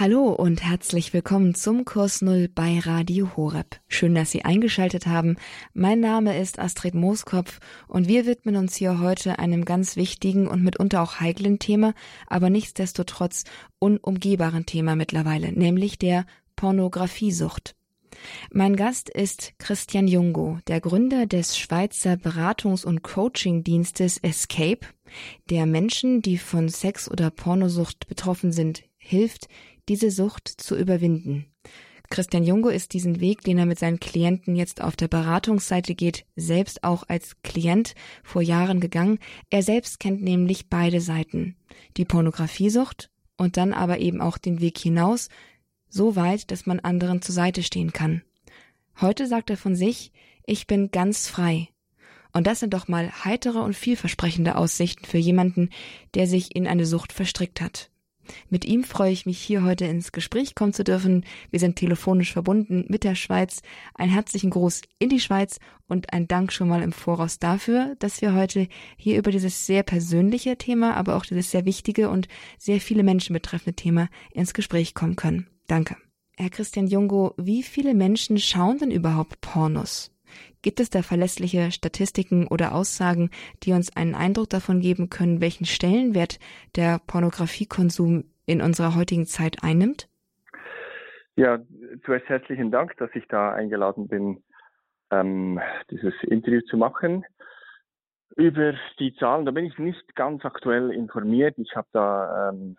Hallo 0.00 0.28
und 0.28 0.62
herzlich 0.62 1.12
willkommen 1.12 1.56
zum 1.56 1.84
Kurs 1.84 2.22
Null 2.22 2.48
bei 2.54 2.78
Radio 2.78 3.36
Horeb. 3.36 3.80
Schön, 3.88 4.14
dass 4.14 4.30
Sie 4.30 4.44
eingeschaltet 4.44 5.08
haben. 5.08 5.34
Mein 5.74 5.98
Name 5.98 6.38
ist 6.38 6.60
Astrid 6.60 6.94
Mooskopf 6.94 7.58
und 7.88 8.06
wir 8.06 8.24
widmen 8.24 8.54
uns 8.54 8.76
hier 8.76 9.00
heute 9.00 9.40
einem 9.40 9.64
ganz 9.64 9.96
wichtigen 9.96 10.46
und 10.46 10.62
mitunter 10.62 11.02
auch 11.02 11.18
heiklen 11.18 11.58
Thema, 11.58 11.94
aber 12.28 12.48
nichtsdestotrotz 12.48 13.42
unumgehbaren 13.80 14.66
Thema 14.66 14.94
mittlerweile, 14.94 15.50
nämlich 15.50 15.98
der 15.98 16.26
Pornografiesucht. 16.54 17.74
Mein 18.52 18.76
Gast 18.76 19.08
ist 19.08 19.54
Christian 19.58 20.06
Jungo, 20.06 20.60
der 20.68 20.80
Gründer 20.80 21.26
des 21.26 21.58
Schweizer 21.58 22.12
Beratungs- 22.12 22.86
und 22.86 23.02
Coaching-Dienstes 23.02 24.18
Escape, 24.18 24.86
der 25.50 25.66
Menschen, 25.66 26.22
die 26.22 26.38
von 26.38 26.68
Sex- 26.68 27.10
oder 27.10 27.32
Pornosucht 27.32 28.06
betroffen 28.06 28.52
sind, 28.52 28.84
hilft, 28.96 29.48
diese 29.88 30.10
Sucht 30.10 30.48
zu 30.48 30.76
überwinden. 30.76 31.46
Christian 32.10 32.44
Jungo 32.44 32.68
ist 32.70 32.94
diesen 32.94 33.20
Weg, 33.20 33.42
den 33.42 33.58
er 33.58 33.66
mit 33.66 33.78
seinen 33.78 34.00
Klienten 34.00 34.56
jetzt 34.56 34.80
auf 34.80 34.96
der 34.96 35.08
Beratungsseite 35.08 35.94
geht, 35.94 36.24
selbst 36.36 36.82
auch 36.82 37.04
als 37.06 37.36
Klient 37.42 37.94
vor 38.22 38.40
Jahren 38.40 38.80
gegangen. 38.80 39.18
Er 39.50 39.62
selbst 39.62 40.00
kennt 40.00 40.22
nämlich 40.22 40.70
beide 40.70 41.00
Seiten. 41.00 41.56
Die 41.96 42.06
Pornografiesucht 42.06 43.10
und 43.36 43.56
dann 43.56 43.74
aber 43.74 43.98
eben 43.98 44.20
auch 44.20 44.38
den 44.38 44.60
Weg 44.60 44.78
hinaus, 44.78 45.28
so 45.90 46.16
weit, 46.16 46.50
dass 46.50 46.66
man 46.66 46.80
anderen 46.80 47.22
zur 47.22 47.34
Seite 47.34 47.62
stehen 47.62 47.92
kann. 47.92 48.22
Heute 49.00 49.26
sagt 49.26 49.50
er 49.50 49.56
von 49.56 49.76
sich, 49.76 50.12
ich 50.46 50.66
bin 50.66 50.90
ganz 50.90 51.28
frei. 51.28 51.68
Und 52.32 52.46
das 52.46 52.60
sind 52.60 52.74
doch 52.74 52.88
mal 52.88 53.24
heitere 53.24 53.60
und 53.60 53.74
vielversprechende 53.76 54.56
Aussichten 54.56 55.04
für 55.04 55.18
jemanden, 55.18 55.70
der 56.14 56.26
sich 56.26 56.56
in 56.56 56.66
eine 56.66 56.86
Sucht 56.86 57.12
verstrickt 57.12 57.60
hat. 57.60 57.90
Mit 58.50 58.64
ihm 58.64 58.84
freue 58.84 59.12
ich 59.12 59.26
mich 59.26 59.38
hier 59.38 59.62
heute 59.62 59.84
ins 59.84 60.12
Gespräch 60.12 60.54
kommen 60.54 60.72
zu 60.72 60.84
dürfen. 60.84 61.24
Wir 61.50 61.60
sind 61.60 61.76
telefonisch 61.76 62.32
verbunden 62.32 62.84
mit 62.88 63.04
der 63.04 63.14
Schweiz. 63.14 63.62
Ein 63.94 64.10
herzlichen 64.10 64.50
Gruß 64.50 64.82
in 64.98 65.08
die 65.08 65.20
Schweiz 65.20 65.58
und 65.88 66.12
ein 66.12 66.28
Dank 66.28 66.52
schon 66.52 66.68
mal 66.68 66.82
im 66.82 66.92
Voraus 66.92 67.38
dafür, 67.38 67.96
dass 67.98 68.20
wir 68.20 68.34
heute 68.34 68.68
hier 68.96 69.18
über 69.18 69.30
dieses 69.30 69.66
sehr 69.66 69.82
persönliche 69.82 70.56
Thema, 70.56 70.94
aber 70.94 71.16
auch 71.16 71.24
dieses 71.24 71.50
sehr 71.50 71.64
wichtige 71.64 72.10
und 72.10 72.28
sehr 72.58 72.80
viele 72.80 73.02
Menschen 73.02 73.32
betreffende 73.32 73.74
Thema 73.74 74.08
ins 74.32 74.54
Gespräch 74.54 74.94
kommen 74.94 75.16
können. 75.16 75.48
Danke. 75.66 75.96
Herr 76.36 76.50
Christian 76.50 76.86
Jungo, 76.86 77.34
wie 77.36 77.62
viele 77.62 77.94
Menschen 77.94 78.38
schauen 78.38 78.78
denn 78.78 78.90
überhaupt 78.90 79.40
Pornos? 79.40 80.12
Gibt 80.62 80.80
es 80.80 80.90
da 80.90 81.02
verlässliche 81.02 81.70
Statistiken 81.70 82.46
oder 82.46 82.74
Aussagen, 82.74 83.30
die 83.62 83.72
uns 83.72 83.94
einen 83.96 84.14
Eindruck 84.14 84.50
davon 84.50 84.80
geben 84.80 85.10
können, 85.10 85.40
welchen 85.40 85.64
Stellenwert 85.64 86.38
der 86.76 87.00
Pornografiekonsum 87.06 88.24
in 88.46 88.62
unserer 88.62 88.94
heutigen 88.94 89.26
Zeit 89.26 89.62
einnimmt? 89.62 90.08
Ja, 91.36 91.60
zuerst 92.04 92.28
herzlichen 92.28 92.72
Dank, 92.72 92.96
dass 92.96 93.10
ich 93.14 93.24
da 93.28 93.52
eingeladen 93.52 94.08
bin, 94.08 94.42
ähm, 95.12 95.60
dieses 95.90 96.14
Interview 96.24 96.60
zu 96.62 96.76
machen. 96.76 97.24
Über 98.36 98.74
die 98.98 99.14
Zahlen, 99.14 99.46
da 99.46 99.52
bin 99.52 99.64
ich 99.64 99.78
nicht 99.78 100.16
ganz 100.16 100.44
aktuell 100.44 100.90
informiert. 100.90 101.56
Ich 101.58 101.76
habe 101.76 101.88
da, 101.92 102.50
ähm, 102.50 102.76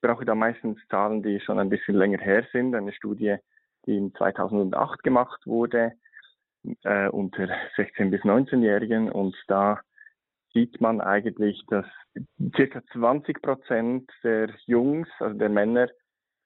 brauche 0.00 0.24
da 0.24 0.34
meistens 0.34 0.78
Zahlen, 0.88 1.22
die 1.22 1.40
schon 1.40 1.58
ein 1.58 1.68
bisschen 1.68 1.96
länger 1.96 2.18
her 2.18 2.46
sind. 2.52 2.74
Eine 2.74 2.92
Studie, 2.92 3.36
die 3.86 3.96
in 3.96 4.14
2008 4.14 5.02
gemacht 5.02 5.46
wurde, 5.46 5.92
äh, 6.84 7.08
unter 7.08 7.44
16- 7.76 8.10
bis 8.10 8.22
19-Jährigen 8.22 9.10
und 9.10 9.36
da 9.48 9.80
sieht 10.52 10.80
man 10.80 11.00
eigentlich, 11.00 11.62
dass 11.68 11.86
circa 12.56 12.82
20 12.92 13.42
Prozent 13.42 14.10
der 14.22 14.50
Jungs, 14.66 15.08
also 15.18 15.38
der 15.38 15.48
Männer, 15.48 15.88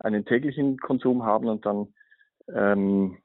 einen 0.00 0.24
täglichen 0.24 0.78
Konsum 0.78 1.24
haben 1.24 1.48
und 1.48 1.64
dann 1.64 1.94
ähm, 2.52 3.19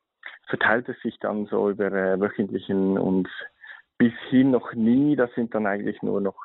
verteilt 0.48 0.88
es 0.90 1.00
sich 1.02 1.18
dann 1.20 1.48
so 1.48 1.70
über 1.70 1.92
äh, 1.92 2.20
wöchentlichen 2.20 2.98
und 2.98 3.28
bis 3.98 4.14
hin 4.30 4.52
noch 4.52 4.74
nie, 4.74 5.16
das 5.16 5.34
sind 5.34 5.56
dann 5.56 5.66
eigentlich 5.66 6.02
nur 6.04 6.22
noch 6.22 6.38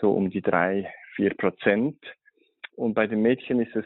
so 0.00 0.12
um 0.12 0.30
die 0.30 0.40
drei, 0.40 0.92
vier 1.14 1.34
Prozent. 1.34 1.98
Und 2.74 2.94
bei 2.94 3.06
den 3.06 3.20
Mädchen 3.20 3.60
ist 3.60 3.76
es 3.76 3.84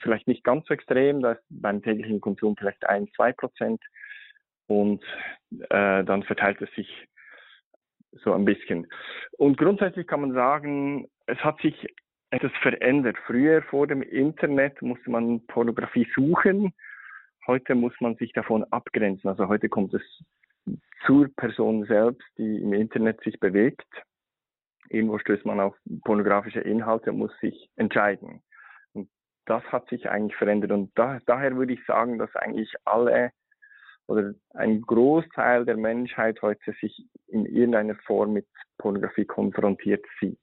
vielleicht 0.00 0.28
nicht 0.28 0.44
ganz 0.44 0.66
so 0.66 0.74
extrem, 0.74 1.22
da 1.22 1.32
ist 1.32 1.42
beim 1.48 1.82
täglichen 1.82 2.20
Konsum 2.20 2.56
vielleicht 2.56 2.84
ein, 2.86 3.08
zwei 3.16 3.32
Prozent 3.32 3.82
und 4.70 5.02
äh, 5.68 6.04
dann 6.04 6.22
verteilt 6.22 6.62
es 6.62 6.70
sich 6.76 6.88
so 8.12 8.32
ein 8.32 8.44
bisschen. 8.44 8.86
Und 9.36 9.58
grundsätzlich 9.58 10.06
kann 10.06 10.20
man 10.20 10.32
sagen, 10.32 11.08
es 11.26 11.38
hat 11.38 11.60
sich 11.60 11.74
etwas 12.30 12.52
verändert. 12.62 13.16
Früher 13.26 13.62
vor 13.62 13.88
dem 13.88 14.00
Internet 14.00 14.80
musste 14.80 15.10
man 15.10 15.44
Pornografie 15.48 16.06
suchen. 16.14 16.72
Heute 17.48 17.74
muss 17.74 17.94
man 17.98 18.14
sich 18.14 18.32
davon 18.32 18.62
abgrenzen. 18.70 19.28
Also 19.28 19.48
heute 19.48 19.68
kommt 19.68 19.92
es 19.92 20.02
zur 21.04 21.28
Person 21.34 21.84
selbst, 21.86 22.26
die 22.38 22.62
im 22.62 22.72
Internet 22.72 23.20
sich 23.22 23.40
bewegt. 23.40 23.90
Irgendwo 24.88 25.18
stößt 25.18 25.46
man 25.46 25.58
auf 25.58 25.74
pornografische 26.04 26.60
Inhalte 26.60 27.10
muss 27.10 27.36
sich 27.40 27.68
entscheiden. 27.74 28.40
Und 28.92 29.08
das 29.46 29.64
hat 29.72 29.88
sich 29.88 30.08
eigentlich 30.08 30.36
verändert. 30.36 30.70
Und 30.70 30.96
da, 30.96 31.18
daher 31.26 31.56
würde 31.56 31.72
ich 31.72 31.84
sagen, 31.86 32.18
dass 32.18 32.36
eigentlich 32.36 32.72
alle 32.84 33.32
oder 34.10 34.34
ein 34.54 34.82
Großteil 34.82 35.64
der 35.64 35.76
Menschheit 35.76 36.42
heute 36.42 36.74
sich 36.80 37.06
in 37.28 37.46
irgendeiner 37.46 37.94
Form 38.06 38.32
mit 38.32 38.46
Pornografie 38.78 39.24
konfrontiert 39.24 40.04
sieht. 40.20 40.38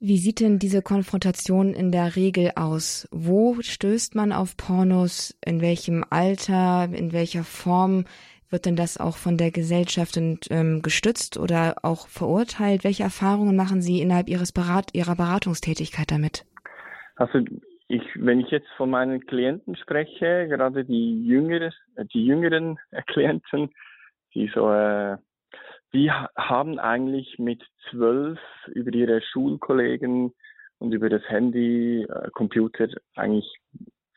Wie 0.00 0.18
sieht 0.18 0.40
denn 0.40 0.58
diese 0.58 0.82
Konfrontation 0.82 1.74
in 1.74 1.90
der 1.90 2.14
Regel 2.14 2.52
aus? 2.54 3.08
Wo 3.10 3.56
stößt 3.60 4.14
man 4.14 4.32
auf 4.32 4.56
Pornos? 4.56 5.36
In 5.44 5.60
welchem 5.60 6.04
Alter? 6.08 6.88
In 6.92 7.12
welcher 7.12 7.44
Form? 7.44 8.04
Wird 8.50 8.64
denn 8.64 8.76
das 8.76 8.96
auch 8.96 9.16
von 9.16 9.36
der 9.36 9.50
Gesellschaft 9.50 10.18
ähm, 10.50 10.80
gestützt 10.82 11.36
oder 11.36 11.76
auch 11.82 12.08
verurteilt? 12.08 12.82
Welche 12.82 13.02
Erfahrungen 13.02 13.56
machen 13.56 13.82
Sie 13.82 14.00
innerhalb 14.00 14.28
Ihres 14.28 14.52
Berat 14.52 14.94
Ihrer 14.94 15.16
Beratungstätigkeit 15.16 16.10
damit? 16.10 16.46
Also 17.16 17.40
ich, 17.88 18.02
wenn 18.14 18.40
ich 18.40 18.50
jetzt 18.50 18.68
von 18.76 18.90
meinen 18.90 19.26
Klienten 19.26 19.74
spreche, 19.76 20.46
gerade 20.48 20.84
die 20.84 21.24
jüngeren, 21.24 21.72
die 22.12 22.24
jüngeren 22.24 22.78
Klienten, 23.06 23.70
die 24.34 24.50
so, 24.54 24.70
äh, 24.70 25.16
die 25.94 26.10
haben 26.10 26.78
eigentlich 26.78 27.38
mit 27.38 27.64
zwölf 27.90 28.38
über 28.68 28.92
ihre 28.92 29.22
Schulkollegen 29.22 30.34
und 30.78 30.92
über 30.92 31.08
das 31.08 31.22
Handy, 31.28 32.02
äh, 32.02 32.30
Computer 32.32 32.88
eigentlich 33.16 33.50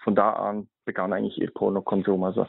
von 0.04 0.16
da 0.16 0.34
an 0.34 0.68
begann 0.84 1.14
eigentlich 1.14 1.40
ihr 1.40 1.52
Pornokonsum. 1.52 2.24
Also 2.24 2.48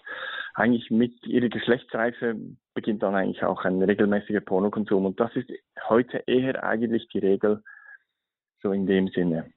eigentlich 0.54 0.90
mit 0.90 1.24
ihrer 1.24 1.48
Geschlechtsreife 1.48 2.34
beginnt 2.74 3.02
dann 3.02 3.14
eigentlich 3.14 3.44
auch 3.44 3.64
ein 3.64 3.80
regelmäßiger 3.80 4.40
Pornokonsum 4.40 5.06
und 5.06 5.20
das 5.20 5.34
ist 5.36 5.50
heute 5.88 6.24
eher 6.26 6.64
eigentlich 6.64 7.06
die 7.08 7.18
Regel 7.18 7.62
so 8.62 8.72
in 8.72 8.86
dem 8.86 9.08
Sinne. 9.08 9.52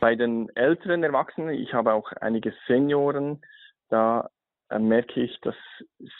Bei 0.00 0.14
den 0.14 0.54
älteren 0.54 1.02
Erwachsenen, 1.02 1.54
ich 1.54 1.72
habe 1.72 1.94
auch 1.94 2.12
einige 2.12 2.52
Senioren, 2.66 3.40
da 3.88 4.28
äh, 4.68 4.78
merke 4.78 5.22
ich, 5.22 5.40
dass 5.40 5.56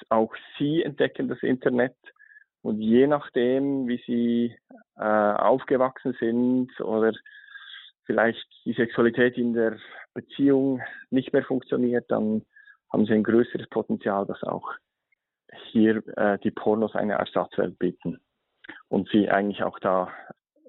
auch 0.08 0.34
sie 0.58 0.82
entdecken 0.82 1.28
das 1.28 1.42
Internet. 1.42 1.96
Und 2.62 2.80
je 2.80 3.06
nachdem, 3.06 3.86
wie 3.86 4.02
sie 4.06 4.56
äh, 4.96 5.02
aufgewachsen 5.02 6.16
sind 6.18 6.80
oder 6.80 7.12
vielleicht 8.04 8.46
die 8.64 8.72
Sexualität 8.72 9.36
in 9.36 9.52
der 9.52 9.76
Beziehung 10.14 10.80
nicht 11.10 11.32
mehr 11.32 11.44
funktioniert, 11.44 12.10
dann 12.10 12.44
haben 12.90 13.04
sie 13.04 13.12
ein 13.12 13.22
größeres 13.22 13.68
Potenzial, 13.68 14.26
dass 14.26 14.42
auch 14.42 14.72
hier 15.70 16.02
äh, 16.16 16.38
die 16.38 16.50
Pornos 16.50 16.94
eine 16.94 17.14
Ersatzwelt 17.14 17.78
bieten 17.78 18.18
und 18.88 19.08
sie 19.10 19.30
eigentlich 19.30 19.62
auch 19.62 19.78
da 19.78 20.10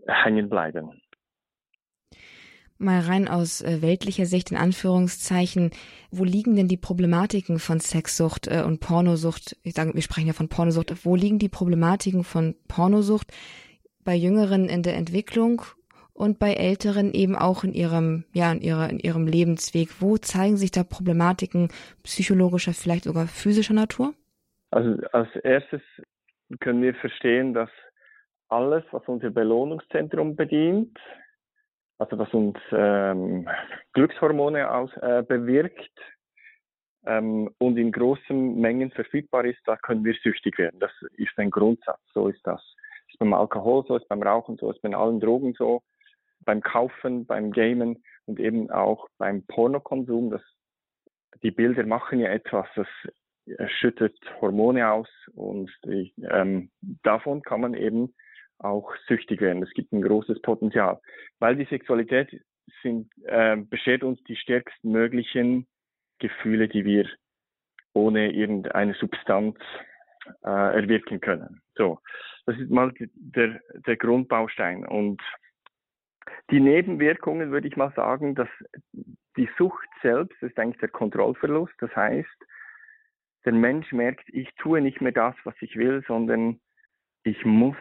hängen 0.05 0.49
bleiben 0.49 1.01
mal 2.79 3.01
rein 3.01 3.27
aus 3.27 3.61
äh, 3.61 3.81
weltlicher 3.81 4.25
Sicht 4.25 4.51
in 4.51 4.57
Anführungszeichen, 4.57 5.71
wo 6.11 6.23
liegen 6.23 6.55
denn 6.55 6.67
die 6.67 6.77
Problematiken 6.77 7.59
von 7.59 7.79
Sexsucht 7.79 8.47
äh, 8.47 8.63
und 8.65 8.79
Pornosucht? 8.79 9.57
Ich 9.63 9.73
sage, 9.73 9.93
wir 9.93 10.01
sprechen 10.01 10.27
ja 10.27 10.33
von 10.33 10.49
Pornosucht. 10.49 11.05
Wo 11.05 11.15
liegen 11.15 11.39
die 11.39 11.49
Problematiken 11.49 12.23
von 12.23 12.55
Pornosucht 12.67 13.31
bei 14.03 14.15
Jüngeren 14.15 14.69
in 14.69 14.81
der 14.81 14.95
Entwicklung 14.95 15.61
und 16.13 16.39
bei 16.39 16.53
Älteren 16.53 17.13
eben 17.13 17.35
auch 17.35 17.63
in 17.63 17.73
ihrem, 17.73 18.25
ja, 18.33 18.51
in 18.51 18.61
ihrer, 18.61 18.89
in 18.89 18.99
ihrem 18.99 19.27
Lebensweg? 19.27 20.01
Wo 20.01 20.17
zeigen 20.17 20.57
sich 20.57 20.71
da 20.71 20.83
Problematiken 20.83 21.69
psychologischer, 22.03 22.73
vielleicht 22.73 23.03
sogar 23.03 23.27
physischer 23.27 23.73
Natur? 23.73 24.13
Also 24.71 24.95
als 25.11 25.29
erstes 25.43 25.81
können 26.59 26.81
wir 26.81 26.95
verstehen, 26.95 27.53
dass 27.53 27.69
alles, 28.47 28.83
was 28.91 29.03
unser 29.07 29.29
Belohnungszentrum 29.29 30.35
bedient, 30.35 30.97
also 31.99 32.17
was 32.17 32.33
uns 32.33 32.57
ähm, 32.71 33.47
Glückshormone 33.93 34.71
aus, 34.71 34.89
äh, 34.97 35.21
bewirkt 35.21 35.91
ähm, 37.05 37.49
und 37.59 37.77
in 37.77 37.91
großen 37.91 38.59
Mengen 38.59 38.91
verfügbar 38.91 39.45
ist, 39.45 39.59
da 39.65 39.75
können 39.75 40.03
wir 40.05 40.13
süchtig 40.23 40.57
werden. 40.57 40.79
Das 40.79 40.91
ist 41.17 41.37
ein 41.37 41.51
Grundsatz. 41.51 41.99
So 42.13 42.29
ist 42.29 42.41
das. 42.45 42.61
Ist 43.09 43.19
beim 43.19 43.33
Alkohol 43.33 43.83
so, 43.87 43.97
ist 43.97 44.07
beim 44.07 44.23
Rauchen 44.23 44.57
so, 44.57 44.71
ist 44.71 44.81
bei 44.81 44.93
allen 44.95 45.19
Drogen 45.19 45.53
so. 45.53 45.81
beim 46.45 46.61
Kaufen, 46.61 47.25
beim 47.25 47.51
Gamen 47.51 48.01
und 48.25 48.39
eben 48.39 48.71
auch 48.71 49.07
beim 49.17 49.43
Pornokonsum. 49.43 50.31
Das, 50.31 50.41
die 51.43 51.51
Bilder 51.51 51.85
machen 51.85 52.19
ja 52.19 52.29
etwas, 52.29 52.67
das 52.75 52.87
schüttet 53.79 54.17
Hormone 54.39 54.89
aus 54.89 55.09
und 55.33 55.69
die, 55.83 56.13
ähm, 56.31 56.71
davon 57.03 57.41
kann 57.41 57.61
man 57.61 57.73
eben 57.73 58.13
auch 58.59 58.93
süchtig 59.07 59.41
werden. 59.41 59.63
Es 59.63 59.71
gibt 59.71 59.91
ein 59.91 60.01
großes 60.01 60.41
Potenzial, 60.41 60.99
weil 61.39 61.55
die 61.55 61.65
Sexualität 61.65 62.29
sind, 62.83 63.09
äh, 63.25 63.57
beschert 63.57 64.03
uns 64.03 64.21
die 64.23 64.35
stärksten 64.35 64.91
möglichen 64.91 65.67
Gefühle, 66.19 66.67
die 66.67 66.85
wir 66.85 67.09
ohne 67.93 68.31
irgendeine 68.31 68.93
Substanz 68.93 69.57
äh, 70.43 70.49
erwirken 70.49 71.19
können. 71.19 71.61
So, 71.75 71.99
das 72.45 72.57
ist 72.57 72.69
mal 72.69 72.93
der, 73.15 73.59
der 73.87 73.95
Grundbaustein. 73.95 74.85
Und 74.85 75.21
die 76.51 76.59
Nebenwirkungen 76.59 77.51
würde 77.51 77.67
ich 77.67 77.77
mal 77.77 77.91
sagen, 77.95 78.35
dass 78.35 78.49
die 79.37 79.49
Sucht 79.57 79.87
selbst 80.01 80.41
ist 80.43 80.57
eigentlich 80.59 80.79
der 80.79 80.89
Kontrollverlust. 80.89 81.73
Das 81.79 81.95
heißt, 81.95 82.27
der 83.45 83.53
Mensch 83.53 83.91
merkt, 83.91 84.27
ich 84.29 84.49
tue 84.55 84.81
nicht 84.81 85.01
mehr 85.01 85.11
das, 85.11 85.35
was 85.43 85.55
ich 85.61 85.75
will, 85.77 86.03
sondern 86.07 86.59
ich 87.23 87.45
muss 87.45 87.77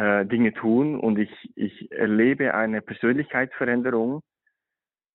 äh, 0.00 0.24
Dinge 0.24 0.54
tun 0.54 0.98
und 0.98 1.18
ich, 1.18 1.30
ich 1.56 1.92
erlebe 1.92 2.54
eine 2.54 2.80
Persönlichkeitsveränderung 2.80 4.22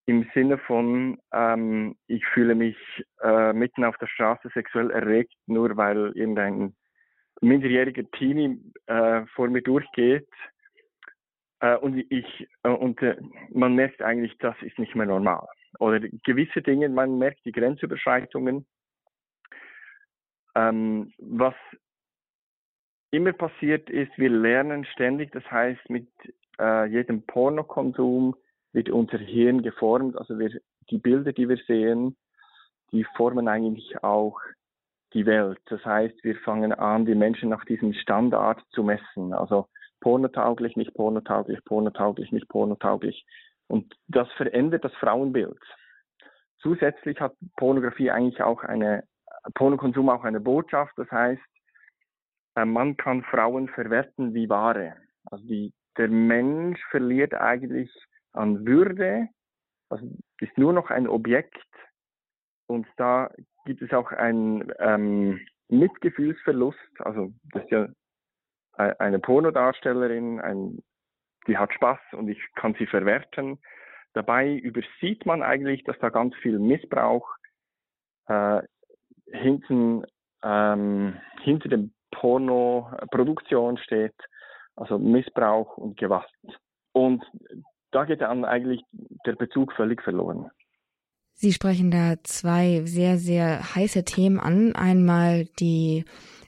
im 0.05 0.29
Sinne 0.35 0.59
von, 0.59 1.17
ähm, 1.33 1.95
ich 2.05 2.23
fühle 2.27 2.53
mich 2.53 2.77
äh, 3.23 3.51
mitten 3.53 3.83
auf 3.83 3.97
der 3.97 4.05
Straße 4.05 4.47
sexuell 4.53 4.91
erregt, 4.91 5.33
nur 5.47 5.75
weil 5.75 6.11
irgendein 6.13 6.75
minderjähriger 7.41 8.03
Teenie 8.11 8.61
äh, 8.85 9.25
vor 9.33 9.47
mir 9.47 9.63
durchgeht. 9.63 10.29
Äh, 11.61 11.77
und 11.77 11.97
ich 12.11 12.47
äh, 12.61 12.69
und 12.69 13.01
äh, 13.01 13.17
man 13.49 13.73
merkt 13.73 14.03
eigentlich, 14.03 14.37
das 14.37 14.55
ist 14.61 14.77
nicht 14.77 14.93
mehr 14.93 15.07
normal. 15.07 15.47
Oder 15.79 15.99
gewisse 16.23 16.61
Dinge, 16.61 16.89
man 16.89 17.17
merkt 17.17 17.43
die 17.43 17.51
Grenzüberschreitungen. 17.51 18.67
Ähm, 20.53 21.11
was 21.17 21.55
immer 23.15 23.33
passiert 23.33 23.89
ist, 23.89 24.11
wir 24.17 24.29
lernen 24.29 24.85
ständig, 24.85 25.31
das 25.31 25.49
heißt 25.49 25.89
mit 25.89 26.07
äh, 26.59 26.85
jedem 26.85 27.23
Pornokonsum 27.23 28.35
wird 28.73 28.89
unser 28.89 29.17
Hirn 29.17 29.61
geformt, 29.61 30.17
also 30.17 30.37
wir, 30.37 30.51
die 30.89 30.97
Bilder, 30.97 31.33
die 31.33 31.47
wir 31.47 31.57
sehen, 31.67 32.15
die 32.91 33.05
formen 33.15 33.47
eigentlich 33.47 34.03
auch 34.03 34.39
die 35.13 35.25
Welt. 35.25 35.59
Das 35.65 35.83
heißt, 35.85 36.23
wir 36.23 36.35
fangen 36.37 36.73
an, 36.73 37.05
die 37.05 37.15
Menschen 37.15 37.49
nach 37.49 37.65
diesem 37.65 37.93
Standard 37.93 38.61
zu 38.71 38.83
messen. 38.83 39.33
Also 39.33 39.67
pornotauglich, 40.01 40.75
nicht 40.75 40.93
pornotauglich, 40.93 41.63
pornotauglich, 41.65 42.31
nicht 42.31 42.47
pornotauglich. 42.49 43.25
Und 43.67 43.95
das 44.07 44.31
verändert 44.33 44.83
das 44.83 44.93
Frauenbild. 44.95 45.59
Zusätzlich 46.59 47.19
hat 47.19 47.33
Pornografie 47.57 48.11
eigentlich 48.11 48.41
auch 48.41 48.63
eine, 48.63 49.03
Pornokonsum 49.53 50.09
auch 50.09 50.23
eine 50.23 50.39
Botschaft. 50.39 50.93
Das 50.97 51.09
heißt, 51.09 51.41
man 52.63 52.95
kann 52.95 53.23
Frauen 53.23 53.67
verwerten 53.67 54.33
wie 54.33 54.47
Ware. 54.47 54.95
Also 55.25 55.45
die, 55.45 55.73
der 55.97 56.07
Mensch 56.07 56.79
verliert 56.89 57.33
eigentlich 57.33 57.91
an 58.31 58.65
Würde, 58.65 59.27
also 59.89 60.07
ist 60.39 60.57
nur 60.57 60.71
noch 60.73 60.89
ein 60.89 61.07
Objekt 61.07 61.65
und 62.67 62.87
da 62.97 63.31
gibt 63.65 63.81
es 63.81 63.91
auch 63.91 64.11
einen 64.11 64.71
ähm, 64.79 65.39
Mitgefühlsverlust. 65.69 66.77
Also 66.99 67.33
das 67.51 67.63
ist 67.63 67.71
ja 67.71 67.87
e-, 68.77 68.95
eine 68.99 69.19
Pornodarstellerin, 69.19 70.39
ein, 70.39 70.79
die 71.47 71.57
hat 71.57 71.73
Spaß 71.73 71.99
und 72.13 72.29
ich 72.29 72.39
kann 72.55 72.75
sie 72.75 72.87
verwerten. 72.87 73.59
Dabei 74.13 74.53
übersieht 74.53 75.25
man 75.25 75.43
eigentlich, 75.43 75.83
dass 75.83 75.99
da 75.99 76.09
ganz 76.09 76.35
viel 76.37 76.59
Missbrauch 76.59 77.27
äh, 78.27 78.61
hinten 79.31 80.05
ähm, 80.43 81.19
hinter 81.41 81.69
dem 81.69 81.93
Pornoproduktion 82.19 83.77
steht, 83.77 84.15
also 84.75 84.97
Missbrauch 84.97 85.77
und 85.77 85.97
Gewalt. 85.97 86.25
Und 86.93 87.23
da 87.91 88.05
geht 88.05 88.21
dann 88.21 88.45
eigentlich 88.45 88.81
der 89.25 89.33
Bezug 89.33 89.73
völlig 89.73 90.01
verloren. 90.01 90.49
Sie 91.33 91.51
sprechen 91.51 91.91
da 91.91 92.15
zwei 92.23 92.81
sehr, 92.85 93.17
sehr 93.17 93.75
heiße 93.75 94.05
Themen 94.05 94.39
an. 94.39 94.73
Einmal 94.75 95.45
die 95.59 96.05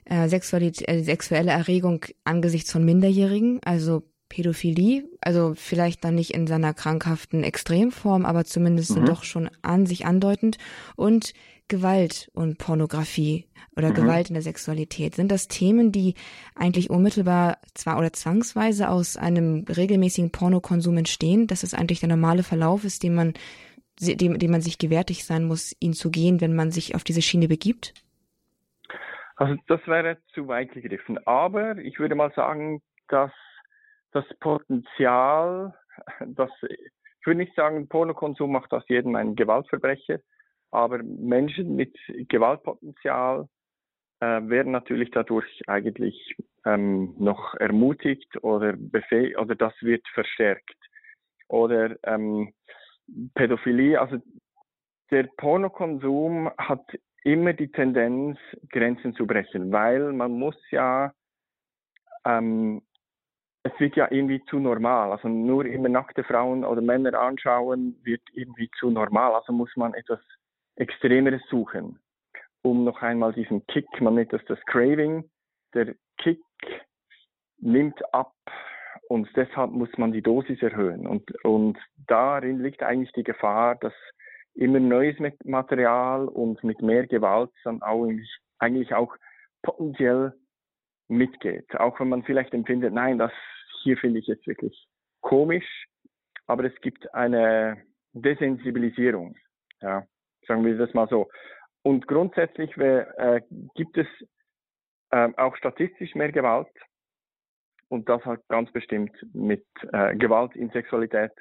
äh, 0.08 0.24
äh, 0.24 0.28
sexuelle 0.28 1.50
Erregung 1.50 2.06
angesichts 2.24 2.72
von 2.72 2.84
Minderjährigen, 2.84 3.60
also 3.64 4.02
Pädophilie, 4.30 5.04
also 5.20 5.54
vielleicht 5.54 6.04
dann 6.04 6.14
nicht 6.14 6.34
in 6.34 6.46
seiner 6.46 6.74
krankhaften 6.74 7.44
Extremform, 7.44 8.24
aber 8.24 8.44
zumindest 8.44 8.96
mhm. 8.96 9.06
doch 9.06 9.24
schon 9.24 9.50
an 9.62 9.86
sich 9.86 10.06
andeutend. 10.06 10.56
Und 10.96 11.32
Gewalt 11.68 12.30
und 12.34 12.58
Pornografie 12.58 13.46
oder 13.76 13.90
mhm. 13.90 13.94
Gewalt 13.94 14.28
in 14.28 14.34
der 14.34 14.42
Sexualität? 14.42 15.14
Sind 15.14 15.30
das 15.30 15.48
Themen, 15.48 15.92
die 15.92 16.14
eigentlich 16.54 16.90
unmittelbar 16.90 17.58
zwar 17.74 17.98
oder 17.98 18.12
zwangsweise 18.12 18.88
aus 18.88 19.16
einem 19.16 19.64
regelmäßigen 19.68 20.32
Pornokonsum 20.32 20.96
entstehen, 20.96 21.46
dass 21.46 21.62
es 21.62 21.74
eigentlich 21.74 22.00
der 22.00 22.08
normale 22.08 22.42
Verlauf 22.42 22.84
ist, 22.84 23.02
den 23.02 23.14
man, 23.14 23.34
dem, 24.00 24.38
dem 24.38 24.50
man 24.50 24.60
sich 24.60 24.78
gewärtig 24.78 25.24
sein 25.24 25.44
muss, 25.44 25.76
ihn 25.80 25.92
zu 25.92 26.10
gehen, 26.10 26.40
wenn 26.40 26.56
man 26.56 26.70
sich 26.70 26.94
auf 26.94 27.04
diese 27.04 27.22
Schiene 27.22 27.48
begibt? 27.48 27.94
Also 29.36 29.54
das 29.68 29.80
wäre 29.86 30.18
zu 30.34 30.48
weit 30.48 30.72
gegriffen. 30.72 31.18
Aber 31.26 31.78
ich 31.78 32.00
würde 32.00 32.16
mal 32.16 32.32
sagen, 32.34 32.82
dass 33.08 33.30
das 34.12 34.24
Potenzial, 34.40 35.74
das 36.26 36.50
ich 36.62 37.26
würde 37.26 37.38
nicht 37.40 37.54
sagen, 37.54 37.88
Pornokonsum 37.88 38.50
macht 38.50 38.72
aus 38.72 38.84
jedem 38.88 39.14
einen 39.16 39.36
Gewaltverbrecher, 39.36 40.20
aber 40.70 41.02
Menschen 41.02 41.76
mit 41.76 41.96
Gewaltpotenzial 42.28 43.48
äh, 44.20 44.40
werden 44.42 44.72
natürlich 44.72 45.10
dadurch 45.10 45.62
eigentlich 45.66 46.36
ähm, 46.64 47.14
noch 47.18 47.54
ermutigt 47.54 48.42
oder 48.42 48.74
oder 49.38 49.54
das 49.54 49.74
wird 49.80 50.06
verstärkt. 50.08 50.76
Oder 51.48 51.96
ähm, 52.04 52.52
Pädophilie, 53.34 54.00
also 54.00 54.18
der 55.10 55.24
Pornokonsum 55.38 56.50
hat 56.58 56.84
immer 57.24 57.52
die 57.52 57.70
Tendenz, 57.70 58.38
Grenzen 58.70 59.14
zu 59.14 59.26
brechen, 59.26 59.72
weil 59.72 60.12
man 60.12 60.32
muss 60.32 60.56
ja, 60.70 61.12
ähm, 62.24 62.82
es 63.62 63.72
wird 63.78 63.96
ja 63.96 64.08
irgendwie 64.10 64.42
zu 64.46 64.58
normal. 64.58 65.12
Also 65.12 65.28
nur 65.28 65.64
immer 65.66 65.88
nackte 65.88 66.24
Frauen 66.24 66.64
oder 66.64 66.80
Männer 66.80 67.18
anschauen 67.18 67.96
wird 68.02 68.22
irgendwie 68.32 68.70
zu 68.78 68.90
normal. 68.90 69.34
Also 69.34 69.52
muss 69.52 69.74
man 69.76 69.94
etwas 69.94 70.20
Extremeres 70.78 71.42
suchen, 71.50 71.98
um 72.62 72.84
noch 72.84 73.02
einmal 73.02 73.32
diesen 73.32 73.66
Kick, 73.66 73.86
man 74.00 74.14
nennt 74.14 74.32
das 74.32 74.44
das 74.46 74.60
Craving, 74.66 75.28
der 75.74 75.94
Kick 76.18 76.40
nimmt 77.58 78.00
ab 78.14 78.34
und 79.08 79.28
deshalb 79.36 79.72
muss 79.72 79.90
man 79.96 80.12
die 80.12 80.22
Dosis 80.22 80.62
erhöhen. 80.62 81.06
Und, 81.06 81.32
und 81.44 81.78
darin 82.06 82.62
liegt 82.62 82.82
eigentlich 82.82 83.12
die 83.12 83.24
Gefahr, 83.24 83.76
dass 83.76 83.94
immer 84.54 84.80
neues 84.80 85.16
Material 85.44 86.28
und 86.28 86.62
mit 86.62 86.80
mehr 86.82 87.06
Gewalt 87.06 87.50
dann 87.64 87.82
auch 87.82 88.08
eigentlich 88.58 88.94
auch 88.94 89.16
potenziell 89.62 90.34
mitgeht. 91.08 91.74
Auch 91.76 91.98
wenn 92.00 92.08
man 92.08 92.22
vielleicht 92.22 92.54
empfindet, 92.54 92.92
nein, 92.92 93.18
das 93.18 93.32
hier 93.82 93.96
finde 93.96 94.20
ich 94.20 94.26
jetzt 94.26 94.46
wirklich 94.46 94.86
komisch, 95.20 95.86
aber 96.46 96.64
es 96.64 96.80
gibt 96.80 97.12
eine 97.14 97.82
Desensibilisierung. 98.12 99.36
Ja. 99.80 100.06
Sagen 100.48 100.64
wir 100.64 100.76
das 100.76 100.92
mal 100.94 101.06
so. 101.08 101.28
Und 101.82 102.08
grundsätzlich 102.08 102.76
äh, 102.76 103.42
gibt 103.74 103.96
es 103.96 104.06
äh, 105.10 105.28
auch 105.36 105.56
statistisch 105.56 106.14
mehr 106.14 106.32
Gewalt. 106.32 106.68
Und 107.88 108.08
das 108.08 108.24
hat 108.24 108.40
ganz 108.48 108.70
bestimmt 108.72 109.12
mit 109.32 109.64
äh, 109.92 110.16
Gewalt 110.16 110.56
in 110.56 110.70
Sexualität, 110.70 111.32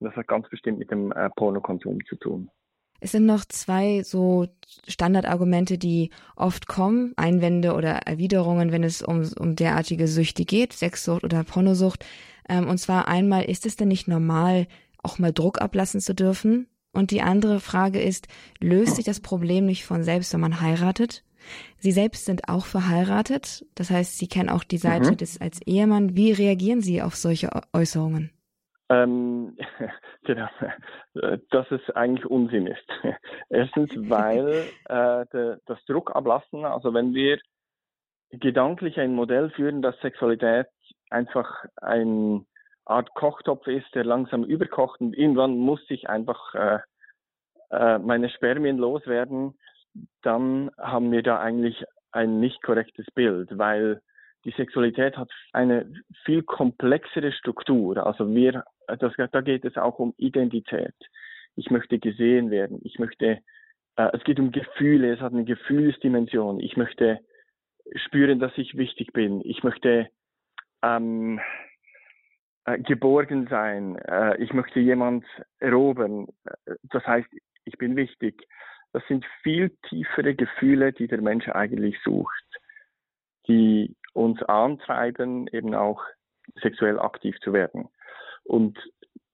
und 0.00 0.08
das 0.08 0.16
hat 0.16 0.26
ganz 0.26 0.48
bestimmt 0.48 0.78
mit 0.78 0.90
dem 0.90 1.12
äh, 1.12 1.30
Pornokonsum 1.36 2.04
zu 2.06 2.16
tun. 2.16 2.50
Es 3.00 3.12
sind 3.12 3.26
noch 3.26 3.44
zwei 3.44 4.02
so 4.02 4.46
Standardargumente, 4.86 5.78
die 5.78 6.10
oft 6.36 6.66
kommen, 6.66 7.12
Einwände 7.16 7.74
oder 7.74 8.00
Erwiderungen, 8.06 8.72
wenn 8.72 8.82
es 8.82 9.02
um, 9.02 9.22
um 9.38 9.56
derartige 9.56 10.08
Süchte 10.08 10.44
geht, 10.44 10.72
Sexsucht 10.72 11.24
oder 11.24 11.44
Pornosucht. 11.44 12.04
Ähm, 12.48 12.68
und 12.68 12.78
zwar 12.78 13.08
einmal, 13.08 13.44
ist 13.44 13.66
es 13.66 13.76
denn 13.76 13.88
nicht 13.88 14.08
normal, 14.08 14.66
auch 15.02 15.18
mal 15.18 15.32
Druck 15.32 15.60
ablassen 15.60 16.00
zu 16.00 16.14
dürfen? 16.14 16.66
Und 16.94 17.10
die 17.10 17.22
andere 17.22 17.60
Frage 17.60 18.00
ist, 18.00 18.28
löst 18.60 18.96
sich 18.96 19.04
das 19.04 19.20
Problem 19.20 19.66
nicht 19.66 19.84
von 19.84 20.02
selbst, 20.02 20.32
wenn 20.32 20.40
man 20.40 20.60
heiratet? 20.60 21.24
Sie 21.76 21.92
selbst 21.92 22.24
sind 22.24 22.48
auch 22.48 22.64
verheiratet, 22.64 23.66
das 23.74 23.90
heißt, 23.90 24.18
Sie 24.18 24.28
kennen 24.28 24.48
auch 24.48 24.64
die 24.64 24.78
Seite 24.78 25.10
mhm. 25.10 25.16
des 25.18 25.40
als 25.40 25.60
Ehemann. 25.66 26.16
Wie 26.16 26.32
reagieren 26.32 26.80
Sie 26.80 27.02
auf 27.02 27.16
solche 27.16 27.50
Äußerungen? 27.74 28.30
Ähm, 28.88 29.56
genau, 30.24 30.48
dass 31.50 31.70
es 31.70 31.90
eigentlich 31.94 32.26
Unsinn 32.26 32.66
ist. 32.66 32.86
Erstens, 33.50 33.90
weil 33.94 34.64
äh, 34.88 35.26
de, 35.32 35.56
das 35.66 35.84
Druck 35.86 36.14
ablassen, 36.14 36.64
also 36.64 36.94
wenn 36.94 37.14
wir 37.14 37.38
gedanklich 38.30 38.98
ein 38.98 39.14
Modell 39.14 39.50
führen, 39.50 39.82
dass 39.82 39.98
Sexualität 40.00 40.66
einfach 41.10 41.64
ein 41.76 42.46
Art 42.86 43.14
Kochtopf 43.14 43.66
ist, 43.66 43.94
der 43.94 44.04
langsam 44.04 44.44
überkocht 44.44 45.00
und 45.00 45.16
irgendwann 45.16 45.56
muss 45.58 45.80
ich 45.88 46.08
einfach 46.08 46.54
äh, 46.54 46.78
äh, 47.70 47.98
meine 47.98 48.28
Spermien 48.30 48.78
loswerden, 48.78 49.58
dann 50.22 50.70
haben 50.78 51.10
wir 51.12 51.22
da 51.22 51.40
eigentlich 51.40 51.84
ein 52.12 52.40
nicht 52.40 52.62
korrektes 52.62 53.06
Bild, 53.14 53.58
weil 53.58 54.00
die 54.44 54.52
Sexualität 54.52 55.16
hat 55.16 55.30
eine 55.52 55.90
viel 56.24 56.42
komplexere 56.42 57.32
Struktur. 57.32 58.06
Also 58.06 58.28
wir, 58.28 58.64
das, 58.86 59.12
da 59.32 59.40
geht 59.40 59.64
es 59.64 59.76
auch 59.76 59.98
um 59.98 60.14
Identität. 60.18 60.94
Ich 61.56 61.70
möchte 61.70 61.98
gesehen 61.98 62.50
werden. 62.50 62.80
Ich 62.82 62.98
möchte, 62.98 63.38
äh, 63.96 64.10
es 64.12 64.22
geht 64.24 64.38
um 64.38 64.52
Gefühle. 64.52 65.14
Es 65.14 65.20
hat 65.20 65.32
eine 65.32 65.44
Gefühlsdimension. 65.44 66.60
Ich 66.60 66.76
möchte 66.76 67.20
spüren, 67.96 68.38
dass 68.38 68.52
ich 68.56 68.76
wichtig 68.76 69.12
bin. 69.12 69.40
Ich 69.44 69.62
möchte 69.62 70.08
ähm, 70.82 71.40
äh, 72.66 72.78
geborgen 72.78 73.46
sein. 73.48 73.96
Äh, 73.96 74.42
ich 74.42 74.52
möchte 74.52 74.80
jemand 74.80 75.24
erobern. 75.58 76.26
Das 76.84 77.06
heißt, 77.06 77.28
ich 77.64 77.78
bin 77.78 77.96
wichtig. 77.96 78.46
Das 78.92 79.02
sind 79.08 79.26
viel 79.42 79.70
tiefere 79.88 80.34
Gefühle, 80.34 80.92
die 80.92 81.08
der 81.08 81.20
Mensch 81.20 81.48
eigentlich 81.48 81.98
sucht, 82.02 82.44
die 83.48 83.96
uns 84.12 84.42
antreiben, 84.44 85.48
eben 85.48 85.74
auch 85.74 86.02
sexuell 86.62 86.98
aktiv 87.00 87.36
zu 87.40 87.52
werden. 87.52 87.88
Und 88.44 88.78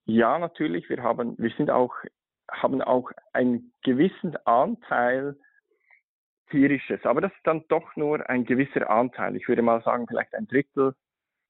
ja, 0.06 0.38
natürlich, 0.38 0.88
wir 0.88 1.02
haben, 1.02 1.36
wir 1.38 1.50
sind 1.50 1.70
auch, 1.70 1.94
haben 2.50 2.80
auch 2.80 3.10
einen 3.32 3.72
gewissen 3.82 4.36
Anteil 4.46 5.36
tierisches, 6.50 7.04
aber 7.04 7.20
das 7.20 7.32
ist 7.32 7.46
dann 7.46 7.64
doch 7.68 7.94
nur 7.96 8.28
ein 8.28 8.44
gewisser 8.44 8.90
Anteil. 8.90 9.36
Ich 9.36 9.46
würde 9.46 9.62
mal 9.62 9.82
sagen, 9.82 10.06
vielleicht 10.08 10.34
ein 10.34 10.48
Drittel 10.48 10.94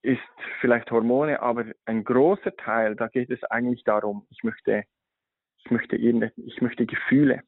ist 0.03 0.21
vielleicht 0.61 0.91
Hormone, 0.91 1.41
aber 1.41 1.67
ein 1.85 2.05
großer 2.05 2.57
Teil, 2.57 2.97
da 2.97 3.09
geht 3.09 3.31
es 3.31 3.43
eigentlich 3.45 3.85
darum, 3.85 4.27
ich 4.31 4.43
möchte, 4.43 4.85
ich 5.65 5.71
möchte, 5.71 5.97
ich 5.97 6.61
möchte 6.61 6.87
Gefühle. 6.87 7.43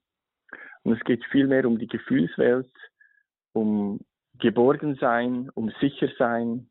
Und 0.83 0.95
es 0.95 1.05
geht 1.05 1.25
viel 1.27 1.47
mehr 1.47 1.65
um 1.67 1.79
die 1.79 1.87
Gefühlswelt, 1.87 2.73
um 3.53 4.01
Geborgensein, 4.39 5.51
um 5.55 5.71
Sichersein, 5.81 6.69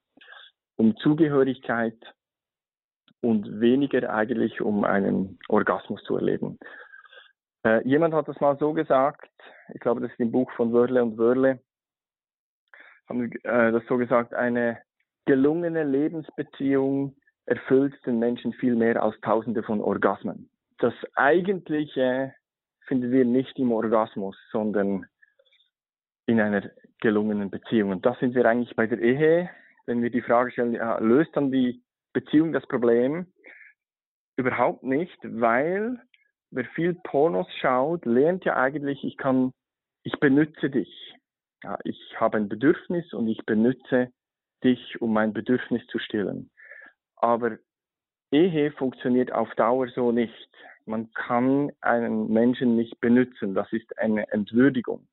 um 0.75 0.97
Zugehörigkeit 0.97 1.97
und 3.21 3.61
weniger 3.61 4.13
eigentlich 4.13 4.61
um 4.61 4.83
einen 4.83 5.39
Orgasmus 5.47 6.03
zu 6.03 6.17
erleben. 6.17 6.59
Äh, 7.63 7.87
jemand 7.87 8.13
hat 8.13 8.27
das 8.27 8.39
mal 8.39 8.57
so 8.57 8.73
gesagt, 8.73 9.29
ich 9.73 9.79
glaube, 9.79 10.01
das 10.01 10.11
ist 10.11 10.19
im 10.19 10.31
Buch 10.31 10.51
von 10.53 10.73
Wörle 10.73 11.03
und 11.03 11.17
Wörle, 11.17 11.61
haben 13.07 13.31
äh, 13.43 13.71
das 13.71 13.85
so 13.87 13.97
gesagt, 13.97 14.33
eine 14.33 14.81
gelungene 15.25 15.83
Lebensbeziehung 15.83 17.15
erfüllt 17.45 17.93
den 18.05 18.19
Menschen 18.19 18.53
viel 18.53 18.75
mehr 18.75 19.01
als 19.01 19.19
tausende 19.21 19.63
von 19.63 19.81
Orgasmen. 19.81 20.49
Das 20.79 20.93
eigentliche 21.15 22.33
finden 22.87 23.11
wir 23.11 23.25
nicht 23.25 23.57
im 23.59 23.71
Orgasmus, 23.71 24.37
sondern 24.51 25.05
in 26.25 26.39
einer 26.39 26.69
gelungenen 27.01 27.49
Beziehung. 27.49 27.91
Und 27.91 28.05
da 28.05 28.15
sind 28.19 28.35
wir 28.35 28.45
eigentlich 28.45 28.75
bei 28.75 28.87
der 28.87 28.99
Ehe, 28.99 29.49
wenn 29.85 30.01
wir 30.01 30.09
die 30.09 30.21
Frage 30.21 30.51
stellen, 30.51 30.73
ja, 30.73 30.97
löst 30.99 31.35
dann 31.35 31.51
die 31.51 31.83
Beziehung 32.13 32.53
das 32.53 32.65
Problem? 32.67 33.27
Überhaupt 34.37 34.83
nicht, 34.83 35.17
weil 35.23 35.99
wer 36.51 36.65
viel 36.65 36.95
Pornos 37.03 37.47
schaut, 37.59 38.05
lernt 38.05 38.45
ja 38.45 38.55
eigentlich, 38.55 39.03
ich 39.03 39.17
kann, 39.17 39.51
ich 40.03 40.19
benütze 40.19 40.69
dich. 40.69 41.15
Ja, 41.63 41.77
ich 41.83 41.99
habe 42.19 42.37
ein 42.37 42.49
Bedürfnis 42.49 43.13
und 43.13 43.27
ich 43.27 43.45
benütze 43.45 44.11
dich, 44.63 45.01
um 45.01 45.13
mein 45.13 45.33
Bedürfnis 45.33 45.85
zu 45.87 45.99
stillen. 45.99 46.49
Aber 47.17 47.57
Ehe 48.31 48.71
funktioniert 48.71 49.31
auf 49.31 49.53
Dauer 49.55 49.87
so 49.89 50.11
nicht. 50.11 50.49
Man 50.85 51.11
kann 51.13 51.71
einen 51.81 52.31
Menschen 52.31 52.75
nicht 52.75 52.99
benutzen. 52.99 53.53
Das 53.53 53.71
ist 53.71 53.97
eine 53.99 54.31
Entwürdigung. 54.31 55.07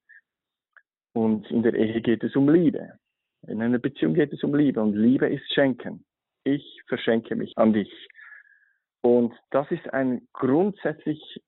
Und 1.13 1.51
in 1.51 1.63
der 1.63 1.75
Ehe 1.75 2.01
geht 2.01 2.23
es 2.23 2.37
um 2.37 2.49
Liebe. 2.49 2.99
In 3.47 3.63
einer 3.63 3.79
Beziehung 3.79 4.15
geht 4.15 4.33
es 4.33 4.43
um 4.43 4.55
Liebe. 4.55 4.81
Und 4.81 4.95
Liebe 4.95 5.29
ist 5.29 5.53
Schenken. 5.53 6.05
Ich 6.45 6.83
verschenke 6.87 7.37
mich 7.37 7.57
an 7.59 7.73
dich. 7.73 8.09
Und 9.01 9.35
das 9.51 9.71
ist 9.71 9.93
ein 9.93 10.27
grundsätzlich 10.33 11.43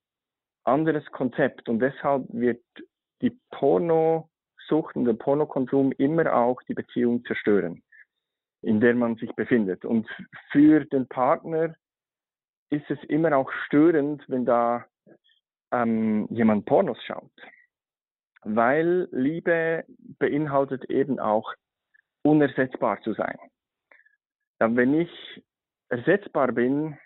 anderes 0.64 1.04
Konzept. 1.12 1.68
Und 1.68 1.80
deshalb 1.80 2.24
wird 2.30 2.62
die 3.22 3.38
Pornosucht 3.50 4.96
und 4.96 5.04
der 5.04 5.14
Pornokonsum 5.14 5.92
immer 5.92 6.34
auch 6.34 6.62
die 6.62 6.74
Beziehung 6.74 7.24
zerstören, 7.24 7.82
in 8.62 8.80
der 8.80 8.94
man 8.94 9.16
sich 9.16 9.34
befindet. 9.34 9.84
Und 9.84 10.08
für 10.50 10.84
den 10.84 11.06
Partner 11.08 11.74
ist 12.70 12.88
es 12.90 13.02
immer 13.04 13.36
auch 13.36 13.50
störend, 13.66 14.22
wenn 14.28 14.44
da 14.44 14.86
ähm, 15.72 16.26
jemand 16.30 16.66
Pornos 16.66 17.02
schaut. 17.04 17.30
Weil 18.42 19.08
Liebe 19.10 19.84
beinhaltet 20.18 20.84
eben 20.86 21.18
auch 21.18 21.52
unersetzbar 22.22 23.00
zu 23.02 23.12
sein. 23.14 23.38
Dann, 24.58 24.76
wenn 24.76 24.94
ich 24.94 25.42
ersetzbar 25.88 26.52
bin, 26.52 26.98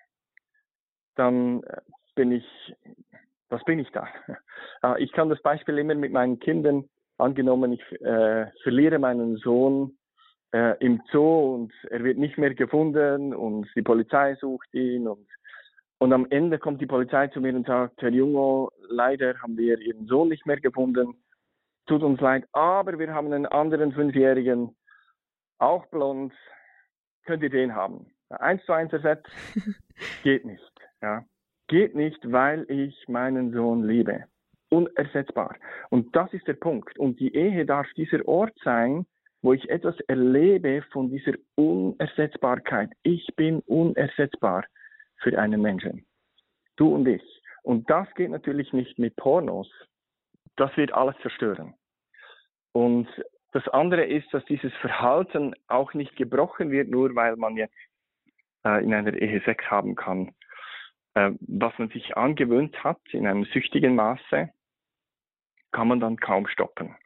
dann 1.14 1.62
äh, 1.62 1.80
bin 2.14 2.32
ich, 2.32 2.76
was 3.49 3.64
bin 3.64 3.78
ich 3.78 3.90
da? 3.90 4.08
Ah, 4.82 4.96
ich 4.99 5.12
kann 5.12 5.30
das 5.30 5.40
Beispiel 5.40 5.78
immer 5.78 5.94
mit 5.94 6.12
meinen 6.12 6.38
Kindern, 6.40 6.90
angenommen, 7.16 7.73
ich 7.73 7.80
äh, 8.02 8.50
verliere 8.62 8.99
meinen 8.99 9.38
Sohn 9.38 9.96
äh, 10.54 10.76
im 10.78 11.02
Zoo 11.11 11.54
und 11.54 11.73
er 11.90 12.04
wird 12.04 12.16
nicht 12.16 12.38
mehr 12.38 12.54
gefunden 12.54 13.34
und 13.34 13.68
die 13.75 13.82
Polizei 13.82 14.37
sucht 14.37 14.73
ihn 14.73 15.08
und 15.08 15.26
und 15.99 16.12
am 16.12 16.26
Ende 16.28 16.58
kommt 16.58 16.80
die 16.80 16.87
Polizei 16.87 17.28
zu 17.28 17.40
mir 17.40 17.54
und 17.54 17.66
sagt, 17.66 18.02
Herr 18.02 18.11
Jungo, 18.11 18.70
leider 18.88 19.40
haben 19.40 19.56
wir 19.56 19.78
Ihren 19.78 20.06
Sohn 20.06 20.28
nicht 20.28 20.44
mehr 20.44 20.61
gefunden. 20.61 21.14
Tut 21.87 22.02
uns 22.02 22.20
leid, 22.20 22.44
aber 22.52 22.99
wir 22.99 23.14
haben 23.14 23.32
einen 23.32 23.46
anderen 23.46 23.92
Fünfjährigen, 23.92 24.76
auch 25.58 25.87
blond. 25.87 26.34
Könnt 27.25 27.42
ihr 27.42 27.49
den 27.49 27.75
haben? 27.75 28.12
Eins 28.28 28.62
zu 28.66 28.73
eins 28.73 28.92
ersetzt 28.92 29.30
geht 30.25 30.44
nicht. 30.44 30.73
Ja. 31.00 31.25
Geht 31.68 31.94
nicht, 31.94 32.20
weil 32.30 32.66
ich 32.68 33.08
meinen 33.08 33.52
Sohn 33.52 33.84
liebe. 33.84 34.25
Unersetzbar. 34.68 35.56
Und 35.88 36.14
das 36.14 36.32
ist 36.34 36.46
der 36.46 36.54
Punkt. 36.54 36.99
Und 36.99 37.18
die 37.20 37.34
Ehe 37.34 37.64
darf 37.64 37.87
dieser 37.96 38.26
Ort 38.28 38.52
sein, 38.62 39.06
wo 39.45 39.53
ich 39.53 39.69
etwas 39.69 40.01
erlebe 40.09 40.83
von 40.91 41.11
dieser 41.11 41.35
Unersetzbarkeit. 41.55 42.91
Ich 43.03 43.27
bin 43.37 43.61
unersetzbar 43.67 44.65
für 45.19 45.39
einen 45.39 45.61
Menschen. 45.61 46.07
Du 46.77 46.95
und 46.95 47.07
ich. 47.07 47.23
Und 47.63 47.91
das 47.91 48.09
geht 48.15 48.31
natürlich 48.31 48.73
nicht 48.73 48.99
mit 48.99 49.17
Pornos. 49.17 49.71
Das 50.57 50.75
wird 50.79 50.95
alles 50.95 51.15
zerstören. 51.21 51.75
Und 52.73 53.07
das 53.53 53.69
andere 53.69 54.07
ist, 54.07 54.33
dass 54.33 54.43
dieses 54.47 54.73
Verhalten 54.81 55.55
auch 55.69 55.93
nicht 55.93 56.17
gebrochen 56.17 56.71
wird, 56.71 56.89
nur 56.89 57.15
weil 57.15 57.37
man 57.37 57.59
jetzt 57.59 57.77
äh, 58.65 58.83
in 58.83 58.95
einer 58.95 59.13
Ehe 59.13 59.43
Sex 59.43 59.63
haben 59.71 59.95
kann. 59.95 60.35
Äh, 61.13 61.33
was 61.41 61.79
man 61.79 61.91
sich 61.91 62.17
angewöhnt 62.17 62.83
hat 62.83 63.01
in 63.11 63.27
einem 63.27 63.45
süchtigen 63.45 63.95
Maße, 63.95 64.49
kann 65.71 65.89
man 65.89 66.01
dann 66.01 66.17
kaum 66.17 66.47
stoppen. 66.47 66.97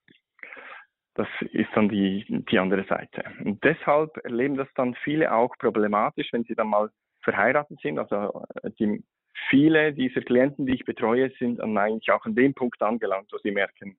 Das 1.18 1.26
ist 1.50 1.68
dann 1.74 1.88
die, 1.88 2.24
die 2.48 2.60
andere 2.60 2.84
Seite. 2.84 3.24
Und 3.44 3.64
deshalb 3.64 4.16
erleben 4.18 4.56
das 4.56 4.68
dann 4.76 4.94
viele 5.02 5.34
auch 5.34 5.50
problematisch, 5.58 6.32
wenn 6.32 6.44
sie 6.44 6.54
dann 6.54 6.68
mal 6.68 6.90
verheiratet 7.22 7.80
sind. 7.82 7.98
Also 7.98 8.44
äh, 8.62 8.70
die, 8.78 9.02
viele 9.50 9.92
dieser 9.92 10.20
Klienten, 10.20 10.64
die 10.64 10.74
ich 10.74 10.84
betreue, 10.84 11.28
sind 11.40 11.58
dann 11.58 11.76
eigentlich 11.76 12.08
auch 12.12 12.24
an 12.24 12.36
dem 12.36 12.54
Punkt 12.54 12.80
angelangt, 12.80 13.32
wo 13.32 13.38
sie 13.38 13.50
merken, 13.50 13.98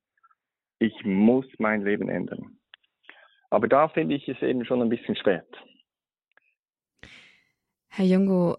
ich 0.80 0.94
muss 1.04 1.46
mein 1.58 1.84
Leben 1.84 2.08
ändern. 2.08 2.58
Aber 3.50 3.68
da 3.68 3.90
finde 3.90 4.16
ich 4.16 4.30
es 4.30 4.42
eben 4.42 4.64
schon 4.64 4.82
ein 4.82 4.88
bisschen 4.88 5.18
spät. 5.18 5.44
Herr 7.90 8.06
Jungo, 8.06 8.56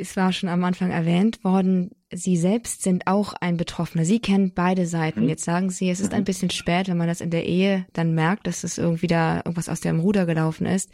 es 0.00 0.16
war 0.16 0.32
schon 0.32 0.48
am 0.48 0.64
Anfang 0.64 0.90
erwähnt 0.90 1.44
worden, 1.44 1.90
Sie 2.12 2.36
selbst 2.36 2.82
sind 2.82 3.06
auch 3.06 3.34
ein 3.34 3.56
Betroffener. 3.56 4.04
Sie 4.04 4.18
kennen 4.18 4.52
beide 4.52 4.86
Seiten. 4.86 5.22
Mhm. 5.22 5.28
Jetzt 5.28 5.44
sagen 5.44 5.70
Sie, 5.70 5.90
es 5.90 6.00
ist 6.00 6.12
ein 6.12 6.22
mhm. 6.22 6.24
bisschen 6.24 6.50
spät, 6.50 6.88
wenn 6.88 6.96
man 6.96 7.06
das 7.06 7.20
in 7.20 7.30
der 7.30 7.46
Ehe 7.46 7.86
dann 7.92 8.14
merkt, 8.14 8.48
dass 8.48 8.64
es 8.64 8.78
irgendwie 8.78 9.06
da 9.06 9.36
irgendwas 9.36 9.68
aus 9.68 9.80
dem 9.80 10.00
Ruder 10.00 10.26
gelaufen 10.26 10.66
ist. 10.66 10.90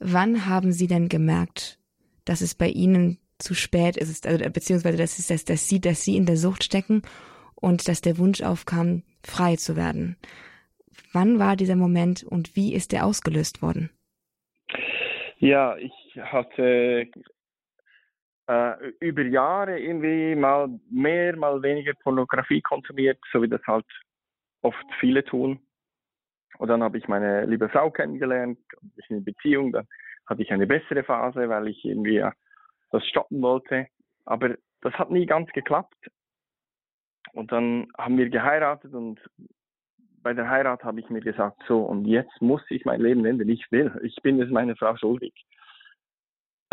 Wann 0.00 0.46
haben 0.46 0.72
Sie 0.72 0.86
denn 0.86 1.08
gemerkt, 1.08 1.78
dass 2.26 2.42
es 2.42 2.54
bei 2.54 2.68
ihnen 2.68 3.18
zu 3.38 3.54
spät 3.54 3.96
ist, 3.96 4.26
also, 4.26 4.44
beziehungsweise 4.50 4.98
dass, 4.98 5.18
es, 5.18 5.28
dass, 5.28 5.44
dass, 5.44 5.68
sie, 5.68 5.80
dass 5.80 6.04
sie 6.04 6.16
in 6.16 6.26
der 6.26 6.36
Sucht 6.36 6.64
stecken 6.64 7.02
und 7.54 7.88
dass 7.88 8.00
der 8.00 8.18
Wunsch 8.18 8.42
aufkam, 8.42 9.02
frei 9.22 9.56
zu 9.56 9.76
werden. 9.76 10.16
Wann 11.12 11.38
war 11.38 11.56
dieser 11.56 11.76
Moment 11.76 12.22
und 12.22 12.54
wie 12.56 12.74
ist 12.74 12.92
der 12.92 13.06
ausgelöst 13.06 13.62
worden? 13.62 13.90
Ja, 15.38 15.76
ich 15.76 15.92
hatte 16.22 17.06
äh, 18.48 18.88
über 19.00 19.22
Jahre 19.22 19.78
irgendwie 19.78 20.34
mal 20.34 20.68
mehr, 20.90 21.36
mal 21.36 21.62
weniger 21.62 21.94
Pornografie 21.94 22.60
konsumiert, 22.60 23.18
so 23.32 23.42
wie 23.42 23.48
das 23.48 23.62
halt 23.66 23.86
oft 24.62 24.84
viele 25.00 25.24
tun. 25.24 25.60
Und 26.58 26.68
dann 26.68 26.82
habe 26.82 26.98
ich 26.98 27.08
meine 27.08 27.46
liebe 27.46 27.68
Frau 27.68 27.90
kennengelernt, 27.90 28.58
ich 28.96 29.10
in 29.10 29.24
Beziehung, 29.24 29.72
dann 29.72 29.86
hatte 30.26 30.42
ich 30.42 30.52
eine 30.52 30.66
bessere 30.66 31.02
Phase, 31.02 31.48
weil 31.48 31.68
ich 31.68 31.84
irgendwie 31.84 32.24
das 32.90 33.06
stoppen 33.06 33.42
wollte. 33.42 33.86
Aber 34.24 34.56
das 34.80 34.94
hat 34.94 35.10
nie 35.10 35.26
ganz 35.26 35.50
geklappt. 35.52 35.96
Und 37.32 37.50
dann 37.50 37.88
haben 37.98 38.16
wir 38.16 38.28
geheiratet 38.28 38.94
und 38.94 39.20
bei 40.22 40.32
der 40.32 40.48
Heirat 40.48 40.84
habe 40.84 41.00
ich 41.00 41.10
mir 41.10 41.20
gesagt, 41.20 41.62
so, 41.68 41.82
und 41.82 42.06
jetzt 42.06 42.40
muss 42.40 42.62
ich 42.70 42.84
mein 42.84 43.00
Leben 43.00 43.24
ändern. 43.26 43.48
Ich 43.48 43.70
will. 43.70 43.92
Ich 44.02 44.16
bin 44.22 44.40
es 44.40 44.50
meiner 44.50 44.76
Frau 44.76 44.96
schuldig. 44.96 45.34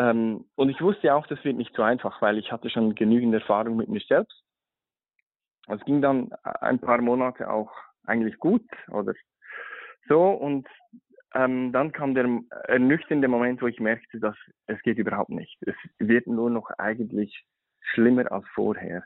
Ähm, 0.01 0.45
und 0.55 0.69
ich 0.69 0.81
wusste 0.81 1.13
auch, 1.13 1.27
das 1.27 1.43
wird 1.43 1.57
nicht 1.57 1.75
so 1.75 1.83
einfach, 1.83 2.21
weil 2.21 2.39
ich 2.39 2.51
hatte 2.51 2.71
schon 2.71 2.95
genügend 2.95 3.35
Erfahrung 3.35 3.75
mit 3.77 3.87
mir 3.87 3.99
selbst. 3.99 4.43
Es 5.67 5.79
ging 5.85 6.01
dann 6.01 6.31
ein 6.43 6.79
paar 6.79 7.01
Monate 7.01 7.49
auch 7.49 7.71
eigentlich 8.05 8.37
gut 8.39 8.65
oder 8.89 9.13
so. 10.07 10.23
Und 10.31 10.67
ähm, 11.35 11.71
dann 11.71 11.91
kam 11.91 12.15
der 12.15 12.27
ernüchternde 12.67 13.27
Moment, 13.27 13.61
wo 13.61 13.67
ich 13.67 13.79
merkte, 13.79 14.19
dass 14.19 14.35
es 14.65 14.81
geht 14.81 14.97
überhaupt 14.97 15.29
nicht. 15.29 15.55
Es 15.61 15.75
wird 15.99 16.25
nur 16.25 16.49
noch 16.49 16.71
eigentlich 16.79 17.45
schlimmer 17.79 18.31
als 18.31 18.45
vorher. 18.55 19.03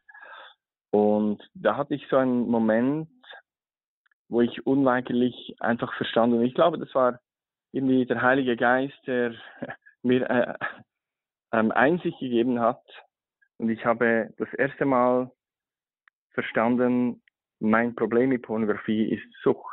Und 0.91 1.43
da 1.55 1.75
hatte 1.75 1.93
ich 1.95 2.07
so 2.07 2.15
einen 2.15 2.47
Moment, 2.47 3.09
wo 4.29 4.39
ich 4.39 4.65
unweigerlich 4.65 5.55
einfach 5.59 5.93
verstanden, 5.97 6.41
ich 6.41 6.55
glaube, 6.55 6.79
das 6.79 6.95
war 6.95 7.19
irgendwie 7.73 8.05
der 8.05 8.21
Heilige 8.21 8.55
Geist, 8.55 8.97
der 9.05 9.35
mir 10.05 10.29
äh, 10.29 10.53
ähm, 11.51 11.71
Einsicht 11.71 12.19
gegeben 12.19 12.59
hat. 12.59 12.81
Und 13.57 13.69
ich 13.69 13.85
habe 13.85 14.33
das 14.37 14.53
erste 14.53 14.85
Mal 14.85 15.31
verstanden, 16.31 17.21
mein 17.59 17.95
Problem 17.95 18.29
mit 18.29 18.43
Pornografie 18.43 19.13
ist 19.13 19.25
Sucht. 19.43 19.71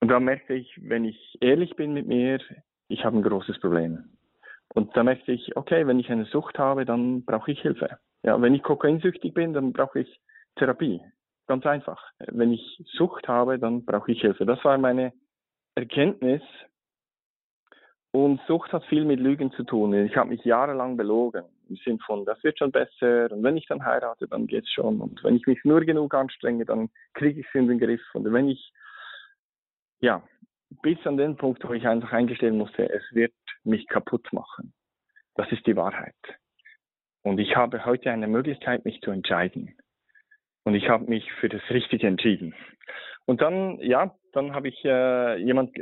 Und 0.00 0.08
da 0.08 0.20
merkte 0.20 0.54
ich, 0.54 0.78
wenn 0.82 1.04
ich 1.04 1.38
ehrlich 1.40 1.76
bin 1.76 1.94
mit 1.94 2.06
mir, 2.06 2.38
ich 2.88 3.04
habe 3.04 3.16
ein 3.16 3.22
großes 3.22 3.58
Problem. 3.60 4.16
Und 4.74 4.94
da 4.96 5.02
merkte 5.02 5.32
ich, 5.32 5.56
okay, 5.56 5.86
wenn 5.86 5.98
ich 5.98 6.10
eine 6.10 6.26
Sucht 6.26 6.58
habe, 6.58 6.84
dann 6.84 7.24
brauche 7.24 7.50
ich 7.50 7.60
Hilfe. 7.62 7.98
Ja, 8.22 8.40
wenn 8.40 8.54
ich 8.54 8.62
kokainsüchtig 8.62 9.32
bin, 9.32 9.54
dann 9.54 9.72
brauche 9.72 10.00
ich 10.00 10.20
Therapie. 10.56 11.00
Ganz 11.46 11.64
einfach. 11.66 12.02
Wenn 12.18 12.52
ich 12.52 12.82
Sucht 12.92 13.28
habe, 13.28 13.58
dann 13.58 13.84
brauche 13.84 14.12
ich 14.12 14.20
Hilfe. 14.20 14.46
Das 14.46 14.62
war 14.64 14.76
meine 14.78 15.12
Erkenntnis. 15.74 16.42
Und 18.14 18.40
Sucht 18.46 18.72
hat 18.72 18.84
viel 18.84 19.04
mit 19.04 19.18
Lügen 19.18 19.50
zu 19.50 19.64
tun. 19.64 19.92
Ich 19.92 20.16
habe 20.16 20.28
mich 20.28 20.44
jahrelang 20.44 20.96
belogen. 20.96 21.42
Im 21.68 21.74
Sinne 21.74 21.98
von, 22.06 22.24
das 22.24 22.40
wird 22.44 22.56
schon 22.60 22.70
besser. 22.70 23.32
Und 23.32 23.42
wenn 23.42 23.56
ich 23.56 23.66
dann 23.66 23.84
heirate, 23.84 24.28
dann 24.28 24.46
geht's 24.46 24.70
schon. 24.70 25.00
Und 25.00 25.24
wenn 25.24 25.34
ich 25.34 25.44
mich 25.48 25.58
nur 25.64 25.80
genug 25.80 26.14
anstrenge, 26.14 26.64
dann 26.64 26.90
kriege 27.14 27.40
ich 27.40 27.46
es 27.48 27.54
in 27.56 27.66
den 27.66 27.80
Griff. 27.80 28.02
Und 28.14 28.32
wenn 28.32 28.48
ich, 28.48 28.72
ja, 30.00 30.22
bis 30.80 31.04
an 31.08 31.16
den 31.16 31.36
Punkt, 31.36 31.68
wo 31.68 31.72
ich 31.72 31.88
einfach 31.88 32.12
eingestehen 32.12 32.56
musste, 32.56 32.88
es 32.88 33.02
wird 33.10 33.34
mich 33.64 33.88
kaputt 33.88 34.32
machen. 34.32 34.72
Das 35.34 35.50
ist 35.50 35.66
die 35.66 35.74
Wahrheit. 35.74 36.14
Und 37.22 37.40
ich 37.40 37.56
habe 37.56 37.84
heute 37.84 38.12
eine 38.12 38.28
Möglichkeit, 38.28 38.84
mich 38.84 39.00
zu 39.00 39.10
entscheiden. 39.10 39.74
Und 40.62 40.76
ich 40.76 40.88
habe 40.88 41.06
mich 41.06 41.32
für 41.40 41.48
das 41.48 41.62
Richtige 41.68 42.06
entschieden. 42.06 42.54
Und 43.24 43.40
dann, 43.40 43.80
ja, 43.80 44.14
dann 44.34 44.54
habe 44.54 44.68
ich 44.68 44.84
äh, 44.84 45.36
jemand 45.42 45.74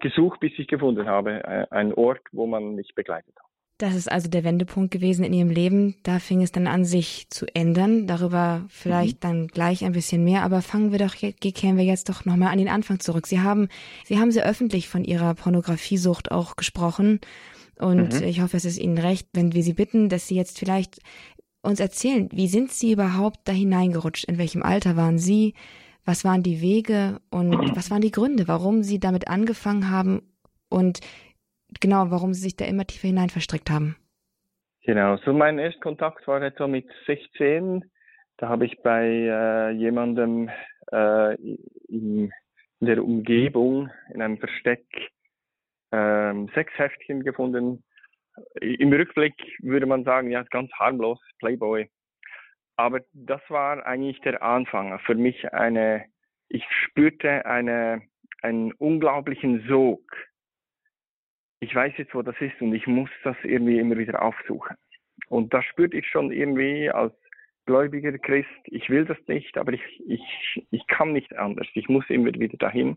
gesucht, 0.00 0.40
bis 0.40 0.52
ich 0.58 0.66
gefunden 0.66 1.06
habe, 1.06 1.42
äh, 1.44 1.66
einen 1.70 1.94
Ort, 1.94 2.20
wo 2.32 2.46
man 2.46 2.74
mich 2.74 2.94
begleitet 2.94 3.34
hat. 3.36 3.46
Das 3.80 3.94
ist 3.94 4.12
also 4.12 4.28
der 4.28 4.44
Wendepunkt 4.44 4.90
gewesen 4.90 5.24
in 5.24 5.32
Ihrem 5.32 5.48
Leben. 5.48 5.96
Da 6.02 6.18
fing 6.18 6.42
es 6.42 6.52
dann 6.52 6.66
an, 6.66 6.84
sich 6.84 7.30
zu 7.30 7.46
ändern. 7.54 8.06
Darüber 8.06 8.66
vielleicht 8.68 9.24
mhm. 9.24 9.28
dann 9.28 9.46
gleich 9.48 9.84
ein 9.84 9.92
bisschen 9.92 10.22
mehr. 10.22 10.42
Aber 10.42 10.60
fangen 10.60 10.92
wir 10.92 10.98
doch, 10.98 11.14
kehren 11.14 11.78
wir 11.78 11.84
jetzt 11.84 12.10
doch 12.10 12.26
nochmal 12.26 12.52
an 12.52 12.58
den 12.58 12.68
Anfang 12.68 13.00
zurück. 13.00 13.26
Sie 13.26 13.40
haben, 13.40 13.68
Sie 14.04 14.18
haben 14.18 14.32
sehr 14.32 14.44
öffentlich 14.44 14.88
von 14.88 15.02
Ihrer 15.02 15.34
Pornografiesucht 15.34 16.30
auch 16.30 16.56
gesprochen. 16.56 17.20
Und 17.78 18.20
mhm. 18.20 18.26
ich 18.26 18.42
hoffe, 18.42 18.58
es 18.58 18.66
ist 18.66 18.78
Ihnen 18.78 18.98
recht, 18.98 19.28
wenn 19.32 19.54
wir 19.54 19.62
Sie 19.62 19.72
bitten, 19.72 20.10
dass 20.10 20.28
Sie 20.28 20.36
jetzt 20.36 20.58
vielleicht 20.58 20.98
uns 21.62 21.80
erzählen, 21.80 22.28
wie 22.32 22.48
sind 22.48 22.70
Sie 22.70 22.92
überhaupt 22.92 23.40
da 23.44 23.52
hineingerutscht? 23.52 24.26
In 24.26 24.36
welchem 24.36 24.62
Alter 24.62 24.96
waren 24.96 25.18
Sie? 25.18 25.54
Was 26.10 26.24
waren 26.24 26.42
die 26.42 26.60
Wege 26.60 27.20
und 27.30 27.52
was 27.76 27.88
waren 27.92 28.00
die 28.00 28.10
Gründe, 28.10 28.48
warum 28.48 28.82
Sie 28.82 28.98
damit 28.98 29.28
angefangen 29.28 29.92
haben 29.92 30.22
und 30.68 30.98
genau, 31.80 32.10
warum 32.10 32.34
Sie 32.34 32.40
sich 32.40 32.56
da 32.56 32.64
immer 32.64 32.84
tiefer 32.84 33.06
hinein 33.06 33.30
verstrickt 33.30 33.70
haben? 33.70 33.94
Genau, 34.82 35.18
so 35.18 35.32
mein 35.32 35.60
Erstkontakt 35.60 36.26
war 36.26 36.42
etwa 36.42 36.66
mit 36.66 36.88
16. 37.06 37.84
Da 38.38 38.48
habe 38.48 38.66
ich 38.66 38.82
bei 38.82 39.06
äh, 39.06 39.70
jemandem 39.70 40.50
äh, 40.90 41.36
in, 41.86 42.32
in, 42.80 42.86
der 42.86 43.04
Umgebung, 43.04 43.88
in 44.12 44.20
einem 44.20 44.38
Versteck, 44.38 44.84
äh, 45.92 46.34
sechs 46.56 46.72
Heftchen 46.76 47.22
gefunden, 47.22 47.84
im 48.60 48.92
Rückblick 48.92 49.34
würde 49.60 49.86
man 49.86 50.02
sagen, 50.02 50.32
ja, 50.32 50.42
ganz 50.50 50.72
harmlos, 50.72 51.20
Playboy. 51.38 51.88
Aber 52.76 53.00
das 53.12 53.40
war 53.48 53.84
eigentlich 53.86 54.20
der 54.20 54.42
Anfang. 54.42 54.98
Für 55.00 55.14
mich 55.14 55.52
eine, 55.52 56.06
ich 56.48 56.64
spürte 56.84 57.44
eine, 57.46 58.02
einen 58.42 58.72
unglaublichen 58.72 59.66
Sog. 59.68 60.02
Ich 61.60 61.74
weiß 61.74 61.92
jetzt, 61.98 62.14
wo 62.14 62.22
das 62.22 62.36
ist 62.40 62.60
und 62.60 62.74
ich 62.74 62.86
muss 62.86 63.10
das 63.22 63.36
irgendwie 63.42 63.78
immer 63.78 63.98
wieder 63.98 64.22
aufsuchen. 64.22 64.76
Und 65.28 65.52
da 65.52 65.62
spürte 65.62 65.98
ich 65.98 66.08
schon 66.08 66.32
irgendwie 66.32 66.90
als 66.90 67.14
gläubiger 67.66 68.16
Christ, 68.18 68.48
ich 68.64 68.88
will 68.88 69.04
das 69.04 69.18
nicht, 69.26 69.56
aber 69.56 69.72
ich, 69.72 69.82
ich, 70.08 70.66
ich 70.70 70.86
kann 70.86 71.12
nicht 71.12 71.36
anders. 71.36 71.68
Ich 71.74 71.88
muss 71.88 72.08
immer 72.08 72.32
wieder 72.32 72.56
dahin. 72.56 72.96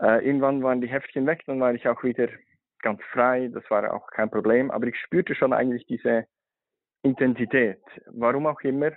Äh, 0.00 0.26
irgendwann 0.26 0.62
waren 0.62 0.80
die 0.80 0.88
Heftchen 0.90 1.26
weg, 1.26 1.42
dann 1.46 1.60
war 1.60 1.72
ich 1.72 1.86
auch 1.88 2.02
wieder 2.02 2.28
ganz 2.80 3.00
frei, 3.12 3.48
das 3.52 3.62
war 3.70 3.94
auch 3.94 4.08
kein 4.08 4.30
Problem, 4.30 4.70
aber 4.70 4.88
ich 4.88 4.98
spürte 4.98 5.34
schon 5.34 5.52
eigentlich 5.52 5.86
diese 5.86 6.26
Intensität. 7.02 7.80
Warum 8.06 8.46
auch 8.46 8.60
immer, 8.60 8.92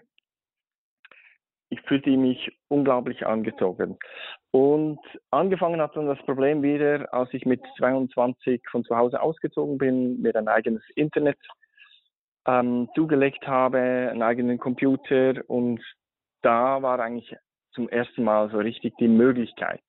ich 1.69 1.81
fühlte 1.81 2.09
mich 2.11 2.51
unglaublich 2.67 3.25
angezogen. 3.25 3.97
Und 4.51 4.99
angefangen 5.31 5.81
hat 5.81 5.95
dann 5.95 6.07
das 6.07 6.19
Problem 6.25 6.61
wieder, 6.63 7.11
als 7.13 7.33
ich 7.33 7.45
mit 7.45 7.61
22 7.77 8.61
von 8.69 8.83
zu 8.83 8.95
Hause 8.95 9.21
ausgezogen 9.21 9.77
bin, 9.77 10.21
mir 10.21 10.35
ein 10.35 10.47
eigenes 10.47 10.83
Internet 10.95 11.37
ähm, 12.47 12.87
zugelegt 12.95 13.47
habe, 13.47 13.79
einen 13.79 14.21
eigenen 14.21 14.59
Computer 14.59 15.41
und 15.47 15.81
da 16.41 16.81
war 16.81 16.99
eigentlich 16.99 17.35
zum 17.71 17.89
ersten 17.89 18.23
Mal 18.23 18.49
so 18.51 18.57
richtig 18.57 18.95
die 18.97 19.07
Möglichkeit. 19.07 19.81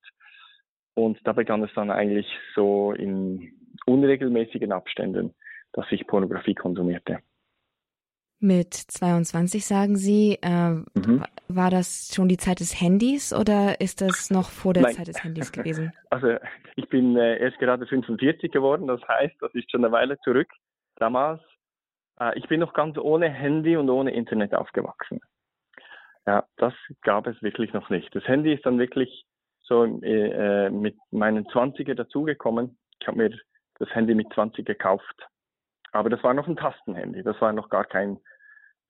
Und 0.95 1.19
da 1.25 1.33
begann 1.33 1.63
es 1.63 1.73
dann 1.75 1.91
eigentlich 1.91 2.27
so 2.55 2.91
in 2.91 3.53
unregelmäßigen 3.85 4.71
Abständen, 4.71 5.35
dass 5.73 5.85
ich 5.91 6.07
Pornografie 6.07 6.55
konsumierte. 6.55 7.19
Mit 8.39 8.73
22 8.73 9.65
sagen 9.65 9.95
Sie, 9.95 10.37
äh, 10.43 10.69
mhm. 10.69 11.23
war 11.47 11.71
das 11.71 12.11
schon 12.13 12.27
die 12.27 12.37
Zeit 12.37 12.59
des 12.59 12.79
Handys 12.79 13.33
oder 13.33 13.81
ist 13.81 14.01
das 14.01 14.29
noch 14.29 14.49
vor 14.49 14.73
der 14.73 14.83
Nein. 14.83 14.93
Zeit 14.93 15.07
des 15.07 15.23
Handys 15.23 15.51
gewesen? 15.51 15.91
Also 16.11 16.37
ich 16.75 16.87
bin 16.87 17.17
äh, 17.17 17.37
erst 17.39 17.57
gerade 17.57 17.87
45 17.87 18.51
geworden, 18.51 18.87
das 18.87 19.01
heißt, 19.07 19.35
das 19.41 19.53
ist 19.55 19.71
schon 19.71 19.83
eine 19.83 19.91
Weile 19.91 20.19
zurück. 20.19 20.49
Damals, 20.97 21.41
äh, 22.19 22.37
ich 22.37 22.47
bin 22.47 22.59
noch 22.59 22.73
ganz 22.73 22.97
ohne 22.99 23.27
Handy 23.29 23.75
und 23.75 23.89
ohne 23.89 24.11
Internet 24.11 24.53
aufgewachsen. 24.53 25.19
Ja, 26.27 26.45
das 26.57 26.73
gab 27.01 27.25
es 27.25 27.41
wirklich 27.41 27.73
noch 27.73 27.89
nicht. 27.89 28.13
Das 28.13 28.27
Handy 28.27 28.53
ist 28.53 28.65
dann 28.65 28.77
wirklich 28.77 29.25
so 29.61 29.83
äh, 29.83 30.69
mit 30.69 30.95
meinen 31.09 31.45
20er 31.47 31.95
dazugekommen. 31.95 32.77
Ich 33.01 33.07
habe 33.07 33.17
mir 33.17 33.29
das 33.79 33.89
Handy 33.95 34.13
mit 34.13 34.31
20 34.33 34.65
gekauft. 34.65 35.27
Aber 35.97 36.11
das 36.11 36.23
war 36.23 36.35
noch 36.35 36.47
ein 36.47 36.55
Tastenhandy, 36.55 37.23
das 37.23 37.41
war 37.41 37.51
noch 37.53 37.69
gar 37.69 37.83
kein 37.83 38.19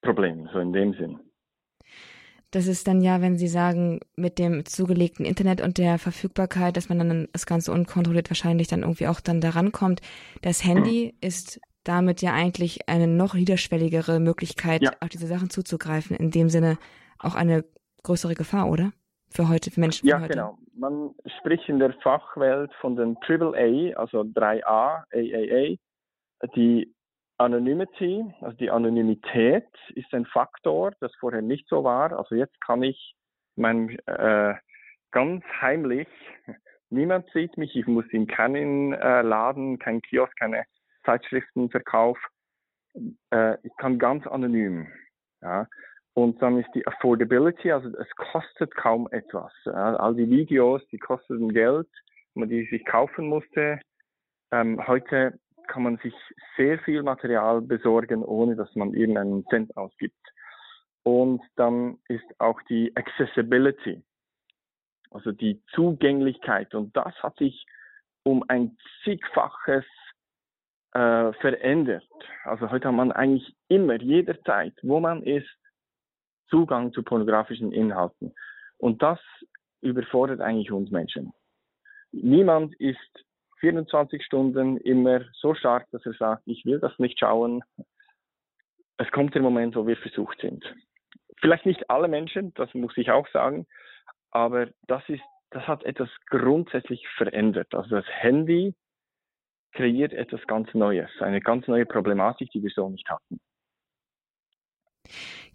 Problem, 0.01 0.49
so 0.51 0.59
in 0.59 0.73
dem 0.73 0.93
Sinn. 0.93 1.17
Das 2.51 2.67
ist 2.67 2.85
dann 2.85 2.99
ja, 2.99 3.21
wenn 3.21 3.37
Sie 3.37 3.47
sagen, 3.47 4.01
mit 4.17 4.37
dem 4.39 4.65
zugelegten 4.65 5.25
Internet 5.25 5.61
und 5.61 5.77
der 5.77 5.99
Verfügbarkeit, 5.99 6.75
dass 6.75 6.89
man 6.89 6.99
dann 6.99 7.27
das 7.31 7.45
Ganze 7.45 7.71
unkontrolliert 7.71 8.29
wahrscheinlich 8.29 8.67
dann 8.67 8.81
irgendwie 8.81 9.07
auch 9.07 9.21
dann 9.21 9.39
daran 9.39 9.71
kommt. 9.71 10.01
Das 10.41 10.65
Handy 10.65 11.13
mhm. 11.13 11.27
ist 11.27 11.61
damit 11.85 12.21
ja 12.21 12.33
eigentlich 12.33 12.89
eine 12.89 13.07
noch 13.07 13.35
niederschwelligere 13.35 14.19
Möglichkeit, 14.19 14.81
ja. 14.81 14.91
auf 14.99 15.07
diese 15.07 15.27
Sachen 15.27 15.49
zuzugreifen. 15.49 16.17
In 16.17 16.31
dem 16.31 16.49
Sinne 16.49 16.77
auch 17.19 17.35
eine 17.35 17.63
größere 18.03 18.33
Gefahr, 18.33 18.69
oder? 18.69 18.91
Für 19.29 19.47
heute, 19.47 19.71
für 19.71 19.79
Menschen. 19.79 20.07
Ja, 20.07 20.19
heute. 20.19 20.33
genau. 20.33 20.57
Man 20.73 21.15
spricht 21.39 21.69
in 21.69 21.79
der 21.79 21.93
Fachwelt 22.03 22.73
von 22.81 22.97
den 22.97 23.17
AAA, 23.25 23.97
also 23.97 24.21
3A, 24.21 25.03
AAA. 25.13 25.77
Die 26.55 26.93
Anonymity, 27.38 28.26
also 28.41 28.58
die 28.58 28.71
Anonymität 28.71 29.67
ist 29.93 30.13
ein 30.13 30.26
Faktor, 30.26 30.93
das 31.00 31.13
vorher 31.19 31.41
nicht 31.41 31.67
so 31.69 31.84
war. 31.84 32.17
Also 32.17 32.36
jetzt 32.36 32.60
kann 32.62 32.82
ich 32.82 33.15
mein 33.56 33.97
äh, 34.08 34.56
ganz 35.12 35.43
heimlich, 35.62 36.08
niemand 36.89 37.30
sieht 37.32 37.58
mich, 37.58 37.76
ich 37.76 37.88
muss 37.88 38.06
in 38.12 38.28
keinen 38.28 38.93
äh, 38.93 39.21
Laden, 39.21 39.78
keinen 39.78 40.02
Kiosk, 40.02 40.36
keine 40.38 40.65
Zeitschriftenverkauf. 41.06 42.17
Äh, 43.32 43.58
ich 43.63 43.76
kann 43.78 44.00
ganz 44.00 44.26
anonym. 44.26 44.88
Ja. 45.41 45.67
Und 46.13 46.41
dann 46.41 46.58
ist 46.60 46.69
die 46.73 46.88
Affordability, 46.88 47.71
also 47.71 47.89
es 47.89 48.10
kostet 48.15 48.73
kaum 48.76 49.08
etwas. 49.12 49.54
All 49.65 50.15
die 50.15 50.28
Videos, 50.28 50.82
die 50.88 50.97
kosteten 50.97 51.54
Geld, 51.54 51.88
man 52.34 52.50
die 52.50 52.65
sich 52.71 52.84
kaufen 52.86 53.28
musste. 53.28 53.80
ähm, 54.52 54.82
heute 54.88 55.39
kann 55.67 55.84
man 55.84 55.97
sich 55.97 56.13
sehr 56.56 56.80
viel 56.80 57.03
Material 57.03 57.62
besorgen, 57.62 58.23
ohne 58.23 58.56
dass 58.56 58.73
man 58.75 58.93
irgendeinen 58.93 59.45
Cent 59.47 59.75
ausgibt. 59.77 60.15
Und 61.03 61.41
dann 61.56 61.99
ist 62.08 62.25
auch 62.39 62.62
die 62.63 62.93
Accessibility, 62.95 64.03
also 65.12 65.32
die 65.32 65.62
Zugänglichkeit. 65.73 66.75
Und 66.75 66.95
das 66.97 67.13
hat 67.23 67.38
sich 67.38 67.65
um 68.23 68.43
ein 68.49 68.77
zigfaches 69.03 69.86
äh, 70.93 71.32
verändert. 71.34 72.08
Also 72.43 72.69
heute 72.71 72.89
hat 72.89 72.95
man 72.95 73.12
eigentlich 73.12 73.56
immer, 73.69 74.01
jederzeit, 74.01 74.73
wo 74.82 74.99
man 74.99 75.23
ist, 75.23 75.47
Zugang 76.49 76.91
zu 76.93 77.03
pornografischen 77.03 77.71
Inhalten. 77.71 78.34
Und 78.77 79.01
das 79.01 79.19
überfordert 79.82 80.41
eigentlich 80.41 80.71
uns 80.71 80.91
Menschen. 80.91 81.34
Niemand 82.12 82.75
ist 82.80 83.25
24 83.59 84.23
Stunden 84.23 84.77
immer 84.77 85.21
so 85.33 85.53
stark, 85.55 85.87
dass 85.91 86.05
er 86.05 86.13
sagt, 86.13 86.43
ich 86.45 86.65
will 86.65 86.79
das 86.79 86.97
nicht 86.99 87.19
schauen. 87.19 87.63
Es 88.97 89.09
kommt 89.11 89.35
der 89.35 89.41
Moment, 89.41 89.75
wo 89.75 89.87
wir 89.87 89.97
versucht 89.97 90.39
sind. 90.41 90.63
Vielleicht 91.39 91.65
nicht 91.65 91.89
alle 91.89 92.07
Menschen, 92.07 92.53
das 92.55 92.73
muss 92.73 92.97
ich 92.97 93.11
auch 93.11 93.27
sagen, 93.29 93.67
aber 94.31 94.67
das 94.87 95.03
ist, 95.07 95.23
das 95.51 95.67
hat 95.67 95.83
etwas 95.83 96.09
grundsätzlich 96.27 97.07
verändert. 97.15 97.73
Also 97.73 97.95
das 97.95 98.05
Handy 98.07 98.73
kreiert 99.73 100.13
etwas 100.13 100.41
ganz 100.47 100.73
Neues, 100.73 101.09
eine 101.19 101.41
ganz 101.41 101.67
neue 101.67 101.85
Problematik, 101.85 102.49
die 102.51 102.63
wir 102.63 102.71
so 102.71 102.89
nicht 102.89 103.09
hatten. 103.09 103.39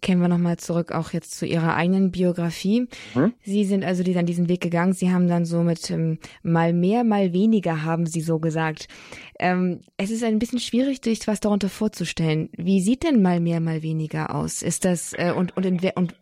Kehren 0.02 0.20
wir 0.20 0.28
nochmal 0.28 0.56
zurück 0.56 0.92
auch 0.92 1.12
jetzt 1.12 1.38
zu 1.38 1.46
Ihrer 1.46 1.74
eigenen 1.76 2.10
Biografie. 2.10 2.88
Hm? 3.14 3.32
Sie 3.42 3.64
sind 3.64 3.84
also 3.84 4.02
die 4.02 4.14
dann 4.14 4.26
diesen 4.26 4.48
Weg 4.48 4.60
gegangen. 4.60 4.92
Sie 4.92 5.12
haben 5.12 5.28
dann 5.28 5.44
so 5.44 5.62
mit 5.62 5.90
ähm, 5.90 6.18
mal 6.42 6.72
mehr, 6.72 7.04
mal 7.04 7.32
weniger, 7.32 7.84
haben 7.84 8.06
Sie 8.06 8.20
so 8.20 8.40
gesagt. 8.40 8.88
Ähm, 9.38 9.80
es 9.96 10.10
ist 10.10 10.24
ein 10.24 10.38
bisschen 10.38 10.58
schwierig, 10.58 11.04
sich 11.04 11.26
was 11.28 11.40
darunter 11.40 11.68
vorzustellen. 11.68 12.50
Wie 12.56 12.80
sieht 12.80 13.04
denn 13.04 13.22
mal 13.22 13.40
mehr, 13.40 13.60
mal 13.60 13.82
weniger 13.82 14.34
aus? 14.34 14.62
Ist 14.62 14.84
das 14.84 15.12
äh, 15.14 15.32
und 15.34 15.56
und, 15.56 15.64
in, 15.64 15.80
und 15.94 16.14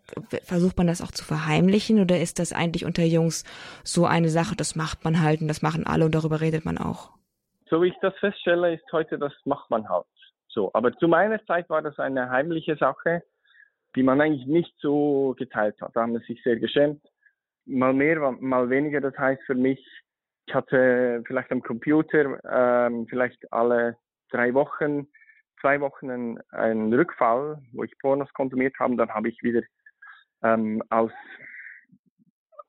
versucht 0.44 0.76
man 0.76 0.86
das 0.86 1.00
auch 1.00 1.10
zu 1.10 1.24
verheimlichen 1.24 2.00
oder 2.00 2.20
ist 2.20 2.38
das 2.38 2.52
eigentlich 2.52 2.84
unter 2.84 3.04
Jungs 3.04 3.44
so 3.82 4.04
eine 4.04 4.28
Sache? 4.28 4.56
Das 4.56 4.76
macht 4.76 5.04
man 5.04 5.22
halt 5.22 5.40
und 5.40 5.48
das 5.48 5.62
machen 5.62 5.86
alle 5.86 6.04
und 6.04 6.14
darüber 6.14 6.40
redet 6.40 6.64
man 6.64 6.78
auch. 6.78 7.10
So 7.70 7.82
wie 7.82 7.88
ich 7.88 7.96
das 8.02 8.14
feststelle, 8.18 8.74
ist 8.74 8.92
heute 8.92 9.18
das 9.18 9.32
macht 9.44 9.70
man 9.70 9.88
halt. 9.88 10.04
So, 10.48 10.70
aber 10.74 10.92
zu 10.98 11.06
meiner 11.06 11.42
Zeit 11.46 11.70
war 11.70 11.80
das 11.80 11.98
eine 11.98 12.28
heimliche 12.28 12.76
Sache 12.76 13.22
die 13.96 14.02
man 14.02 14.20
eigentlich 14.20 14.46
nicht 14.46 14.74
so 14.78 15.34
geteilt 15.38 15.80
hat. 15.80 15.94
Da 15.94 16.02
haben 16.02 16.12
wir 16.12 16.20
sich 16.20 16.42
sehr 16.42 16.56
geschämt. 16.56 17.02
Mal 17.66 17.92
mehr, 17.92 18.32
mal 18.40 18.70
weniger. 18.70 19.00
Das 19.00 19.16
heißt 19.16 19.42
für 19.44 19.54
mich, 19.54 19.84
ich 20.46 20.54
hatte 20.54 21.22
vielleicht 21.26 21.50
am 21.52 21.62
Computer 21.62 22.38
ähm, 22.44 23.06
vielleicht 23.08 23.52
alle 23.52 23.96
drei 24.30 24.54
Wochen, 24.54 25.08
zwei 25.60 25.80
Wochen 25.80 26.10
einen, 26.10 26.40
einen 26.50 26.92
Rückfall, 26.92 27.60
wo 27.72 27.84
ich 27.84 27.98
Pornos 27.98 28.32
konsumiert 28.32 28.74
habe. 28.78 28.96
Dann 28.96 29.10
habe 29.10 29.28
ich 29.28 29.42
wieder 29.42 29.62
ähm, 30.42 30.82
aus 30.90 31.12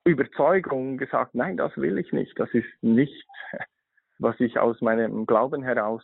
Überzeugung 0.04 0.98
gesagt, 0.98 1.36
nein, 1.36 1.58
das 1.58 1.76
will 1.78 1.98
ich 1.98 2.12
nicht. 2.12 2.38
Das 2.40 2.50
ist 2.54 2.68
nicht, 2.82 3.28
was 4.20 4.40
ich 4.40 4.60
aus 4.60 4.82
meinem 4.82 5.26
Glauben 5.26 5.64
heraus, 5.64 6.04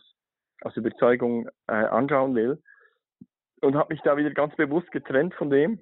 aus 0.62 0.76
Überzeugung 0.76 1.48
äh, 1.66 1.72
anschauen 1.72 2.34
will 2.34 2.62
und 3.60 3.76
habe 3.76 3.92
mich 3.92 4.02
da 4.02 4.16
wieder 4.16 4.30
ganz 4.30 4.54
bewusst 4.56 4.90
getrennt 4.90 5.34
von 5.34 5.50
dem. 5.50 5.80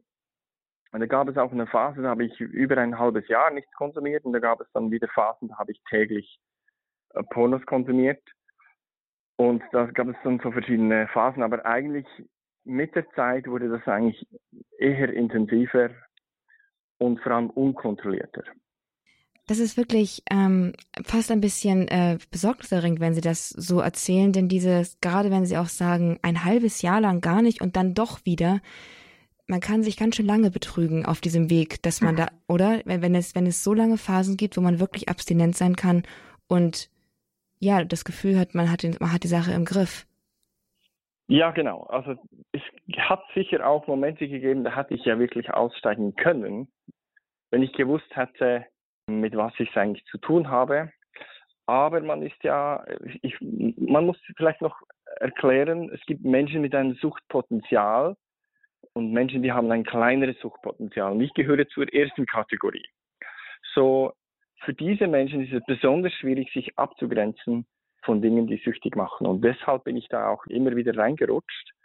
Und 0.93 1.01
da 1.01 1.07
gab 1.07 1.29
es 1.29 1.37
auch 1.37 1.53
eine 1.53 1.67
Phase, 1.67 2.03
da 2.03 2.11
habe 2.11 2.25
ich 2.25 2.41
über 2.41 2.79
ein 2.79 2.99
halbes 2.99 3.27
Jahr 3.29 3.51
nichts 3.51 3.73
konsumiert 3.73 4.25
und 4.25 4.33
da 4.33 4.39
gab 4.39 4.61
es 4.61 4.71
dann 4.73 4.91
wieder 4.91 5.09
Phasen, 5.09 5.49
da 5.49 5.59
habe 5.59 5.73
ich 5.73 5.83
täglich 5.91 6.39
äh, 7.15 7.23
Pornos 7.25 7.65
konsumiert. 7.67 8.23
Und 9.37 9.63
da 9.73 9.85
gab 9.87 10.09
es 10.09 10.17
dann 10.25 10.41
so 10.41 10.51
verschiedene 10.51 11.09
Phasen, 11.09 11.43
aber 11.43 11.67
eigentlich 11.67 12.07
mit 12.65 12.95
der 12.95 13.09
Zeit 13.11 13.47
wurde 13.47 13.69
das 13.69 13.87
eigentlich 13.87 14.27
eher 14.79 15.13
intensiver 15.13 15.91
und 16.99 17.21
vor 17.21 17.33
allem 17.33 17.51
unkontrollierter. 17.51 18.45
Das 19.47 19.61
ist 19.61 19.77
wirklich 19.77 20.23
ähm, 20.31 20.73
fast 21.05 21.31
ein 21.31 21.41
bisschen 21.41 21.87
äh, 21.89 22.19
besorgniserregend, 22.33 22.99
wenn 22.99 23.15
Sie 23.15 23.21
das 23.21 23.49
so 23.49 23.81
erzählen, 23.81 24.33
denn 24.33 24.49
dieses, 24.49 25.01
gerade 25.01 25.31
wenn 25.31 25.47
Sie 25.47 25.57
auch 25.57 25.69
sagen, 25.69 26.19
ein 26.23 26.45
halbes 26.45 26.83
Jahr 26.83 27.01
lang 27.01 27.21
gar 27.21 27.43
nicht 27.43 27.61
und 27.61 27.77
dann 27.77 27.95
doch 27.95 28.25
wieder, 28.25 28.61
man 29.47 29.61
kann 29.61 29.85
sich 29.85 29.97
ganz 29.97 30.17
schön 30.17 30.27
lange 30.27 30.51
betrügen 30.51 31.07
auf 31.07 31.21
diesem 31.21 31.51
Weg, 31.51 31.81
dass 31.83 32.01
man 32.01 32.17
da, 32.17 32.29
oder? 32.49 32.81
Wenn, 32.85 33.03
wenn 33.03 33.15
es, 33.15 33.37
wenn 33.37 33.47
es 33.47 33.63
so 33.63 33.73
lange 33.73 33.99
Phasen 33.99 34.37
gibt, 34.37 34.57
wo 34.57 34.61
man 34.61 34.81
wirklich 34.81 35.09
abstinent 35.09 35.57
sein 35.57 35.77
kann 35.77 36.03
und 36.49 36.91
ja, 37.61 37.85
das 37.85 38.05
Gefühl 38.05 38.39
hat, 38.39 38.55
man 38.55 38.71
hat, 38.71 38.83
den, 38.83 38.97
man 38.99 39.13
hat 39.13 39.23
die 39.23 39.29
Sache 39.29 39.53
im 39.53 39.65
Griff. 39.65 40.07
Ja, 41.29 41.51
genau. 41.51 41.85
Also 41.85 42.15
es 42.53 42.63
hat 42.99 43.23
sicher 43.35 43.67
auch 43.67 43.87
Momente 43.87 44.29
gegeben, 44.29 44.65
da 44.65 44.75
hatte 44.75 44.95
ich 44.95 45.05
ja 45.05 45.19
wirklich 45.19 45.51
aussteigen 45.51 46.15
können, 46.17 46.69
wenn 47.51 47.63
ich 47.63 47.73
gewusst 47.73 48.15
hätte, 48.15 48.67
mit 49.07 49.37
was 49.37 49.53
ich 49.59 49.77
eigentlich 49.77 50.05
zu 50.07 50.19
tun 50.19 50.49
habe. 50.49 50.91
Aber 51.67 52.01
man 52.01 52.23
ist 52.23 52.43
ja, 52.43 52.85
ich, 53.23 53.37
man 53.41 54.07
muss 54.07 54.19
vielleicht 54.37 54.61
noch 54.63 54.81
erklären, 55.17 55.91
es 55.93 56.01
gibt 56.07 56.25
Menschen 56.25 56.61
mit 56.61 56.75
einem 56.75 56.95
Suchtpotenzial 56.95 58.17
und 58.93 59.13
Menschen, 59.13 59.43
die 59.43 59.53
haben 59.53 59.71
ein 59.73 59.85
kleineres 59.85 60.39
Suchtpotenzial. 60.41 61.13
Und 61.13 61.21
ich 61.21 61.35
gehöre 61.35 61.67
zur 61.69 61.93
ersten 61.93 62.27
Kategorie. 62.27 62.87
So, 63.75 64.13
für 64.61 64.75
diese 64.75 65.07
Menschen 65.07 65.45
ist 65.45 65.53
es 65.53 65.65
besonders 65.67 66.13
schwierig, 66.15 66.53
sich 66.53 66.79
abzugrenzen 66.79 67.67
von 68.03 68.23
Dingen, 68.23 68.47
die 68.47 68.59
süchtig 68.59 68.95
machen. 68.97 69.27
Und 69.27 69.43
deshalb 69.43 69.85
bin 69.85 69.97
ich 69.97 70.09
da 70.09 70.29
auch 70.29 70.47
immer 70.47 70.77
wieder 70.77 70.97
reingerutscht 70.97 71.76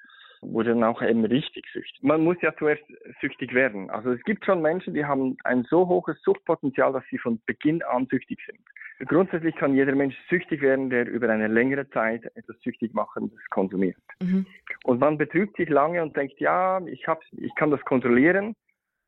wurde 0.42 0.72
dann 0.72 0.84
auch 0.84 1.02
eben 1.02 1.24
richtig 1.26 1.66
süchtig. 1.72 2.02
Man 2.02 2.24
muss 2.24 2.38
ja 2.42 2.54
zuerst 2.58 2.84
süchtig 3.22 3.54
werden. 3.54 3.90
Also 3.90 4.12
es 4.12 4.22
gibt 4.24 4.46
schon 4.46 4.62
Menschen, 4.62 4.94
die 4.94 5.06
haben 5.06 5.38
ein 5.44 5.64
so 5.70 5.88
hohes 5.88 6.20
Suchtpotenzial, 6.24 6.94
dass 6.94 7.04
sie 7.10 7.18
von 7.18 7.40
Beginn 7.46 7.84
an 7.84 8.08
süchtig 8.08 8.40
sind. 8.46 8.60
Grundsätzlich 9.08 9.56
kann 9.56 9.74
jeder 9.74 9.96
Mensch 9.96 10.16
süchtig 10.30 10.62
werden, 10.62 10.90
der 10.90 11.08
über 11.08 11.30
eine 11.30 11.48
längere 11.48 11.90
Zeit 11.90 12.24
etwas 12.36 12.60
süchtig 12.62 12.94
machendes 12.94 13.40
konsumiert. 13.50 13.98
Mhm. 14.22 14.46
Und 14.84 15.00
man 15.00 15.18
betrügt 15.18 15.58
sich 15.58 15.70
lange 15.70 16.02
und 16.02 16.16
denkt, 16.16 16.40
ja, 16.40 16.80
ich, 16.86 17.08
hab's, 17.08 17.26
ich 17.32 17.54
kann 17.56 17.72
das 17.72 17.82
kontrollieren, 17.82 18.56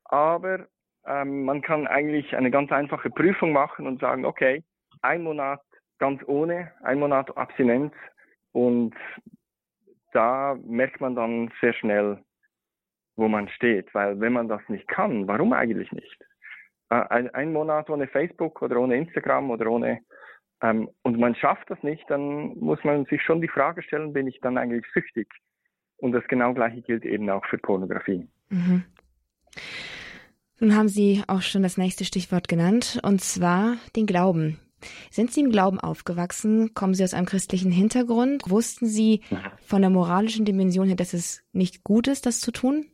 aber 0.06 0.68
ähm, 1.06 1.46
man 1.46 1.62
kann 1.62 1.88
eigentlich 1.88 2.36
eine 2.36 2.50
ganz 2.50 2.72
einfache 2.72 3.10
Prüfung 3.10 3.52
machen 3.52 3.88
und 3.88 4.00
sagen, 4.00 4.26
okay, 4.26 4.64
ein 5.02 5.24
Monat 5.24 5.62
ganz 6.00 6.22
ohne, 6.28 6.72
ein 6.84 7.00
Monat 7.00 7.36
Abstinenz 7.38 7.94
und 8.52 8.96
da 10.14 10.58
merkt 10.66 11.02
man 11.02 11.16
dann 11.16 11.52
sehr 11.62 11.74
schnell, 11.74 12.24
wo 13.16 13.28
man 13.28 13.50
steht. 13.50 13.94
Weil 13.94 14.20
wenn 14.20 14.34
man 14.34 14.48
das 14.48 14.62
nicht 14.68 14.88
kann, 14.88 15.28
warum 15.28 15.54
eigentlich 15.54 15.92
nicht? 15.92 16.18
Äh, 16.90 17.04
ein, 17.10 17.34
ein 17.34 17.54
Monat 17.54 17.90
ohne 17.90 18.08
Facebook 18.08 18.62
oder 18.62 18.78
ohne 18.80 18.96
Instagram 18.96 19.52
oder 19.52 19.68
ohne 19.68 20.02
ähm, 20.64 20.90
und 21.04 21.20
man 21.20 21.36
schafft 21.36 21.70
das 21.70 21.84
nicht, 21.84 22.04
dann 22.10 22.58
muss 22.58 22.80
man 22.84 23.06
sich 23.06 23.22
schon 23.22 23.42
die 23.42 23.50
Frage 23.50 23.84
stellen, 23.84 24.14
bin 24.14 24.28
ich 24.28 24.40
dann 24.42 24.58
eigentlich 24.58 24.86
süchtig? 24.94 25.28
Und 25.98 26.14
das 26.14 26.24
genau 26.28 26.54
gleiche 26.54 26.82
gilt 26.82 27.06
eben 27.06 27.30
auch 27.30 27.46
für 27.46 27.58
Pornografie. 27.58 28.28
Mhm. 28.50 28.84
Nun 30.60 30.76
haben 30.76 30.88
Sie 30.88 31.22
auch 31.28 31.42
schon 31.42 31.64
das 31.64 31.78
nächste 31.78 32.06
Stichwort 32.06 32.48
genannt, 32.48 33.00
und 33.04 33.20
zwar 33.22 33.76
den 33.96 34.06
Glauben. 34.06 34.60
Sind 35.10 35.32
Sie 35.32 35.42
im 35.42 35.52
Glauben 35.52 35.80
aufgewachsen? 35.80 36.74
Kommen 36.74 36.94
Sie 36.94 37.04
aus 37.04 37.14
einem 37.14 37.26
christlichen 37.26 37.72
Hintergrund? 37.72 38.44
Wussten 38.50 38.86
Sie 38.86 39.22
von 39.66 39.82
der 39.82 39.90
moralischen 39.90 40.46
Dimension 40.46 40.88
her, 40.88 40.96
dass 40.96 41.14
es 41.14 41.44
nicht 41.54 41.84
gut 41.84 42.08
ist, 42.08 42.26
das 42.26 42.40
zu 42.40 42.52
tun? 42.52 42.86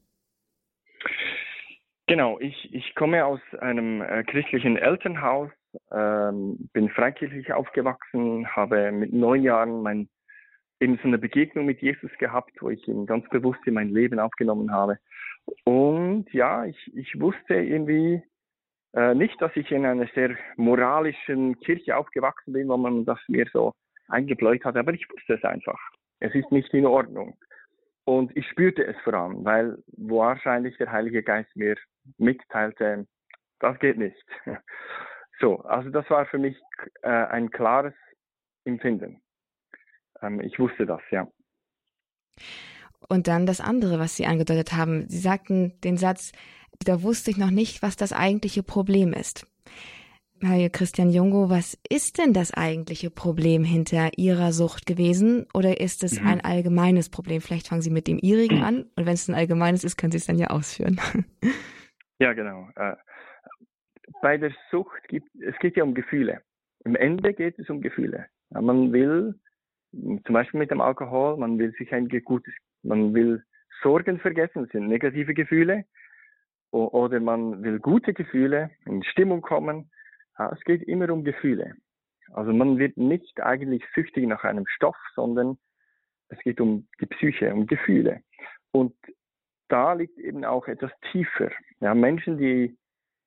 Genau, 2.10 2.40
ich, 2.40 2.74
ich 2.74 2.96
komme 2.96 3.24
aus 3.24 3.40
einem 3.60 4.02
äh, 4.02 4.24
christlichen 4.24 4.78
Elternhaus, 4.78 5.52
ähm, 5.92 6.70
bin 6.74 6.90
freikirchlich 6.90 7.54
aufgewachsen, 7.54 8.48
habe 8.48 8.92
mit 8.92 9.14
neun 9.14 9.44
Jahren 9.44 9.84
mein, 9.84 10.10
eben 10.80 10.98
so 11.04 11.08
eine 11.08 11.20
Begegnung 11.20 11.68
mit 11.68 11.84
Jesus 11.84 12.10
gehabt, 12.18 12.52
wo 12.62 12.72
ich 12.72 12.88
ihn 12.88 13.06
ganz 13.06 13.30
bewusst 13.30 13.60
in 13.68 13.76
mein 13.76 13.90
Leben 13.90 14.18
aufgenommen 14.18 14.72
habe. 14.72 14.98
Und 15.66 16.26
ja, 16.34 16.66
ich, 16.66 16.92
ich 16.96 17.20
wusste 17.20 17.54
irgendwie, 17.54 18.24
äh, 18.94 19.14
nicht, 19.14 19.40
dass 19.42 19.56
ich 19.56 19.72
in 19.72 19.86
einer 19.86 20.08
sehr 20.16 20.36
moralischen 20.58 21.60
Kirche 21.60 21.96
aufgewachsen 21.96 22.54
bin, 22.54 22.70
wo 22.70 22.78
man 22.78 23.06
das 23.06 23.20
mir 23.28 23.46
so 23.52 23.74
eingebläut 24.08 24.66
hat, 24.66 24.76
aber 24.76 24.94
ich 24.94 25.08
wusste 25.10 25.36
es 25.36 25.44
einfach. 25.44 25.80
Es 26.20 26.34
ist 26.34 26.52
nicht 26.52 26.74
in 26.74 26.86
Ordnung. 26.86 27.38
Und 28.06 28.36
ich 28.36 28.48
spürte 28.48 28.84
es 28.86 28.98
vor 29.04 29.14
allem, 29.14 29.46
weil 29.46 29.78
wahrscheinlich 29.98 30.76
der 30.78 30.92
Heilige 30.92 31.22
Geist 31.22 31.56
mir 31.56 31.76
mitteilte, 32.18 33.06
das 33.60 33.78
geht 33.80 33.98
nicht. 33.98 34.26
So, 35.42 35.60
also 35.60 35.90
das 35.90 36.10
war 36.10 36.26
für 36.26 36.38
mich 36.38 36.58
äh, 37.02 37.08
ein 37.08 37.50
klares 37.50 37.94
Empfinden. 38.66 39.22
Ähm, 40.22 40.42
ich 40.42 40.60
wusste 40.60 40.86
das, 40.86 41.00
ja. 41.12 41.28
Und 43.08 43.28
dann 43.28 43.46
das 43.46 43.62
andere, 43.62 44.00
was 44.00 44.18
Sie 44.18 44.26
angedeutet 44.26 44.74
haben. 44.74 45.08
Sie 45.08 45.20
sagten 45.20 45.80
den 45.82 45.96
Satz, 45.96 46.34
da 46.86 47.04
wusste 47.04 47.32
ich 47.32 47.38
noch 47.38 47.52
nicht, 47.52 47.82
was 47.82 47.96
das 47.96 48.14
eigentliche 48.14 48.64
Problem 48.64 49.14
ist. 49.14 49.48
Herr 50.42 50.70
Christian 50.70 51.10
Jungo, 51.10 51.50
was 51.50 51.78
ist 51.90 52.18
denn 52.18 52.34
das 52.34 52.54
eigentliche 52.54 53.10
Problem 53.10 53.66
hinter 53.66 54.12
Ihrer 54.18 54.54
Sucht 54.54 54.86
gewesen? 54.86 55.46
Oder 55.54 55.82
ist 55.82 56.02
es 56.04 56.22
mhm. 56.22 56.28
ein 56.28 56.42
allgemeines 56.42 57.10
Problem? 57.10 57.42
Vielleicht 57.42 57.68
fangen 57.68 57.82
Sie 57.82 57.90
mit 57.90 58.08
dem 58.08 58.20
Ihrigen 58.22 58.64
an 58.64 58.86
und 58.96 59.06
wenn 59.06 59.14
es 59.14 59.28
ein 59.28 59.36
allgemeines 59.36 59.84
ist, 59.84 59.98
können 59.98 60.12
Sie 60.12 60.18
es 60.18 60.28
dann 60.28 60.38
ja 60.38 60.48
ausführen. 60.48 61.00
Ja, 62.22 62.34
genau. 62.34 62.68
Äh, 62.76 62.96
bei 64.22 64.38
der 64.38 64.52
Sucht 64.72 65.08
gibt 65.08 65.30
es 65.42 65.58
geht 65.60 65.78
ja 65.78 65.84
um 65.84 65.94
Gefühle. 65.94 66.42
Im 66.84 66.96
Ende 66.96 67.34
geht 67.34 67.58
es 67.60 67.70
um 67.70 67.82
Gefühle. 67.82 68.26
Man 68.50 68.92
will, 68.92 69.36
zum 69.94 70.34
Beispiel 70.34 70.60
mit 70.60 70.72
dem 70.72 70.82
Alkohol, 70.82 71.38
man 71.38 71.58
will 71.58 71.74
sich 71.78 71.94
ein 71.94 72.10
gutes, 72.10 72.54
man 72.84 73.14
will 73.14 73.44
Sorgen 73.82 74.20
vergessen, 74.20 74.64
das 74.64 74.72
sind 74.72 74.88
negative 74.88 75.34
Gefühle. 75.34 75.86
Oder 76.72 77.20
man 77.20 77.64
will 77.64 77.80
gute 77.80 78.14
Gefühle, 78.14 78.70
in 78.86 79.04
Stimmung 79.04 79.42
kommen 79.42 79.90
es 80.48 80.62
geht 80.62 80.84
immer 80.84 81.10
um 81.10 81.24
Gefühle. 81.24 81.74
Also 82.32 82.54
man 82.54 82.78
wird 82.78 82.98
nicht 82.98 83.42
eigentlich 83.42 83.84
süchtig 83.94 84.26
nach 84.28 84.44
einem 84.44 84.66
Stoff, 84.68 84.96
sondern 85.16 85.58
es 86.30 86.40
geht 86.40 86.62
um 86.62 86.88
die 87.02 87.08
Psyche, 87.08 87.54
um 87.54 87.68
Gefühle. 87.68 88.22
Und 88.72 88.96
da 89.68 89.94
liegt 89.94 90.18
eben 90.18 90.46
auch 90.46 90.68
etwas 90.68 90.92
tiefer. 91.12 91.50
Ja, 91.82 91.94
Menschen, 91.94 92.38
die 92.38 92.78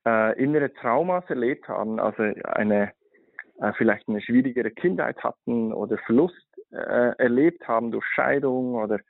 äh, 0.07 0.43
innere 0.43 0.73
Traumas 0.73 1.25
erlebt 1.29 1.69
haben, 1.69 2.01
also 2.01 2.23
eine 2.23 2.93
äh, 3.61 3.73
vielleicht 3.77 4.09
eine 4.09 4.21
schwierigere 4.21 4.71
Kindheit 4.71 5.23
hatten 5.23 5.73
oder 5.73 5.99
Verlust 5.99 6.47
äh, 6.71 7.17
erlebt 7.19 7.67
haben 7.69 7.91
durch 7.91 8.07
Scheidung 8.07 8.75
oder 8.75 9.01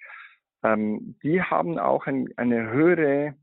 ähm, 0.65 1.17
die 1.23 1.41
haben 1.43 1.79
auch 1.79 2.07
ein, 2.07 2.29
eine 2.37 2.71
höhere 2.71 3.35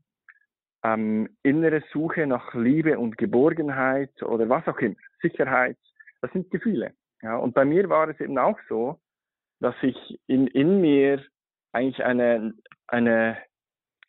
ähm, 0.82 1.28
innere 1.42 1.82
Suche 1.92 2.26
nach 2.26 2.54
Liebe 2.54 2.98
und 2.98 3.18
Geborgenheit 3.18 4.22
oder 4.22 4.48
was 4.48 4.66
auch 4.66 4.78
immer, 4.78 4.96
Sicherheit, 5.20 5.76
das 6.20 6.32
sind 6.32 6.50
Gefühle. 6.50 6.94
Ja, 7.22 7.36
und 7.36 7.54
bei 7.54 7.64
mir 7.64 7.88
war 7.88 8.08
es 8.08 8.18
eben 8.20 8.38
auch 8.38 8.58
so, 8.68 8.98
dass 9.60 9.74
ich 9.82 10.18
in, 10.26 10.46
in 10.46 10.80
mir 10.80 11.22
eigentlich 11.72 12.02
eine, 12.02 12.54
eine 12.86 13.36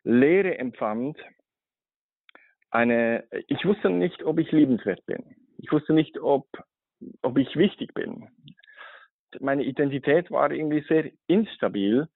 Leere 0.04 0.58
empfand. 0.58 1.18
Eine, 2.70 3.26
ich 3.48 3.66
wusste 3.66 3.90
nicht, 3.90 4.24
ob 4.24 4.40
ich 4.40 4.52
liebenswert 4.52 5.06
bin. 5.06 5.36
Ich 5.58 5.72
wusste 5.72 5.94
nicht, 5.94 6.20
ob, 6.20 6.48
ob 7.22 7.38
ich 7.38 7.56
wichtig 7.58 7.94
bin. 7.94 8.30
Meine 9.40 9.64
Identität 9.64 10.32
war 10.32 10.52
irgendwie 10.52 10.84
sehr 10.88 11.12
instabil 11.28 12.08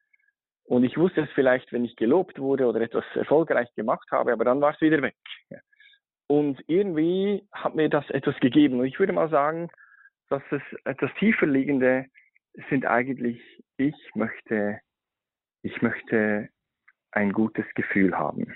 und 0.65 0.83
ich 0.83 0.97
wusste 0.97 1.21
es 1.21 1.29
vielleicht, 1.31 1.71
wenn 1.71 1.85
ich 1.85 1.95
gelobt 1.95 2.39
wurde 2.39 2.65
oder 2.65 2.81
etwas 2.81 3.05
erfolgreich 3.13 3.73
gemacht 3.75 4.09
habe, 4.11 4.33
aber 4.33 4.45
dann 4.45 4.61
war 4.61 4.73
es 4.73 4.81
wieder 4.81 5.01
weg. 5.01 5.15
Und 6.27 6.59
irgendwie 6.67 7.47
hat 7.51 7.75
mir 7.75 7.87
das 7.87 8.09
etwas 8.09 8.35
gegeben. 8.39 8.79
Und 8.79 8.87
ich 8.87 8.99
würde 8.99 9.13
mal 9.13 9.29
sagen, 9.29 9.69
dass 10.29 10.41
es 10.49 10.61
etwas 10.83 11.11
tiefer 11.19 11.45
liegende 11.45 12.05
sind 12.69 12.85
eigentlich, 12.85 13.39
ich 13.77 13.95
möchte, 14.15 14.79
ich 15.61 15.81
möchte 15.83 16.49
ein 17.11 17.31
gutes 17.31 17.65
Gefühl 17.75 18.17
haben. 18.17 18.51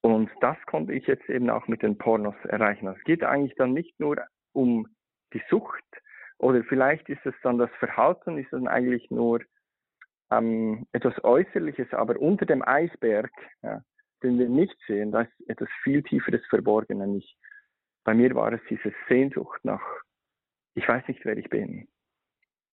Und 0.00 0.30
das 0.40 0.56
konnte 0.66 0.92
ich 0.92 1.06
jetzt 1.08 1.28
eben 1.28 1.50
auch 1.50 1.66
mit 1.66 1.82
den 1.82 1.98
Pornos 1.98 2.36
erreichen. 2.44 2.86
Es 2.86 3.02
geht 3.02 3.24
eigentlich 3.24 3.56
dann 3.56 3.72
nicht 3.72 3.98
nur 3.98 4.24
um 4.52 4.86
die 5.32 5.42
Sucht 5.50 5.84
oder 6.38 6.62
vielleicht 6.64 7.08
ist 7.08 7.24
es 7.26 7.34
dann 7.42 7.58
das 7.58 7.70
Verhalten, 7.80 8.38
ist 8.38 8.52
dann 8.52 8.68
eigentlich 8.68 9.10
nur 9.10 9.40
ähm, 10.30 10.86
etwas 10.92 11.14
Äußerliches, 11.24 11.92
aber 11.92 12.18
unter 12.20 12.46
dem 12.46 12.62
Eisberg, 12.62 13.30
ja, 13.62 13.82
den 14.22 14.38
wir 14.38 14.48
nicht 14.48 14.76
sehen, 14.86 15.12
da 15.12 15.22
ist 15.22 15.48
etwas 15.48 15.68
viel 15.82 16.02
Tieferes 16.02 16.44
verborgen. 16.46 16.98
Nämlich 16.98 17.36
bei 18.04 18.14
mir 18.14 18.34
war 18.34 18.52
es 18.52 18.60
diese 18.68 18.92
Sehnsucht 19.08 19.64
nach, 19.64 19.82
ich 20.74 20.88
weiß 20.88 21.06
nicht, 21.08 21.24
wer 21.24 21.36
ich 21.36 21.48
bin. 21.48 21.88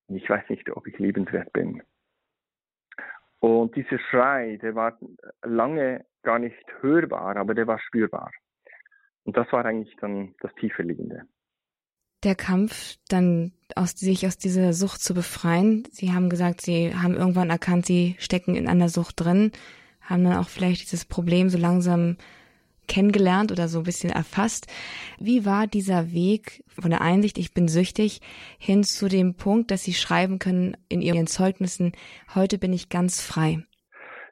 Ich 0.07 0.29
weiß 0.29 0.49
nicht, 0.49 0.69
ob 0.69 0.87
ich 0.87 0.97
liebenswert 0.99 1.51
bin. 1.53 1.81
Und 3.39 3.75
dieser 3.75 3.99
Schrei, 3.99 4.57
der 4.57 4.75
war 4.75 4.97
lange 5.43 6.05
gar 6.23 6.39
nicht 6.39 6.63
hörbar, 6.81 7.37
aber 7.37 7.53
der 7.53 7.67
war 7.67 7.79
spürbar. 7.79 8.31
Und 9.23 9.37
das 9.37 9.51
war 9.51 9.65
eigentlich 9.65 9.95
dann 9.97 10.35
das 10.41 10.53
Tieferliegende 10.55 11.27
der 12.23 12.35
Kampf, 12.35 12.95
dann 13.09 13.51
aus, 13.75 13.91
sich 13.91 14.25
aus 14.25 14.37
dieser 14.37 14.73
Sucht 14.73 15.01
zu 15.01 15.13
befreien? 15.13 15.87
Sie 15.91 16.11
haben 16.11 16.29
gesagt, 16.29 16.61
Sie 16.61 16.93
haben 16.95 17.15
irgendwann 17.15 17.49
erkannt, 17.49 17.85
Sie 17.85 18.15
stecken 18.19 18.55
in 18.55 18.67
einer 18.67 18.89
Sucht 18.89 19.19
drin, 19.19 19.51
haben 20.01 20.23
dann 20.23 20.37
auch 20.37 20.49
vielleicht 20.49 20.83
dieses 20.83 21.05
Problem 21.05 21.49
so 21.49 21.57
langsam 21.57 22.17
kennengelernt 22.87 23.51
oder 23.51 23.67
so 23.67 23.79
ein 23.79 23.83
bisschen 23.83 24.11
erfasst. 24.11 24.67
Wie 25.19 25.45
war 25.45 25.67
dieser 25.67 26.11
Weg 26.11 26.63
von 26.67 26.91
der 26.91 27.01
Einsicht, 27.01 27.37
ich 27.37 27.53
bin 27.53 27.67
süchtig, 27.67 28.21
hin 28.59 28.83
zu 28.83 29.07
dem 29.07 29.35
Punkt, 29.35 29.71
dass 29.71 29.83
Sie 29.83 29.93
schreiben 29.93 30.39
können 30.39 30.77
in 30.89 31.01
Ihren 31.01 31.27
Zeugnissen, 31.27 31.93
heute 32.33 32.57
bin 32.57 32.73
ich 32.73 32.89
ganz 32.89 33.25
frei? 33.25 33.63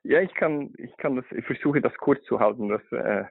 Ja, 0.04 0.22
ich 0.22 0.34
kann, 0.34 0.74
ich 0.78 0.96
kann 0.98 1.16
das, 1.16 1.26
ich 1.36 1.46
versuche 1.46 1.82
das 1.82 1.94
kurz 1.96 2.24
zu 2.26 2.40
halten. 2.40 2.70
Das 2.70 2.82
äh, 2.92 3.24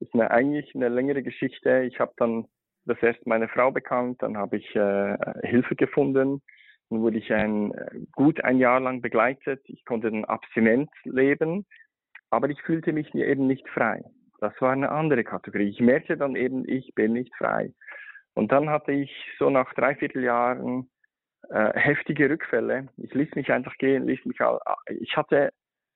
ist 0.00 0.14
eine, 0.14 0.30
eigentlich 0.30 0.74
eine 0.74 0.88
längere 0.88 1.22
Geschichte. 1.22 1.82
Ich 1.82 2.00
habe 2.00 2.12
dann 2.16 2.46
das 2.86 3.02
erst 3.02 3.26
meine 3.26 3.48
Frau 3.48 3.70
bekannt, 3.70 4.22
dann 4.22 4.36
habe 4.36 4.56
ich 4.56 4.76
äh, 4.76 5.16
Hilfe 5.42 5.76
gefunden, 5.76 6.42
dann 6.90 7.00
wurde 7.00 7.18
ich 7.18 7.32
ein, 7.32 7.72
gut 8.12 8.42
ein 8.44 8.58
Jahr 8.58 8.80
lang 8.80 9.00
begleitet, 9.00 9.62
ich 9.66 9.84
konnte 9.84 10.10
dann 10.10 10.24
abstinent 10.24 10.90
leben, 11.04 11.66
aber 12.30 12.48
ich 12.50 12.60
fühlte 12.62 12.92
mich 12.92 13.14
eben 13.14 13.46
nicht 13.46 13.68
frei. 13.68 14.02
Das 14.40 14.52
war 14.60 14.72
eine 14.72 14.90
andere 14.90 15.24
Kategorie. 15.24 15.70
Ich 15.70 15.80
merkte 15.80 16.16
dann 16.16 16.36
eben, 16.36 16.68
ich 16.68 16.94
bin 16.94 17.12
nicht 17.12 17.34
frei. 17.36 17.72
Und 18.34 18.52
dann 18.52 18.68
hatte 18.68 18.92
ich 18.92 19.10
so 19.38 19.48
nach 19.48 19.72
dreiviertel 19.74 20.24
Jahren 20.24 20.90
äh, 21.50 21.72
heftige 21.74 22.28
Rückfälle. 22.28 22.88
Ich 22.96 23.14
ließ 23.14 23.34
mich 23.36 23.50
einfach 23.52 23.76
gehen, 23.78 24.06
ließ 24.06 24.24
mich 24.24 24.40
all, 24.40 24.58
ich 24.88 25.16
hatte 25.16 25.52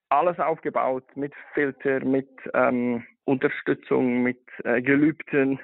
alles 0.08 0.38
aufgebaut 0.38 1.04
mit 1.16 1.34
Filter, 1.52 2.04
mit 2.04 2.28
ähm, 2.54 3.04
Unterstützung, 3.24 4.22
mit 4.22 4.40
äh, 4.64 4.80
Gelübden, 4.80 5.60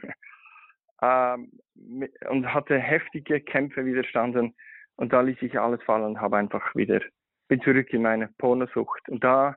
und 1.01 2.55
hatte 2.55 2.79
heftige 2.79 3.41
Kämpfe 3.41 3.85
widerstanden. 3.85 4.55
Und 4.97 5.13
da 5.13 5.21
ließ 5.21 5.43
ich 5.43 5.59
alles 5.59 5.83
fallen 5.83 6.21
habe 6.21 6.37
einfach 6.37 6.75
wieder, 6.75 7.01
bin 7.49 7.61
zurück 7.63 7.93
in 7.93 8.03
meine 8.03 8.29
Pornosucht. 8.39 9.09
Und 9.09 9.25
da 9.25 9.57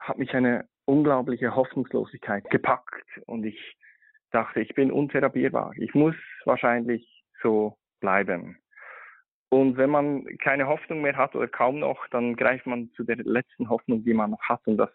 hat 0.00 0.18
mich 0.18 0.34
eine 0.34 0.68
unglaubliche 0.84 1.54
Hoffnungslosigkeit 1.54 2.50
gepackt 2.50 3.06
und 3.26 3.44
ich 3.44 3.76
dachte, 4.30 4.60
ich 4.60 4.74
bin 4.74 4.90
untherapierbar. 4.90 5.72
Ich 5.76 5.94
muss 5.94 6.16
wahrscheinlich 6.44 7.24
so 7.40 7.78
bleiben. 8.00 8.58
Und 9.48 9.76
wenn 9.76 9.90
man 9.90 10.24
keine 10.38 10.66
Hoffnung 10.66 11.02
mehr 11.02 11.16
hat 11.16 11.36
oder 11.36 11.46
kaum 11.46 11.78
noch, 11.78 12.08
dann 12.08 12.34
greift 12.34 12.66
man 12.66 12.90
zu 12.96 13.04
der 13.04 13.16
letzten 13.18 13.68
Hoffnung, 13.68 14.02
die 14.02 14.12
man 14.12 14.32
noch 14.32 14.42
hat. 14.42 14.66
Und 14.66 14.78
das 14.78 14.90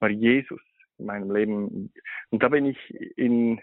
war 0.00 0.10
Jesus 0.10 0.60
in 0.98 1.06
meinem 1.06 1.30
Leben. 1.30 1.92
Und 2.30 2.42
da 2.42 2.48
bin 2.48 2.66
ich 2.66 2.94
in 3.16 3.60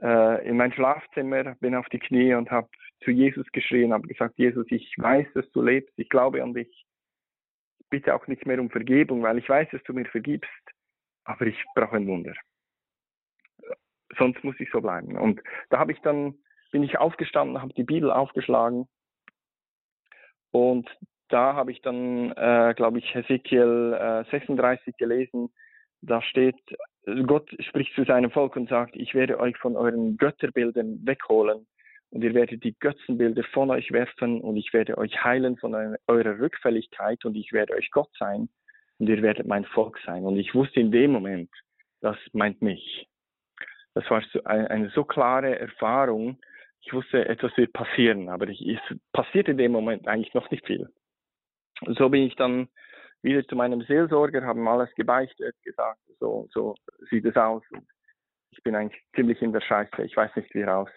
äh, 0.00 0.48
in 0.48 0.56
mein 0.56 0.72
Schlafzimmer, 0.72 1.54
bin 1.56 1.74
auf 1.74 1.88
die 1.88 1.98
Knie 1.98 2.34
und 2.34 2.50
habe 2.50 2.68
zu 3.02 3.10
Jesus 3.10 3.46
geschrien, 3.52 3.92
habe 3.92 4.08
gesagt, 4.08 4.38
Jesus, 4.38 4.66
ich 4.70 4.94
weiß, 4.98 5.26
dass 5.34 5.50
du 5.52 5.62
lebst, 5.62 5.92
ich 5.96 6.08
glaube 6.08 6.42
an 6.42 6.54
dich. 6.54 6.86
Bitte 7.90 8.14
auch 8.14 8.26
nicht 8.26 8.46
mehr 8.46 8.60
um 8.60 8.70
Vergebung, 8.70 9.22
weil 9.22 9.38
ich 9.38 9.48
weiß, 9.48 9.68
dass 9.70 9.82
du 9.84 9.92
mir 9.92 10.06
vergibst, 10.06 10.50
aber 11.24 11.46
ich 11.46 11.62
brauche 11.74 11.96
ein 11.96 12.06
Wunder. 12.06 12.34
Sonst 14.18 14.42
muss 14.44 14.58
ich 14.58 14.70
so 14.70 14.80
bleiben. 14.80 15.16
Und 15.16 15.40
da 15.70 15.78
habe 15.78 15.92
ich 15.92 16.00
dann, 16.00 16.34
bin 16.72 16.82
ich 16.82 16.98
aufgestanden, 16.98 17.60
habe 17.60 17.74
die 17.74 17.84
Bibel 17.84 18.10
aufgeschlagen 18.10 18.88
und 20.50 20.88
da 21.28 21.54
habe 21.54 21.72
ich 21.72 21.80
dann, 21.82 22.30
äh, 22.32 22.74
glaube 22.76 22.98
ich, 22.98 23.14
Hesekiel 23.14 23.96
äh, 23.98 24.30
36 24.30 24.96
gelesen. 24.96 25.52
Da 26.00 26.22
steht, 26.22 26.56
Gott 27.26 27.48
spricht 27.60 27.94
zu 27.94 28.04
seinem 28.04 28.30
Volk 28.30 28.56
und 28.56 28.68
sagt, 28.68 28.96
ich 28.96 29.14
werde 29.14 29.38
euch 29.38 29.56
von 29.58 29.76
euren 29.76 30.16
Götterbildern 30.16 31.00
wegholen 31.04 31.66
und 32.10 32.22
ihr 32.22 32.34
werdet 32.34 32.64
die 32.64 32.74
Götzenbilder 32.78 33.42
von 33.52 33.70
euch 33.70 33.90
werfen 33.92 34.40
und 34.40 34.56
ich 34.56 34.72
werde 34.72 34.96
euch 34.98 35.22
heilen 35.22 35.56
von 35.56 35.74
eurer 35.74 36.38
Rückfälligkeit 36.38 37.24
und 37.24 37.34
ich 37.34 37.52
werde 37.52 37.74
euch 37.74 37.90
Gott 37.90 38.10
sein 38.18 38.48
und 38.98 39.08
ihr 39.08 39.20
werdet 39.22 39.46
mein 39.46 39.64
Volk 39.64 39.98
sein. 40.06 40.24
Und 40.24 40.36
ich 40.36 40.54
wusste 40.54 40.80
in 40.80 40.92
dem 40.92 41.10
Moment, 41.10 41.50
das 42.00 42.16
meint 42.32 42.62
mich. 42.62 43.08
Das 43.94 44.08
war 44.10 44.22
eine, 44.44 44.90
so 44.90 45.04
klare 45.04 45.58
Erfahrung. 45.58 46.38
Ich 46.80 46.92
wusste, 46.92 47.26
etwas 47.26 47.56
wird 47.56 47.72
passieren, 47.72 48.28
aber 48.28 48.48
es 48.48 48.80
passierte 49.12 49.52
in 49.52 49.58
dem 49.58 49.72
Moment 49.72 50.06
eigentlich 50.08 50.34
noch 50.34 50.50
nicht 50.50 50.66
viel. 50.66 50.88
So 51.86 52.08
bin 52.08 52.22
ich 52.22 52.36
dann 52.36 52.68
wieder 53.24 53.46
zu 53.46 53.56
meinem 53.56 53.80
Seelsorger, 53.82 54.44
haben 54.44 54.68
alles 54.68 54.94
gebeichtet, 54.94 55.56
gesagt, 55.64 55.98
so, 56.20 56.46
so 56.52 56.74
sieht 57.10 57.24
es 57.24 57.36
aus. 57.36 57.62
Und 57.72 57.86
ich 58.50 58.62
bin 58.62 58.76
eigentlich 58.76 59.02
ziemlich 59.16 59.40
in 59.42 59.52
der 59.52 59.62
Scheiße, 59.62 60.02
ich 60.02 60.16
weiß 60.16 60.36
nicht 60.36 60.54
wie 60.54 60.62
raus. 60.62 60.90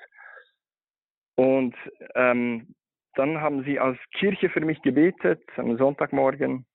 Und 1.36 1.76
ähm, 2.16 2.76
dann 3.16 3.42
haben 3.42 3.64
sie 3.64 3.80
als 3.80 3.98
Kirche 4.12 4.50
für 4.50 4.62
mich 4.62 4.82
gebetet, 4.82 5.42
am 5.56 5.78
Sonntagmorgen. 5.78 6.66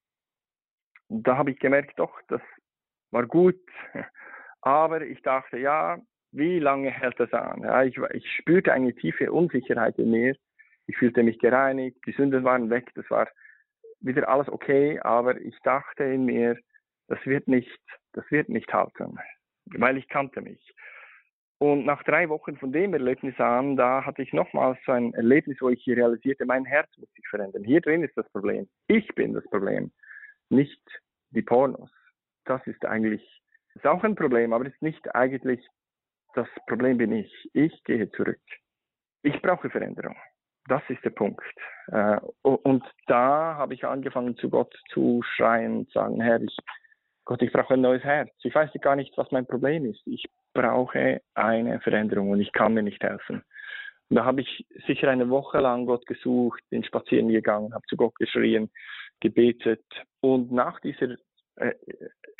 Da 1.09 1.37
habe 1.37 1.51
ich 1.51 1.59
gemerkt, 1.59 1.99
doch, 1.99 2.19
das 2.27 2.41
war 3.11 3.27
gut. 3.27 3.59
Aber 4.61 5.01
ich 5.01 5.21
dachte, 5.21 5.57
ja, 5.57 5.99
wie 6.31 6.59
lange 6.59 6.89
hält 6.89 7.19
das 7.19 7.31
an? 7.31 7.61
Ja, 7.61 7.83
ich, 7.83 7.97
ich 8.13 8.29
spürte 8.37 8.73
eine 8.73 8.93
tiefe 8.95 9.31
Unsicherheit 9.31 9.99
in 9.99 10.09
mir. 10.09 10.35
Ich 10.87 10.97
fühlte 10.97 11.21
mich 11.21 11.37
gereinigt, 11.39 11.97
die 12.07 12.11
Sünden 12.13 12.43
waren 12.43 12.69
weg, 12.69 12.89
das 12.95 13.09
war 13.09 13.29
wieder 14.03 14.27
alles 14.29 14.49
okay, 14.49 14.99
aber 14.99 15.39
ich 15.41 15.57
dachte 15.63 16.03
in 16.03 16.25
mir, 16.25 16.57
das 17.07 17.19
wird 17.25 17.47
nicht, 17.47 17.79
das 18.13 18.29
wird 18.29 18.49
nicht 18.49 18.71
halten, 18.73 19.17
weil 19.65 19.97
ich 19.97 20.07
kannte 20.07 20.41
mich. 20.41 20.73
Und 21.59 21.85
nach 21.85 22.03
drei 22.03 22.27
Wochen 22.27 22.57
von 22.57 22.73
dem 22.73 22.93
Erlebnis 22.93 23.39
an, 23.39 23.77
da 23.77 24.05
hatte 24.05 24.21
ich 24.21 24.33
nochmals 24.33 24.77
so 24.85 24.91
ein 24.91 25.13
Erlebnis, 25.13 25.57
wo 25.61 25.69
ich 25.69 25.87
realisierte, 25.87 26.45
mein 26.45 26.65
Herz 26.65 26.89
muss 26.97 27.09
sich 27.13 27.27
verändern. 27.29 27.63
Hier 27.63 27.79
drin 27.79 28.03
ist 28.03 28.17
das 28.17 28.29
Problem. 28.31 28.67
Ich 28.87 29.07
bin 29.15 29.33
das 29.33 29.47
Problem, 29.49 29.91
nicht 30.49 30.81
die 31.29 31.41
Pornos. 31.41 31.89
Das 32.43 32.65
ist 32.67 32.85
eigentlich, 32.85 33.41
ist 33.75 33.87
auch 33.87 34.03
ein 34.03 34.15
Problem, 34.15 34.51
aber 34.51 34.65
ist 34.65 34.81
nicht 34.81 35.15
eigentlich 35.15 35.65
das 36.33 36.47
Problem 36.67 36.97
bin 36.97 37.11
ich. 37.11 37.31
Ich 37.53 37.83
gehe 37.83 38.09
zurück. 38.11 38.41
Ich 39.21 39.41
brauche 39.41 39.69
Veränderung. 39.69 40.17
Das 40.67 40.81
ist 40.89 41.03
der 41.03 41.09
Punkt. 41.09 41.43
Äh, 41.87 42.17
und 42.41 42.83
da 43.07 43.55
habe 43.55 43.73
ich 43.73 43.85
angefangen, 43.85 44.37
zu 44.37 44.49
Gott 44.49 44.73
zu 44.89 45.21
schreien 45.35 45.79
und 45.79 45.91
sagen, 45.91 46.21
Herr, 46.21 46.41
ich, 46.41 46.57
Gott, 47.25 47.41
ich 47.41 47.51
brauche 47.51 47.73
ein 47.73 47.81
neues 47.81 48.03
Herz. 48.03 48.31
Ich 48.43 48.55
weiß 48.55 48.71
gar 48.81 48.95
nicht, 48.95 49.17
was 49.17 49.31
mein 49.31 49.45
Problem 49.45 49.85
ist. 49.85 50.01
Ich 50.05 50.25
brauche 50.53 51.21
eine 51.33 51.79
Veränderung 51.81 52.31
und 52.31 52.39
ich 52.39 52.51
kann 52.51 52.73
mir 52.73 52.83
nicht 52.83 53.03
helfen. 53.03 53.43
Und 54.09 54.17
da 54.17 54.25
habe 54.25 54.41
ich 54.41 54.65
sicher 54.85 55.09
eine 55.09 55.29
Woche 55.29 55.59
lang 55.59 55.85
Gott 55.85 56.05
gesucht, 56.05 56.61
bin 56.69 56.83
spazieren 56.83 57.29
gegangen, 57.29 57.73
habe 57.73 57.85
zu 57.87 57.97
Gott 57.97 58.15
geschrien, 58.15 58.69
gebetet. 59.19 59.83
Und 60.21 60.51
nach 60.51 60.79
dieser, 60.81 61.15
äh, 61.55 61.73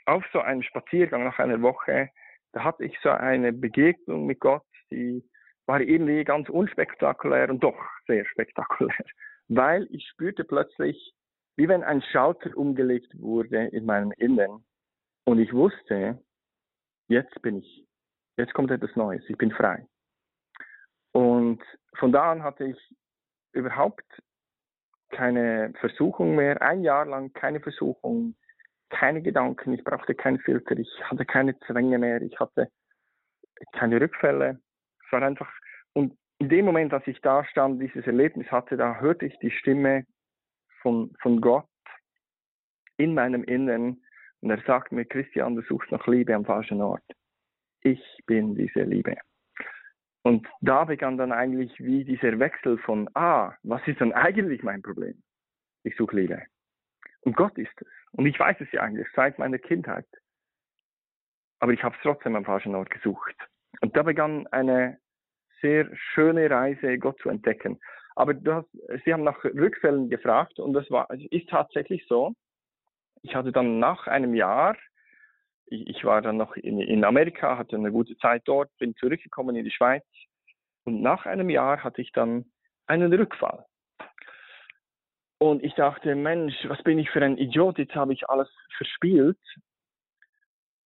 auf 0.05 0.23
so 0.31 0.39
einem 0.39 0.61
Spaziergang, 0.61 1.23
nach 1.23 1.39
einer 1.39 1.61
Woche, 1.61 2.09
da 2.51 2.63
hatte 2.63 2.85
ich 2.85 2.97
so 3.01 3.09
eine 3.09 3.51
Begegnung 3.51 4.25
mit 4.25 4.39
Gott, 4.39 4.63
die 4.91 5.23
war 5.65 5.81
irgendwie 5.81 6.23
ganz 6.23 6.49
unspektakulär 6.49 7.49
und 7.49 7.63
doch 7.63 7.77
sehr 8.07 8.25
spektakulär, 8.25 9.05
weil 9.47 9.87
ich 9.91 10.07
spürte 10.07 10.43
plötzlich, 10.43 11.13
wie 11.55 11.67
wenn 11.67 11.83
ein 11.83 12.01
Schalter 12.01 12.55
umgelegt 12.57 13.13
wurde 13.19 13.67
in 13.67 13.85
meinem 13.85 14.11
Innern 14.13 14.63
und 15.25 15.39
ich 15.39 15.53
wusste, 15.53 16.21
jetzt 17.07 17.41
bin 17.41 17.59
ich, 17.59 17.87
jetzt 18.37 18.53
kommt 18.53 18.71
etwas 18.71 18.95
Neues, 18.95 19.23
ich 19.27 19.37
bin 19.37 19.51
frei. 19.51 19.85
Und 21.11 21.61
von 21.97 22.11
da 22.11 22.31
an 22.31 22.43
hatte 22.43 22.65
ich 22.65 22.95
überhaupt 23.53 24.05
keine 25.11 25.73
Versuchung 25.79 26.35
mehr, 26.35 26.61
ein 26.61 26.81
Jahr 26.81 27.05
lang 27.05 27.31
keine 27.33 27.59
Versuchung, 27.59 28.35
keine 28.89 29.21
Gedanken, 29.21 29.73
ich 29.73 29.83
brauchte 29.83 30.15
keinen 30.15 30.39
Filter, 30.39 30.77
ich 30.77 30.89
hatte 31.03 31.25
keine 31.25 31.57
Zwänge 31.59 31.99
mehr, 31.99 32.21
ich 32.21 32.39
hatte 32.39 32.69
keine 33.73 34.01
Rückfälle. 34.01 34.59
War 35.13 35.21
einfach, 35.21 35.49
und 35.93 36.17
in 36.39 36.49
dem 36.49 36.65
Moment, 36.65 36.93
als 36.93 37.07
ich 37.07 37.21
da 37.21 37.45
stand, 37.45 37.81
dieses 37.81 38.05
Erlebnis 38.05 38.51
hatte, 38.51 38.75
da 38.75 38.99
hörte 38.99 39.25
ich 39.25 39.39
die 39.39 39.51
Stimme 39.51 40.05
von, 40.81 41.15
von 41.21 41.39
Gott 41.39 41.69
in 42.97 43.13
meinem 43.13 43.43
Inneren 43.43 44.03
und 44.41 44.49
er 44.49 44.61
sagt 44.67 44.91
mir, 44.91 45.05
Christian, 45.05 45.55
du 45.55 45.61
suchst 45.61 45.91
nach 45.91 46.05
Liebe 46.05 46.35
am 46.35 46.43
falschen 46.43 46.81
Ort. 46.81 47.03
Ich 47.81 48.01
bin 48.25 48.55
diese 48.55 48.81
Liebe. 48.81 49.15
Und 50.23 50.47
da 50.61 50.83
begann 50.85 51.17
dann 51.17 51.31
eigentlich 51.31 51.71
wie 51.79 52.03
dieser 52.03 52.37
Wechsel 52.39 52.77
von, 52.79 53.09
ah, 53.13 53.53
was 53.63 53.85
ist 53.87 53.99
denn 53.99 54.13
eigentlich 54.13 54.63
mein 54.63 54.81
Problem? 54.81 55.21
Ich 55.83 55.95
suche 55.95 56.15
Liebe. 56.15 56.43
Und 57.21 57.35
Gott 57.37 57.57
ist 57.57 57.81
es. 57.81 57.87
Und 58.11 58.25
ich 58.25 58.37
weiß 58.39 58.57
es 58.59 58.71
ja 58.71 58.81
eigentlich 58.81 59.07
seit 59.15 59.39
meiner 59.39 59.59
Kindheit. 59.59 60.07
Aber 61.59 61.71
ich 61.71 61.83
habe 61.83 61.95
es 61.95 62.01
trotzdem 62.01 62.35
am 62.35 62.45
falschen 62.45 62.75
Ort 62.75 62.89
gesucht. 62.89 63.35
Und 63.81 63.95
da 63.95 64.03
begann 64.03 64.47
eine 64.47 64.99
sehr 65.63 65.89
schöne 66.13 66.49
Reise, 66.49 66.99
Gott 66.99 67.17
zu 67.19 67.29
entdecken. 67.29 67.79
Aber 68.15 68.35
hast, 68.47 68.69
Sie 69.03 69.13
haben 69.13 69.23
nach 69.23 69.43
Rückfällen 69.43 70.09
gefragt 70.09 70.59
und 70.59 70.73
das 70.73 70.89
war, 70.91 71.09
ist 71.09 71.49
tatsächlich 71.49 72.05
so. 72.07 72.33
Ich 73.23 73.33
hatte 73.33 73.51
dann 73.51 73.79
nach 73.79 74.05
einem 74.05 74.35
Jahr, 74.35 74.75
ich, 75.65 75.87
ich 75.87 76.03
war 76.03 76.21
dann 76.21 76.37
noch 76.37 76.55
in, 76.55 76.79
in 76.79 77.03
Amerika, 77.05 77.57
hatte 77.57 77.77
eine 77.77 77.91
gute 77.91 78.15
Zeit 78.17 78.43
dort, 78.45 78.69
bin 78.77 78.95
zurückgekommen 78.95 79.55
in 79.55 79.63
die 79.63 79.71
Schweiz 79.71 80.05
und 80.83 81.01
nach 81.01 81.25
einem 81.25 81.49
Jahr 81.49 81.83
hatte 81.83 82.01
ich 82.01 82.11
dann 82.11 82.45
einen 82.85 83.11
Rückfall. 83.13 83.65
Und 85.39 85.63
ich 85.63 85.73
dachte, 85.73 86.15
Mensch, 86.15 86.55
was 86.67 86.81
bin 86.83 86.99
ich 86.99 87.09
für 87.09 87.23
ein 87.23 87.37
Idiot, 87.37 87.77
jetzt 87.77 87.95
habe 87.95 88.13
ich 88.13 88.29
alles 88.29 88.49
verspielt. 88.77 89.39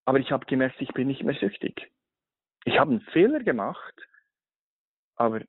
Aber 0.05 0.19
ich 0.19 0.31
habe 0.31 0.45
gemerkt, 0.45 0.81
ich 0.81 0.93
bin 0.93 1.07
nicht 1.07 1.23
mehr 1.23 1.35
süchtig. 1.35 1.91
Ich 2.63 2.79
habe 2.79 2.91
einen 2.91 3.01
Fehler 3.01 3.41
gemacht, 3.41 4.06
aber 5.17 5.41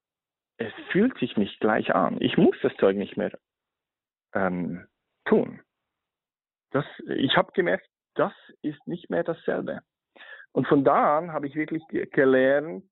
es 0.59 0.73
fühlt 0.91 1.17
sich 1.19 1.37
nicht 1.37 1.61
gleich 1.61 1.95
an. 1.95 2.21
Ich 2.21 2.37
muss 2.37 2.57
das 2.63 2.75
Zeug 2.77 2.97
nicht 2.97 3.17
mehr 3.17 3.31
ähm, 4.35 4.87
tun. 5.25 5.61
Das, 6.71 6.85
ich 7.07 7.37
habe 7.37 7.53
gemerkt, 7.53 7.89
das 8.15 8.33
ist 8.63 8.85
nicht 8.87 9.09
mehr 9.09 9.23
dasselbe. 9.23 9.81
Und 10.53 10.67
von 10.67 10.85
da 10.85 11.19
an 11.19 11.33
habe 11.33 11.47
ich 11.47 11.55
wirklich 11.55 11.83
gelernt, 12.13 12.91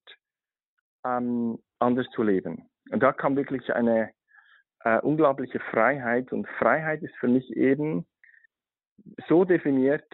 ähm, 1.04 1.58
anders 1.80 2.06
zu 2.14 2.22
leben. 2.22 2.70
Und 2.90 3.02
da 3.02 3.12
kam 3.12 3.36
wirklich 3.36 3.74
eine, 3.74 4.12
äh, 4.86 5.00
unglaubliche 5.00 5.58
Freiheit. 5.58 6.32
Und 6.32 6.46
Freiheit 6.58 7.02
ist 7.02 7.16
für 7.16 7.28
mich 7.28 7.50
eben 7.56 8.06
so 9.28 9.44
definiert, 9.44 10.06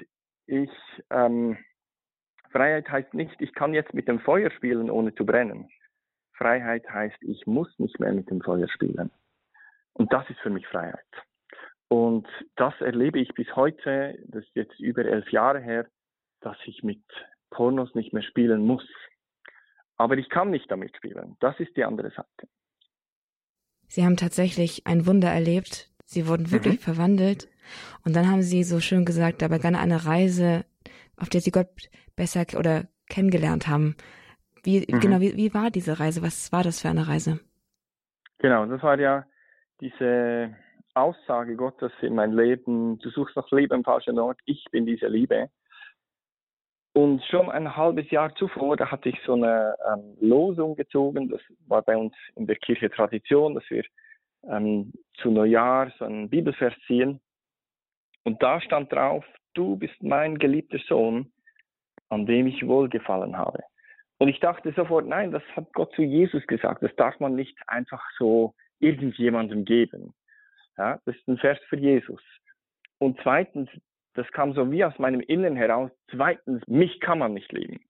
ich, 0.47 0.71
ähm, 1.11 1.59
Freiheit 2.51 2.89
heißt 2.91 3.15
nicht, 3.15 3.41
ich 3.41 3.55
kann 3.55 3.75
jetzt 3.75 3.95
mit 3.95 4.09
dem 4.09 4.21
Feuer 4.21 4.51
spielen, 4.51 4.91
ohne 4.91 5.15
zu 5.15 5.25
brennen. 5.25 5.69
Freiheit 6.43 6.89
heißt, 6.91 7.17
ich 7.21 7.47
muss 7.47 7.69
nicht 7.79 8.01
mehr 8.01 8.13
mit 8.13 8.29
dem 8.29 8.41
Feuer 8.41 8.69
spielen. 8.69 9.11
Und 9.93 10.13
das 10.13 10.29
ist 10.29 10.41
für 10.41 10.51
mich 10.51 10.67
Freiheit. 10.67 11.07
Und 11.89 12.27
das 12.57 12.75
erlebe 12.81 13.21
ich 13.21 13.29
bis 13.35 13.55
heute, 13.55 14.19
das 14.27 14.43
ist 14.45 14.55
jetzt 14.55 14.81
über 14.81 15.05
elf 15.05 15.31
Jahre 15.31 15.61
her, 15.61 15.87
dass 16.41 16.57
ich 16.65 16.83
mit 16.83 17.03
Pornos 17.51 17.95
nicht 17.95 18.13
mehr 18.13 18.23
spielen 18.23 18.67
muss. 18.67 18.87
Aber 19.97 20.17
ich 20.17 20.29
kann 20.31 20.51
nicht 20.51 20.71
damit 20.71 20.97
spielen. 20.97 21.37
Das 21.39 21.59
ist 21.61 21.77
die 21.77 21.85
andere 21.85 22.11
Seite. 22.11 22.49
Sie 23.87 24.05
haben 24.05 24.17
tatsächlich 24.17 24.87
ein 24.87 25.07
Wunder 25.07 25.29
erlebt. 25.29 25.91
Sie 26.07 26.27
wurden 26.27 26.51
wirklich 26.51 26.81
mhm. 26.81 26.85
verwandelt. 26.95 27.49
Und 28.05 28.17
dann 28.17 28.29
haben 28.29 28.43
Sie 28.43 28.65
so 28.65 28.81
schön 28.81 29.05
gesagt, 29.05 29.43
da 29.43 29.49
begann 29.49 29.77
eine 29.77 30.07
Reise, 30.07 30.65
auf 31.17 31.29
der 31.29 31.41
Sie 31.41 31.53
Gott 31.53 31.69
besser 32.17 32.47
oder 32.59 32.89
kennengelernt 33.09 33.69
haben. 33.69 33.97
Wie, 34.63 34.81
mhm. 34.81 35.01
genau, 35.01 35.21
wie, 35.21 35.37
wie 35.37 35.55
war 35.55 35.71
diese 35.71 35.99
Reise? 35.99 36.23
Was 36.23 36.53
war 36.53 36.63
das 36.63 36.81
für 36.81 36.89
eine 36.89 37.09
Reise? 37.09 37.41
Genau, 38.39 38.67
das 38.67 38.83
war 38.83 38.99
ja 38.99 39.25
diese 39.81 40.55
Aussage 40.95 41.57
Gottes 41.57 41.93
in 42.01 42.15
mein 42.15 42.33
Leben. 42.33 42.99
Du 42.99 43.11
suchst 43.11 43.37
nach 43.37 43.51
Liebe 43.51 43.75
im 43.75 43.85
falschen 43.85 44.19
Ort. 44.19 44.39
Ich 44.45 44.65
bin 44.71 44.87
diese 44.87 45.07
Liebe. 45.07 45.49
Und 46.95 47.25
schon 47.25 47.51
ein 47.51 47.75
halbes 47.75 48.11
Jahr 48.11 48.35
zuvor, 48.35 48.77
da 48.77 48.91
hatte 48.91 49.09
ich 49.09 49.19
so 49.25 49.33
eine 49.33 49.75
ähm, 49.91 50.17
Losung 50.21 50.77
gezogen. 50.77 51.31
Das 51.31 51.41
war 51.67 51.81
bei 51.83 51.97
uns 51.97 52.15
in 52.37 52.47
der 52.47 52.57
Kirche 52.57 52.91
Tradition, 52.91 53.55
dass 53.55 53.65
wir 53.71 53.85
ähm, 54.45 54.93
zu 55.15 55.31
Neujahr 55.31 55.91
so 55.99 56.05
einen 56.05 56.29
Bibelvers 56.29 56.75
ziehen. 56.87 57.21
Und 58.25 58.43
da 58.43 58.61
stand 58.61 58.93
drauf, 58.93 59.25
du 59.55 59.77
bist 59.77 60.03
mein 60.03 60.39
geliebter 60.39 60.79
Sohn, 60.87 61.33
an 62.11 62.27
dem 62.27 62.47
ich 62.47 62.67
wohlgefallen 62.67 63.39
habe. 63.39 63.61
Und 64.23 64.29
ich 64.29 64.39
dachte 64.39 64.73
sofort, 64.77 65.09
nein, 65.09 65.33
das 65.33 65.43
hat 65.57 65.73
Gott 65.73 65.93
zu 65.97 66.03
Jesus 66.03 66.47
gesagt. 66.47 66.81
Das 66.81 66.95
darf 66.95 67.19
man 67.19 67.35
nicht 67.35 67.59
einfach 67.67 68.09
so 68.17 68.55
irgendjemandem 68.79 69.65
geben. 69.65 70.15
Ja, 70.79 71.01
das 71.05 71.17
ist 71.17 71.27
ein 71.27 71.39
Vers 71.39 71.59
für 71.69 71.77
Jesus. 71.77 72.23
Und 72.99 73.19
zweitens, 73.21 73.69
das 74.15 74.31
kam 74.31 74.53
so 74.53 74.71
wie 74.71 74.85
aus 74.85 74.97
meinem 75.01 75.19
Inneren 75.19 75.57
heraus. 75.57 75.91
Zweitens, 76.09 76.65
mich 76.69 77.01
kann 77.01 77.19
man 77.19 77.35
nicht 77.35 77.51
lieben. 77.51 77.81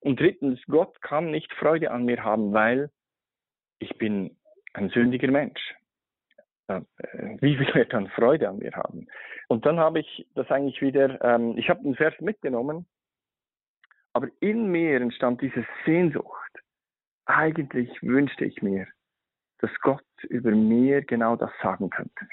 Und 0.00 0.20
drittens, 0.20 0.60
Gott 0.66 1.00
kann 1.00 1.30
nicht 1.30 1.50
Freude 1.54 1.90
an 1.90 2.04
mir 2.04 2.22
haben, 2.22 2.52
weil 2.52 2.90
ich 3.78 3.96
bin 3.96 4.36
ein 4.74 4.90
sündiger 4.90 5.30
Mensch. 5.30 5.74
Äh, 6.66 6.82
wie 7.40 7.58
will 7.58 7.70
er 7.72 7.86
dann 7.86 8.08
Freude 8.08 8.50
an 8.50 8.58
mir 8.58 8.72
haben? 8.72 9.06
Und 9.48 9.64
dann 9.64 9.78
habe 9.78 10.00
ich 10.00 10.26
das 10.34 10.50
eigentlich 10.50 10.82
wieder, 10.82 11.18
ähm, 11.24 11.56
ich 11.56 11.70
habe 11.70 11.82
den 11.82 11.94
Vers 11.94 12.12
mitgenommen, 12.20 12.84
aber 14.12 14.28
in 14.40 14.70
mir 14.70 15.00
entstand 15.00 15.40
diese 15.42 15.66
Sehnsucht. 15.84 16.52
Eigentlich 17.26 17.90
wünschte 18.02 18.44
ich 18.44 18.62
mir, 18.62 18.86
dass 19.58 19.70
Gott 19.80 20.04
über 20.28 20.50
mir 20.50 21.02
genau 21.02 21.36
das 21.36 21.50
sagen 21.62 21.90
könnte. 21.90 22.26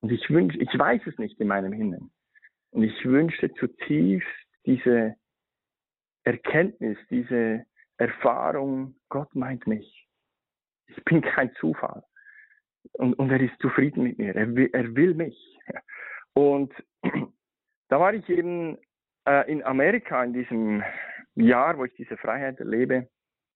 Und 0.00 0.12
ich 0.12 0.28
wünsche, 0.28 0.58
ich 0.58 0.78
weiß 0.78 1.02
es 1.06 1.16
nicht 1.18 1.40
in 1.40 1.48
meinem 1.48 1.72
Inneren. 1.72 2.10
Und 2.70 2.82
ich 2.82 3.04
wünschte 3.04 3.52
zutiefst 3.54 4.28
diese 4.66 5.16
Erkenntnis, 6.24 6.98
diese 7.10 7.64
Erfahrung, 7.96 8.96
Gott 9.08 9.34
meint 9.34 9.66
mich. 9.66 10.06
Ich 10.88 11.02
bin 11.04 11.22
kein 11.22 11.54
Zufall. 11.54 12.02
Und, 12.92 13.14
und 13.14 13.30
er 13.30 13.40
ist 13.40 13.58
zufrieden 13.60 14.02
mit 14.02 14.18
mir. 14.18 14.34
Er 14.34 14.54
will, 14.54 14.68
er 14.72 14.94
will 14.94 15.14
mich. 15.14 15.58
Und 16.34 16.72
da 17.88 18.00
war 18.00 18.12
ich 18.12 18.28
eben 18.28 18.78
äh, 19.26 19.50
in 19.50 19.62
Amerika 19.62 20.22
in 20.22 20.32
diesem 20.32 20.82
Jahr, 21.36 21.78
wo 21.78 21.84
ich 21.84 21.94
diese 21.94 22.16
Freiheit 22.16 22.58
erlebe. 22.60 23.08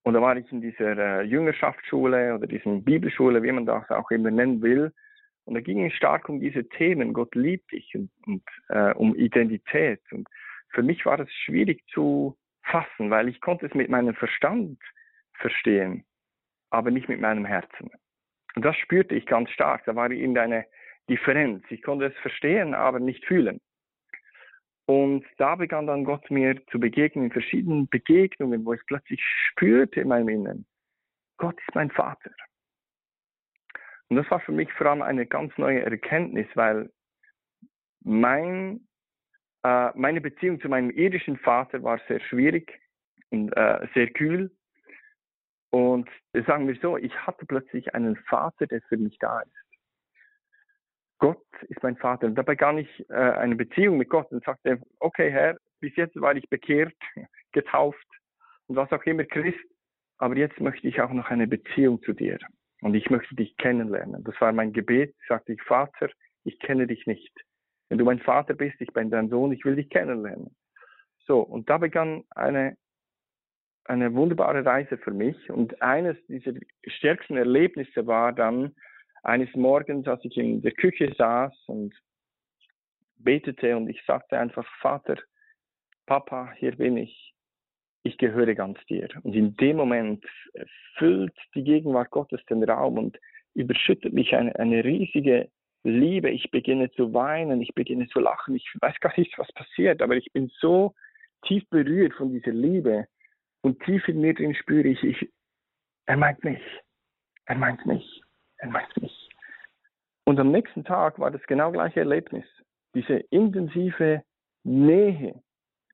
Und 0.03 0.14
da 0.14 0.22
war 0.22 0.37
ich 0.37 0.51
in 0.53 0.61
dieser 0.61 0.97
äh, 0.97 1.22
Jüngerschaftsschule 1.22 2.35
oder 2.35 2.47
diesen 2.47 2.85
Bibelschule, 2.85 3.43
wie 3.43 3.53
man 3.53 3.66
das 3.66 3.89
auch 3.91 4.11
immer 4.11 4.31
nennen 4.31 4.62
will. 4.62 4.93
Und 5.45 5.55
da 5.55 5.61
ging 5.61 5.85
es 5.87 5.95
stark 5.95 6.29
um 6.29 6.41
diese 6.41 6.68
Themen. 6.68 7.12
Gott 7.12 7.35
liebt 7.35 7.72
dich 7.72 7.95
und, 7.95 8.11
und 8.26 8.43
äh, 8.68 8.93
um 8.95 9.14
Identität. 9.14 10.01
Und 10.12 10.29
für 10.70 10.83
mich 10.83 11.05
war 11.07 11.16
das 11.16 11.31
schwierig 11.31 11.85
zu 11.89 12.37
fassen, 12.62 13.11
weil 13.11 13.29
ich 13.29 13.41
konnte 13.41 13.66
es 13.66 13.74
mit 13.74 13.89
meinem 13.89 14.14
Verstand 14.14 14.79
verstehen, 15.35 16.05
aber 16.70 16.91
nicht 16.91 17.09
mit 17.09 17.20
meinem 17.20 17.45
Herzen. 17.45 17.91
Und 18.55 18.64
das 18.64 18.76
spürte 18.76 19.14
ich 19.14 19.26
ganz 19.26 19.51
stark. 19.51 19.85
Da 19.85 19.95
war 19.95 20.11
irgendeine 20.11 20.66
Differenz. 21.09 21.64
Ich 21.70 21.83
konnte 21.83 22.07
es 22.07 22.16
verstehen, 22.18 22.74
aber 22.74 23.01
nicht 23.01 23.24
fühlen. 23.24 23.61
Und 24.89 25.26
da 25.36 25.55
begann 25.55 25.86
dann 25.86 26.05
Gott 26.05 26.30
mir 26.30 26.64
zu 26.68 26.80
begegnen 26.80 27.26
in 27.26 27.30
verschiedenen 27.30 27.89
Begegnungen, 27.89 28.64
wo 28.64 28.72
ich 28.72 28.80
plötzlich 28.86 29.22
spürte 29.22 30.01
in 30.01 30.09
meinem 30.09 30.30
Inneren, 30.30 30.66
Gott 31.36 31.61
ist 31.61 31.74
mein 31.74 31.91
Vater. 31.91 32.30
Und 34.09 34.16
das 34.16 34.30
war 34.30 34.41
für 34.41 34.53
mich 34.53 34.72
vor 34.72 34.86
allem 34.86 35.03
eine 35.03 35.26
ganz 35.26 35.53
neue 35.59 35.82
Erkenntnis, 35.82 36.47
weil 36.55 36.91
mein, 38.03 38.80
äh, 39.62 39.91
meine 39.95 40.22
Beziehung 40.22 40.59
zu 40.59 40.70
meinem 40.70 40.89
irdischen 40.89 41.36
Vater 41.36 41.82
war 41.82 42.01
sehr 42.09 42.20
schwierig 42.20 42.80
und 43.28 43.55
äh, 43.59 43.86
sehr 43.93 44.09
kühl. 44.09 44.51
Und 45.68 46.09
sagen 46.47 46.66
wir 46.66 46.78
so, 46.80 46.97
ich 46.97 47.14
hatte 47.26 47.45
plötzlich 47.45 47.95
einen 47.95 48.16
Vater, 48.16 48.66
der 48.66 48.80
für 48.89 48.97
mich 48.97 49.18
da 49.18 49.41
ist. 49.41 49.67
Gott 51.18 51.44
ist 51.68 51.82
mein 51.82 51.96
Vater. 51.96 52.26
Und 52.26 52.36
da 52.36 52.42
begann 52.42 52.78
ich 52.78 53.10
äh, 53.10 53.14
eine 53.14 53.56
Beziehung 53.56 53.98
mit 53.98 54.08
Gott 54.08 54.30
und 54.30 54.44
sagte, 54.44 54.80
okay 55.00 55.30
Herr, 55.30 55.58
bis 55.80 55.94
jetzt 55.96 56.20
war 56.20 56.34
ich 56.34 56.48
bekehrt, 56.48 56.94
getauft 57.52 58.06
und 58.66 58.76
was 58.76 58.90
auch 58.92 59.02
immer 59.04 59.24
Christ, 59.24 59.58
aber 60.18 60.36
jetzt 60.36 60.60
möchte 60.60 60.86
ich 60.86 61.00
auch 61.00 61.12
noch 61.12 61.30
eine 61.30 61.46
Beziehung 61.46 62.02
zu 62.02 62.12
dir 62.12 62.38
und 62.82 62.94
ich 62.94 63.10
möchte 63.10 63.34
dich 63.34 63.56
kennenlernen. 63.56 64.22
Das 64.24 64.40
war 64.40 64.52
mein 64.52 64.72
Gebet, 64.72 65.14
sagte 65.28 65.52
ich, 65.52 65.62
Vater, 65.62 66.10
ich 66.44 66.58
kenne 66.60 66.86
dich 66.86 67.06
nicht. 67.06 67.32
Wenn 67.88 67.98
du 67.98 68.04
mein 68.04 68.20
Vater 68.20 68.54
bist, 68.54 68.80
ich 68.80 68.92
bin 68.92 69.10
dein 69.10 69.28
Sohn, 69.28 69.52
ich 69.52 69.64
will 69.64 69.76
dich 69.76 69.88
kennenlernen. 69.88 70.54
So, 71.26 71.40
und 71.40 71.68
da 71.70 71.78
begann 71.78 72.24
eine, 72.30 72.76
eine 73.84 74.14
wunderbare 74.14 74.64
Reise 74.64 74.98
für 74.98 75.12
mich 75.12 75.50
und 75.50 75.80
eines 75.82 76.16
dieser 76.26 76.52
stärksten 76.86 77.36
Erlebnisse 77.36 78.06
war 78.06 78.32
dann, 78.32 78.74
eines 79.22 79.54
Morgens, 79.54 80.06
als 80.06 80.24
ich 80.24 80.36
in 80.36 80.62
der 80.62 80.72
Küche 80.72 81.14
saß 81.16 81.52
und 81.66 81.94
betete 83.16 83.76
und 83.76 83.88
ich 83.88 84.00
sagte 84.06 84.38
einfach, 84.38 84.66
Vater, 84.80 85.16
Papa, 86.06 86.52
hier 86.56 86.76
bin 86.76 86.96
ich. 86.96 87.34
Ich 88.04 88.16
gehöre 88.16 88.54
ganz 88.54 88.78
dir. 88.86 89.08
Und 89.22 89.34
in 89.34 89.56
dem 89.56 89.76
Moment 89.76 90.24
füllt 90.96 91.36
die 91.54 91.64
Gegenwart 91.64 92.10
Gottes 92.10 92.40
den 92.46 92.62
Raum 92.62 92.96
und 92.96 93.18
überschüttet 93.54 94.12
mich 94.12 94.34
eine, 94.34 94.54
eine 94.56 94.84
riesige 94.84 95.50
Liebe. 95.82 96.30
Ich 96.30 96.50
beginne 96.50 96.90
zu 96.92 97.12
weinen, 97.12 97.60
ich 97.60 97.74
beginne 97.74 98.06
zu 98.08 98.20
lachen. 98.20 98.54
Ich 98.54 98.66
weiß 98.80 98.98
gar 99.00 99.12
nicht, 99.16 99.36
was 99.38 99.52
passiert, 99.52 100.00
aber 100.00 100.16
ich 100.16 100.32
bin 100.32 100.50
so 100.60 100.94
tief 101.46 101.68
berührt 101.70 102.14
von 102.14 102.32
dieser 102.32 102.52
Liebe 102.52 103.06
und 103.62 103.82
tief 103.82 104.06
in 104.08 104.20
mir 104.20 104.32
drin 104.32 104.54
spüre 104.54 104.88
ich, 104.88 105.02
ich 105.02 105.28
er 106.06 106.16
meint 106.16 106.42
mich. 106.42 106.62
Er 107.44 107.56
meint 107.56 107.84
mich 107.84 108.22
er 108.59 108.68
meint 108.68 109.00
mich. 109.00 109.28
Und 110.24 110.38
am 110.38 110.50
nächsten 110.50 110.84
Tag 110.84 111.18
war 111.18 111.30
das 111.30 111.42
genau 111.46 111.72
gleiche 111.72 112.00
Erlebnis. 112.00 112.44
Diese 112.94 113.14
intensive 113.30 114.22
Nähe 114.64 115.42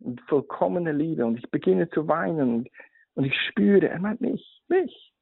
und 0.00 0.20
vollkommene 0.22 0.92
Liebe. 0.92 1.24
Und 1.24 1.38
ich 1.38 1.50
beginne 1.50 1.88
zu 1.90 2.08
weinen 2.08 2.54
und, 2.54 2.68
und 3.14 3.24
ich 3.24 3.34
spüre, 3.48 3.88
er 3.88 4.00
meint 4.00 4.20
mich, 4.20 4.62
mich. 4.68 5.12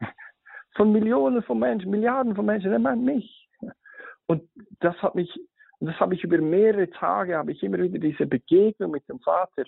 Von 0.76 0.92
Millionen 0.92 1.42
von 1.42 1.58
Menschen, 1.58 1.90
Milliarden 1.90 2.36
von 2.36 2.46
Menschen, 2.46 2.70
er 2.70 2.78
meint 2.78 3.02
mich. 3.02 3.48
Und 4.26 4.48
das 4.78 4.94
hat 5.02 5.16
mich, 5.16 5.28
das 5.80 5.98
habe 5.98 6.14
ich 6.14 6.22
über 6.22 6.38
mehrere 6.38 6.88
Tage, 6.88 7.36
habe 7.36 7.50
ich 7.50 7.62
immer 7.64 7.78
wieder 7.78 7.98
diese 7.98 8.26
Begegnung 8.26 8.92
mit 8.92 9.08
dem 9.08 9.18
Vater, 9.18 9.64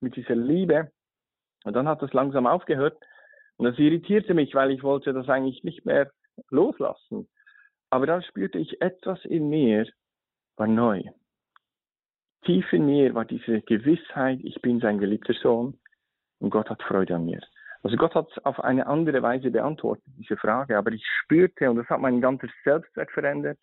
mit 0.00 0.16
dieser 0.16 0.36
Liebe. 0.36 0.90
Und 1.64 1.74
dann 1.74 1.86
hat 1.86 2.00
das 2.00 2.14
langsam 2.14 2.46
aufgehört. 2.46 2.96
Und 3.56 3.66
das 3.66 3.78
irritierte 3.78 4.32
mich, 4.32 4.54
weil 4.54 4.70
ich 4.70 4.82
wollte 4.82 5.12
das 5.12 5.28
eigentlich 5.28 5.62
nicht 5.62 5.84
mehr 5.84 6.10
loslassen. 6.48 7.28
Aber 7.90 8.06
dann 8.06 8.22
spürte 8.22 8.58
ich 8.58 8.80
etwas 8.80 9.24
in 9.24 9.48
mir, 9.48 9.86
war 10.56 10.66
neu. 10.66 11.02
Tief 12.44 12.72
in 12.72 12.86
mir 12.86 13.14
war 13.14 13.24
diese 13.24 13.60
Gewissheit, 13.62 14.40
ich 14.42 14.62
bin 14.62 14.80
sein 14.80 14.98
geliebter 14.98 15.34
Sohn 15.34 15.78
und 16.38 16.50
Gott 16.50 16.70
hat 16.70 16.82
Freude 16.82 17.16
an 17.16 17.26
mir. 17.26 17.40
Also 17.82 17.96
Gott 17.96 18.14
hat 18.14 18.28
es 18.30 18.44
auf 18.44 18.60
eine 18.60 18.86
andere 18.86 19.22
Weise 19.22 19.50
beantwortet, 19.50 20.04
diese 20.18 20.36
Frage, 20.36 20.76
aber 20.76 20.92
ich 20.92 21.04
spürte, 21.22 21.70
und 21.70 21.76
das 21.76 21.88
hat 21.88 22.00
mein 22.00 22.20
ganzes 22.20 22.50
Selbstwert 22.64 23.10
verändert, 23.10 23.58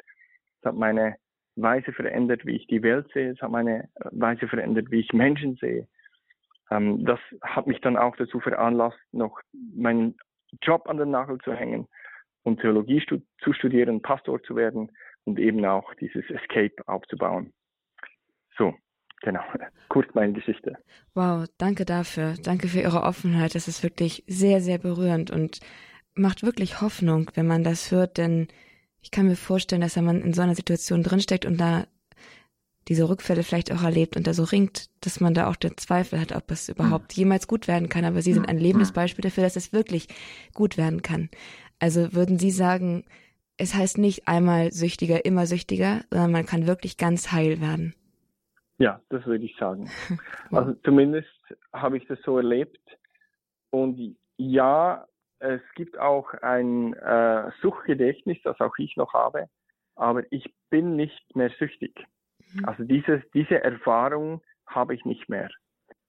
es 0.59 0.65
hat 0.65 0.75
meine 0.75 1.15
Weise 1.55 1.91
verändert, 1.91 2.45
wie 2.45 2.55
ich 2.55 2.67
die 2.67 2.84
Welt 2.84 3.07
sehe, 3.13 3.32
es 3.32 3.41
hat 3.41 3.51
meine 3.51 3.89
Weise 4.11 4.47
verändert, 4.47 4.91
wie 4.91 4.99
ich 4.99 5.13
Menschen 5.13 5.55
sehe. 5.55 5.88
Ähm, 6.69 7.05
das 7.05 7.19
hat 7.41 7.67
mich 7.67 7.80
dann 7.82 7.97
auch 7.97 8.15
dazu 8.15 8.39
veranlasst, 8.39 8.99
noch 9.11 9.39
meinen 9.75 10.17
Job 10.61 10.88
an 10.88 10.97
den 10.97 11.11
Nagel 11.11 11.39
zu 11.39 11.53
hängen 11.53 11.88
und 12.47 12.61
Theologie 12.61 13.01
stu 13.01 13.19
zu 13.43 13.51
studieren, 13.51 14.01
Pastor 14.01 14.41
zu 14.41 14.55
werden 14.55 14.89
und 15.25 15.37
eben 15.37 15.65
auch 15.65 15.93
dieses 15.95 16.23
Escape 16.29 16.75
aufzubauen. 16.85 17.51
So, 18.57 18.73
genau, 19.21 19.41
kurz 19.89 20.07
meine 20.13 20.31
Geschichte. 20.31 20.77
Wow, 21.13 21.45
danke 21.57 21.83
dafür. 21.83 22.35
Danke 22.41 22.69
für 22.69 22.79
Ihre 22.79 23.03
Offenheit. 23.03 23.53
Das 23.53 23.67
ist 23.67 23.83
wirklich 23.83 24.23
sehr, 24.27 24.61
sehr 24.61 24.77
berührend 24.77 25.29
und 25.29 25.59
macht 26.15 26.41
wirklich 26.41 26.79
Hoffnung, 26.79 27.29
wenn 27.35 27.47
man 27.47 27.65
das 27.65 27.91
hört, 27.91 28.17
denn 28.17 28.47
ich 29.01 29.11
kann 29.11 29.27
mir 29.27 29.35
vorstellen, 29.35 29.81
dass 29.81 29.97
wenn 29.97 30.05
man 30.05 30.21
in 30.21 30.33
so 30.33 30.41
einer 30.41 30.55
Situation 30.55 31.03
drinsteckt 31.03 31.45
und 31.45 31.59
da 31.59 31.85
diese 32.87 33.09
Rückfälle 33.09 33.43
vielleicht 33.43 33.71
auch 33.73 33.83
erlebt 33.83 34.15
und 34.15 34.25
da 34.27 34.33
so 34.33 34.45
ringt, 34.45 34.89
dass 35.01 35.19
man 35.19 35.33
da 35.33 35.49
auch 35.49 35.57
den 35.57 35.75
Zweifel 35.77 36.21
hat, 36.21 36.33
ob 36.33 36.49
es 36.51 36.69
überhaupt 36.69 37.11
jemals 37.13 37.47
gut 37.47 37.67
werden 37.67 37.89
kann. 37.89 38.05
Aber 38.05 38.21
Sie 38.21 38.33
sind 38.33 38.47
ein 38.47 38.57
lebendes 38.57 38.93
Beispiel 38.93 39.23
dafür, 39.23 39.43
dass 39.43 39.57
es 39.57 39.73
wirklich 39.73 40.07
gut 40.53 40.77
werden 40.77 41.01
kann. 41.01 41.29
Also 41.80 42.13
würden 42.13 42.39
Sie 42.39 42.51
sagen, 42.51 43.05
es 43.57 43.75
heißt 43.75 43.97
nicht 43.97 44.28
einmal 44.28 44.71
süchtiger, 44.71 45.25
immer 45.25 45.45
süchtiger, 45.45 46.01
sondern 46.09 46.32
man 46.32 46.45
kann 46.45 46.67
wirklich 46.67 46.97
ganz 46.97 47.32
heil 47.32 47.59
werden. 47.61 47.93
Ja, 48.78 49.01
das 49.09 49.25
würde 49.25 49.45
ich 49.45 49.55
sagen. 49.57 49.89
Also 50.51 50.73
zumindest 50.86 51.28
habe 51.73 51.97
ich 51.97 52.07
das 52.07 52.19
so 52.23 52.38
erlebt. 52.38 52.80
Und 53.69 54.15
ja, 54.38 55.05
es 55.39 55.61
gibt 55.75 55.99
auch 55.99 56.34
ein 56.36 56.93
äh, 56.93 57.51
Suchtgedächtnis, 57.61 58.38
das 58.43 58.59
auch 58.61 58.78
ich 58.78 58.95
noch 58.95 59.13
habe, 59.13 59.49
aber 59.95 60.23
ich 60.32 60.53
bin 60.69 60.95
nicht 60.95 61.36
mehr 61.36 61.51
süchtig. 61.59 61.93
Mhm. 62.53 62.65
Also 62.65 62.84
dieses, 62.84 63.21
diese 63.34 63.61
Erfahrung 63.61 64.41
habe 64.65 64.95
ich 64.95 65.03
nicht 65.05 65.28
mehr. 65.28 65.49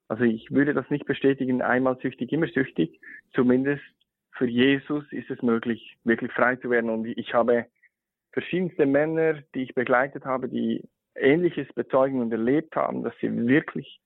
Also 0.09 0.25
ich 0.25 0.51
würde 0.51 0.73
das 0.73 0.89
nicht 0.89 1.05
bestätigen, 1.05 1.63
einmal 1.63 1.99
süchtig, 2.01 2.33
immer 2.33 2.49
süchtig. 2.49 3.01
Zumindest 3.35 3.83
für 4.39 4.47
Jesus 4.47 5.05
ist 5.11 5.31
es 5.31 5.43
möglich, 5.43 5.99
wirklich 6.05 6.33
frei 6.33 6.57
zu 6.57 6.71
werden. 6.71 6.91
Und 6.91 7.07
ich 7.07 7.35
habe 7.35 7.67
verschiedenste 8.33 8.87
Männer, 8.87 9.43
die 9.55 9.65
ich 9.65 9.75
begleitet 9.75 10.25
habe, 10.25 10.49
die 10.49 10.89
Ähnliches 11.17 11.67
bezeugen 11.75 12.21
und 12.21 12.33
erlebt 12.33 12.77
haben, 12.77 13.03
dass 13.03 13.15
sie 13.21 13.31
wirklich 13.47 14.01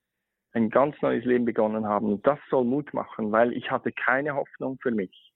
ein 0.53 0.71
ganz 0.71 1.01
neues 1.03 1.25
Leben 1.25 1.45
begonnen 1.45 1.87
haben. 1.87 2.07
Und 2.13 2.27
das 2.27 2.39
soll 2.51 2.65
Mut 2.65 2.93
machen, 2.95 3.31
weil 3.31 3.53
ich 3.53 3.71
hatte 3.71 3.93
keine 3.93 4.35
Hoffnung 4.35 4.79
für 4.81 4.91
mich. 4.91 5.33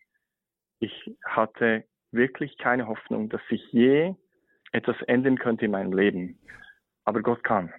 Ich 0.79 1.15
hatte 1.25 1.85
wirklich 2.11 2.57
keine 2.59 2.87
Hoffnung, 2.87 3.29
dass 3.29 3.41
sich 3.49 3.63
je 3.73 4.15
etwas 4.73 5.01
ändern 5.03 5.39
könnte 5.39 5.67
in 5.67 5.71
meinem 5.71 5.93
Leben. 5.93 6.39
Aber 7.05 7.23
Gott 7.23 7.45
kann. 7.45 7.73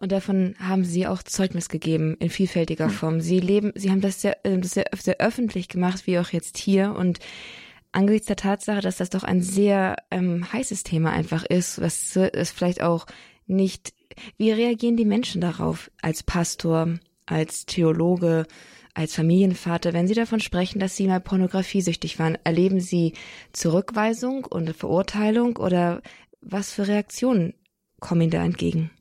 Und 0.00 0.12
davon 0.12 0.54
haben 0.60 0.84
Sie 0.84 1.08
auch 1.08 1.24
Zeugnis 1.24 1.68
gegeben 1.68 2.16
in 2.20 2.30
vielfältiger 2.30 2.86
hm. 2.86 2.92
Form. 2.92 3.20
Sie 3.20 3.40
leben, 3.40 3.72
Sie 3.74 3.90
haben 3.90 4.00
das 4.00 4.22
sehr, 4.22 4.46
äh, 4.46 4.62
sehr, 4.62 4.86
sehr 4.96 5.20
öffentlich 5.20 5.68
gemacht, 5.68 6.06
wie 6.06 6.18
auch 6.20 6.30
jetzt 6.30 6.56
hier. 6.56 6.94
Und 6.96 7.18
angesichts 7.90 8.28
der 8.28 8.36
Tatsache, 8.36 8.80
dass 8.80 8.98
das 8.98 9.10
doch 9.10 9.24
ein 9.24 9.42
sehr 9.42 9.96
ähm, 10.12 10.50
heißes 10.52 10.84
Thema 10.84 11.10
einfach 11.10 11.44
ist, 11.44 11.80
was 11.80 12.14
es 12.16 12.50
vielleicht 12.52 12.80
auch 12.80 13.06
nicht, 13.46 13.92
wie 14.36 14.52
reagieren 14.52 14.96
die 14.96 15.04
Menschen 15.04 15.40
darauf 15.40 15.90
als 16.00 16.22
Pastor, 16.22 16.98
als 17.26 17.66
Theologe, 17.66 18.46
als 18.94 19.16
Familienvater, 19.16 19.94
wenn 19.94 20.06
Sie 20.06 20.14
davon 20.14 20.38
sprechen, 20.38 20.78
dass 20.78 20.96
Sie 20.96 21.08
mal 21.08 21.20
pornografiesüchtig 21.20 22.20
waren? 22.20 22.38
Erleben 22.44 22.78
Sie 22.78 23.14
Zurückweisung 23.52 24.44
und 24.44 24.76
Verurteilung 24.76 25.56
oder 25.56 26.02
was 26.40 26.72
für 26.72 26.86
Reaktionen 26.86 27.54
kommen 27.98 28.22
Ihnen 28.22 28.30
da 28.30 28.44
entgegen? 28.44 28.92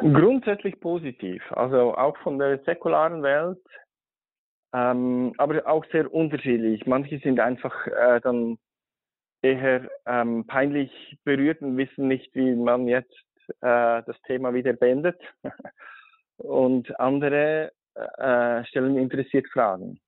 Grundsätzlich 0.00 0.80
positiv, 0.80 1.42
also 1.52 1.94
auch 1.96 2.16
von 2.18 2.38
der 2.38 2.58
säkularen 2.60 3.22
Welt, 3.22 3.60
ähm, 4.72 5.32
aber 5.38 5.66
auch 5.66 5.84
sehr 5.92 6.12
unterschiedlich. 6.12 6.86
Manche 6.86 7.18
sind 7.18 7.40
einfach 7.40 7.86
äh, 7.86 8.20
dann 8.20 8.58
eher 9.42 9.88
ähm, 10.06 10.46
peinlich 10.46 10.90
berührt 11.24 11.62
und 11.62 11.76
wissen 11.76 12.08
nicht, 12.08 12.34
wie 12.34 12.54
man 12.54 12.88
jetzt 12.88 13.14
äh, 13.60 14.02
das 14.02 14.20
Thema 14.26 14.54
wieder 14.54 14.72
beendet. 14.72 15.20
und 16.36 16.98
andere 16.98 17.72
äh, 17.94 18.64
stellen 18.64 18.96
interessiert 18.96 19.46
Fragen. 19.48 20.00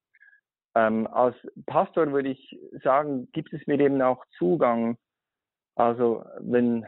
Ähm, 0.75 1.07
als 1.07 1.37
Pastor 1.67 2.13
würde 2.13 2.31
ich 2.31 2.59
sagen, 2.83 3.29
gibt 3.33 3.53
es 3.53 3.67
mir 3.67 3.79
eben 3.79 4.01
auch 4.01 4.25
Zugang. 4.39 4.97
Also 5.75 6.25
wenn 6.41 6.87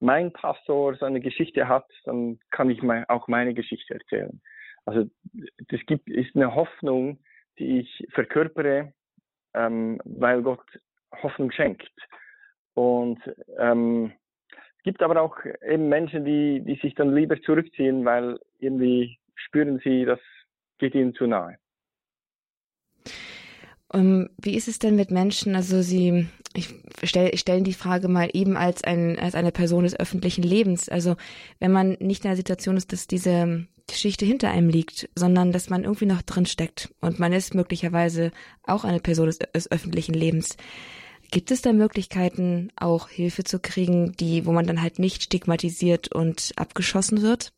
mein 0.00 0.32
Pastor 0.32 0.96
so 0.96 1.06
eine 1.06 1.20
Geschichte 1.20 1.68
hat, 1.68 1.86
dann 2.04 2.38
kann 2.50 2.70
ich 2.70 2.82
mein, 2.82 3.08
auch 3.08 3.28
meine 3.28 3.54
Geschichte 3.54 3.94
erzählen. 3.94 4.40
Also 4.84 5.08
das 5.68 5.80
gibt, 5.86 6.08
ist 6.08 6.34
eine 6.36 6.54
Hoffnung, 6.54 7.18
die 7.58 7.80
ich 7.80 8.06
verkörpere, 8.12 8.92
ähm, 9.54 10.00
weil 10.04 10.42
Gott 10.42 10.64
Hoffnung 11.22 11.50
schenkt. 11.52 11.90
Und 12.74 13.20
ähm, 13.58 14.12
es 14.58 14.82
gibt 14.82 15.02
aber 15.02 15.20
auch 15.20 15.38
eben 15.66 15.88
Menschen, 15.88 16.24
die, 16.24 16.60
die 16.60 16.78
sich 16.82 16.94
dann 16.94 17.14
lieber 17.14 17.40
zurückziehen, 17.40 18.04
weil 18.04 18.38
irgendwie 18.58 19.18
spüren 19.36 19.80
sie, 19.82 20.04
das 20.04 20.20
geht 20.78 20.94
ihnen 20.94 21.14
zu 21.14 21.26
nahe. 21.26 21.56
Um, 23.94 24.00
ähm, 24.00 24.30
wie 24.42 24.56
ist 24.56 24.66
es 24.66 24.80
denn 24.80 24.96
mit 24.96 25.10
Menschen? 25.12 25.54
Also 25.54 25.80
Sie, 25.80 26.26
ich 26.54 26.68
stelle 27.04 27.36
stellen 27.36 27.64
die 27.64 27.72
Frage 27.72 28.08
mal 28.08 28.28
eben 28.32 28.56
als 28.56 28.82
ein 28.82 29.18
als 29.18 29.34
eine 29.36 29.52
Person 29.52 29.84
des 29.84 29.98
öffentlichen 29.98 30.42
Lebens. 30.42 30.88
Also 30.88 31.16
wenn 31.60 31.70
man 31.70 31.96
nicht 32.00 32.24
in 32.24 32.30
der 32.30 32.36
Situation 32.36 32.76
ist, 32.76 32.92
dass 32.92 33.06
diese 33.06 33.66
Geschichte 33.86 34.24
hinter 34.24 34.50
einem 34.50 34.68
liegt, 34.68 35.08
sondern 35.14 35.52
dass 35.52 35.70
man 35.70 35.84
irgendwie 35.84 36.06
noch 36.06 36.22
drin 36.22 36.46
steckt 36.46 36.92
und 37.00 37.20
man 37.20 37.32
ist 37.32 37.54
möglicherweise 37.54 38.32
auch 38.64 38.84
eine 38.84 39.00
Person 39.00 39.26
des, 39.26 39.38
des 39.38 39.70
öffentlichen 39.70 40.14
Lebens. 40.14 40.56
Gibt 41.30 41.50
es 41.50 41.62
da 41.62 41.72
Möglichkeiten, 41.72 42.70
auch 42.76 43.08
Hilfe 43.08 43.44
zu 43.44 43.58
kriegen, 43.58 44.12
die, 44.18 44.46
wo 44.46 44.52
man 44.52 44.66
dann 44.66 44.82
halt 44.82 44.98
nicht 44.98 45.22
stigmatisiert 45.22 46.12
und 46.14 46.52
abgeschossen 46.56 47.22
wird? 47.22 47.52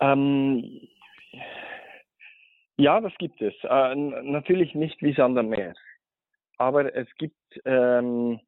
Ähm, 0.00 0.80
ja, 2.78 3.00
das 3.00 3.12
gibt 3.18 3.42
es. 3.42 3.54
Äh, 3.64 3.94
natürlich 3.94 4.74
nicht 4.74 5.02
wie 5.02 5.12
Sand 5.12 5.34
Meer. 5.48 5.74
Aber 6.58 6.94
es 6.94 7.08
gibt 7.18 7.36
ähm, 7.64 8.40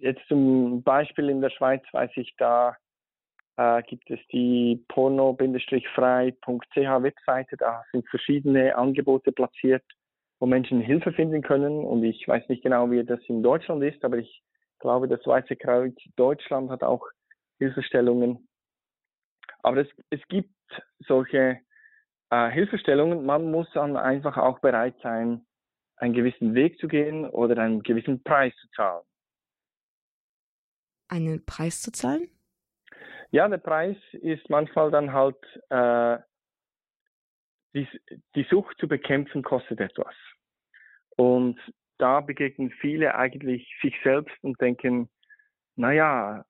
jetzt 0.00 0.26
zum 0.28 0.82
Beispiel 0.82 1.28
in 1.28 1.40
der 1.40 1.50
Schweiz, 1.50 1.82
weiß 1.92 2.10
ich, 2.16 2.34
da 2.38 2.76
äh, 3.56 3.82
gibt 3.82 4.10
es 4.10 4.20
die 4.32 4.84
porno-frei.ch 4.88 6.76
Webseite. 6.76 7.56
Da 7.56 7.84
sind 7.92 8.08
verschiedene 8.08 8.76
Angebote 8.76 9.32
platziert, 9.32 9.84
wo 10.38 10.46
Menschen 10.46 10.80
Hilfe 10.80 11.12
finden 11.12 11.42
können. 11.42 11.84
Und 11.84 12.04
ich 12.04 12.26
weiß 12.26 12.48
nicht 12.48 12.62
genau, 12.62 12.90
wie 12.90 13.04
das 13.04 13.20
in 13.28 13.42
Deutschland 13.42 13.82
ist, 13.82 14.04
aber 14.04 14.18
ich 14.18 14.42
glaube, 14.78 15.08
das 15.08 15.26
Weiße 15.26 15.56
Kreuz 15.56 15.96
Deutschland 16.16 16.70
hat 16.70 16.82
auch 16.82 17.06
Hilfestellungen. 17.58 18.48
Aber 19.62 19.78
es, 19.78 19.88
es 20.10 20.20
gibt 20.28 20.54
solche 21.00 21.58
äh, 22.30 22.50
Hilfestellungen. 22.50 23.24
Man 23.24 23.50
muss 23.50 23.68
dann 23.72 23.96
einfach 23.96 24.36
auch 24.36 24.60
bereit 24.60 24.96
sein, 25.02 25.46
einen 25.96 26.14
gewissen 26.14 26.54
Weg 26.54 26.78
zu 26.78 26.88
gehen 26.88 27.28
oder 27.28 27.60
einen 27.62 27.82
gewissen 27.82 28.22
Preis 28.22 28.54
zu 28.60 28.68
zahlen. 28.70 29.04
Einen 31.08 31.44
Preis 31.44 31.82
zu 31.82 31.90
zahlen? 31.90 32.28
Ja, 33.30 33.48
der 33.48 33.58
Preis 33.58 33.96
ist 34.12 34.48
manchmal 34.48 34.90
dann 34.90 35.12
halt, 35.12 35.36
äh, 35.70 36.18
die, 37.74 37.86
die 38.34 38.44
Sucht 38.44 38.78
zu 38.78 38.88
bekämpfen 38.88 39.42
kostet 39.42 39.80
etwas. 39.80 40.14
Und 41.16 41.60
da 41.98 42.20
begegnen 42.20 42.70
viele 42.70 43.14
eigentlich 43.14 43.68
sich 43.82 43.94
selbst 44.02 44.36
und 44.42 44.60
denken, 44.60 45.10
naja, 45.76 46.44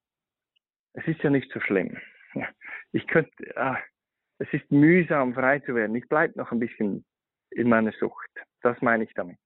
es 0.92 1.06
ist 1.06 1.22
ja 1.22 1.30
nicht 1.30 1.50
so 1.52 1.60
schlimm. 1.60 1.98
Ich 2.92 3.06
könnte, 3.06 3.30
ah, 3.56 3.78
es 4.38 4.48
ist 4.52 4.70
mühsam, 4.70 5.34
frei 5.34 5.58
zu 5.60 5.74
werden. 5.74 5.96
Ich 5.96 6.08
bleibe 6.08 6.38
noch 6.38 6.52
ein 6.52 6.60
bisschen 6.60 7.04
in 7.50 7.68
meiner 7.68 7.92
Sucht. 7.98 8.30
Das 8.62 8.80
meine 8.80 9.04
ich 9.04 9.12
damit. 9.14 9.38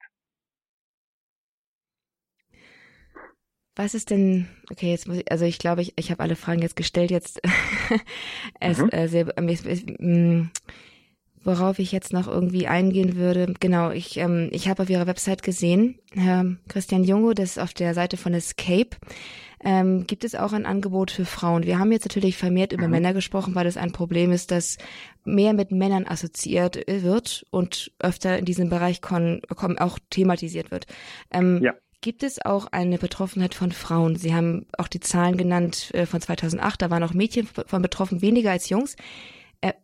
Was 3.74 3.94
ist 3.94 4.10
denn, 4.10 4.48
okay, 4.70 4.90
jetzt 4.90 5.08
muss 5.08 5.16
ich, 5.18 5.32
also 5.32 5.46
ich 5.46 5.58
glaube, 5.58 5.80
ich, 5.80 5.94
ich 5.96 6.10
habe 6.10 6.22
alle 6.22 6.36
Fragen 6.36 6.60
jetzt 6.60 6.76
gestellt, 6.76 7.10
jetzt 7.10 7.40
es, 8.60 8.78
mhm. 8.78 8.90
äh, 8.90 9.08
sehr, 9.08 9.26
äh, 9.38 10.44
worauf 11.42 11.78
ich 11.78 11.90
jetzt 11.90 12.12
noch 12.12 12.28
irgendwie 12.28 12.66
eingehen 12.66 13.16
würde. 13.16 13.54
Genau, 13.60 13.90
ich, 13.90 14.18
ähm, 14.18 14.50
ich 14.52 14.68
habe 14.68 14.82
auf 14.82 14.90
ihrer 14.90 15.06
Website 15.06 15.42
gesehen, 15.42 15.98
Herr 16.12 16.56
Christian 16.68 17.02
Jungo, 17.02 17.32
das 17.32 17.52
ist 17.52 17.58
auf 17.58 17.72
der 17.72 17.94
Seite 17.94 18.18
von 18.18 18.34
Escape, 18.34 18.90
ähm, 19.64 20.06
gibt 20.06 20.24
es 20.24 20.34
auch 20.34 20.52
ein 20.52 20.66
Angebot 20.66 21.10
für 21.10 21.24
Frauen. 21.24 21.64
Wir 21.64 21.78
haben 21.78 21.92
jetzt 21.92 22.04
natürlich 22.04 22.36
vermehrt 22.36 22.72
über 22.72 22.86
mhm. 22.86 22.92
Männer 22.92 23.14
gesprochen, 23.14 23.54
weil 23.54 23.66
es 23.66 23.76
ein 23.76 23.92
Problem 23.92 24.32
ist, 24.32 24.50
dass 24.50 24.78
mehr 25.24 25.52
mit 25.52 25.70
Männern 25.70 26.06
assoziiert 26.06 26.84
wird 26.86 27.46
und 27.50 27.92
öfter 28.00 28.38
in 28.38 28.44
diesem 28.44 28.68
Bereich 28.68 29.00
auch 29.04 29.98
thematisiert 30.10 30.70
wird. 30.70 30.86
Ähm, 31.30 31.60
ja. 31.62 31.74
Gibt 32.00 32.24
es 32.24 32.44
auch 32.44 32.66
eine 32.72 32.98
Betroffenheit 32.98 33.54
von 33.54 33.70
Frauen? 33.70 34.16
Sie 34.16 34.34
haben 34.34 34.66
auch 34.76 34.88
die 34.88 34.98
Zahlen 34.98 35.36
genannt 35.36 35.92
äh, 35.94 36.04
von 36.04 36.20
2008, 36.20 36.82
da 36.82 36.90
waren 36.90 37.04
auch 37.04 37.14
Mädchen 37.14 37.46
von 37.46 37.80
betroffen, 37.80 38.20
weniger 38.20 38.50
als 38.50 38.68
Jungs. 38.68 38.96
Äh, 39.60 39.74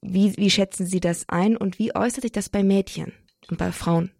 wie, 0.00 0.36
wie 0.36 0.50
schätzen 0.50 0.86
Sie 0.86 0.98
das 0.98 1.28
ein 1.28 1.56
und 1.56 1.78
wie 1.78 1.94
äußert 1.94 2.22
sich 2.22 2.32
das 2.32 2.48
bei 2.48 2.64
Mädchen 2.64 3.12
und 3.48 3.58
bei 3.58 3.70
Frauen? 3.70 4.10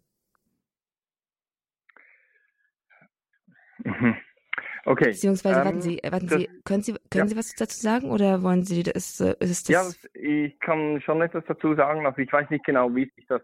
Mhm. 3.83 4.15
Okay. 4.85 5.11
Beziehungsweise, 5.11 5.61
ähm, 5.61 5.65
warten 5.65 5.83
Sie, 5.83 6.01
warten 6.03 6.27
das, 6.27 6.39
Sie, 6.39 6.51
können 6.65 6.83
Sie, 6.83 6.93
können 7.11 7.25
ja. 7.25 7.27
Sie 7.27 7.37
was 7.37 7.55
dazu 7.55 7.81
sagen 7.81 8.11
oder 8.11 8.43
wollen 8.43 8.65
Sie 8.65 8.83
das, 8.83 9.21
äh, 9.21 9.35
ist 9.41 9.69
das? 9.69 10.01
Ja, 10.15 10.21
ich 10.21 10.59
kann 10.61 11.01
schon 11.03 11.21
etwas 11.21 11.45
dazu 11.47 11.75
sagen, 11.75 12.07
also 12.07 12.19
ich 12.19 12.33
weiß 12.33 12.49
nicht 12.51 12.65
genau, 12.65 12.95
wie 12.95 13.11
sich 13.17 13.27
das 13.27 13.43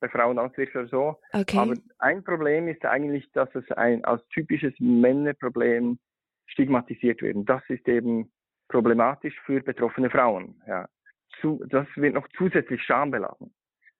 bei 0.00 0.08
Frauen 0.08 0.38
auswirkt 0.38 0.76
oder 0.76 0.88
so. 0.88 1.18
Okay. 1.32 1.58
Aber 1.58 1.74
ein 1.98 2.22
Problem 2.22 2.68
ist 2.68 2.84
eigentlich, 2.84 3.30
dass 3.32 3.48
es 3.54 3.70
ein, 3.72 4.04
als 4.04 4.26
typisches 4.28 4.74
Männerproblem 4.78 5.98
stigmatisiert 6.46 7.22
wird. 7.22 7.36
Und 7.36 7.48
das 7.48 7.62
ist 7.68 7.88
eben 7.88 8.30
problematisch 8.68 9.34
für 9.46 9.60
betroffene 9.62 10.10
Frauen. 10.10 10.60
Ja. 10.66 10.88
Zu, 11.40 11.64
das 11.68 11.86
wird 11.96 12.14
noch 12.14 12.28
zusätzlich 12.36 12.82
schambeladen. 12.82 13.54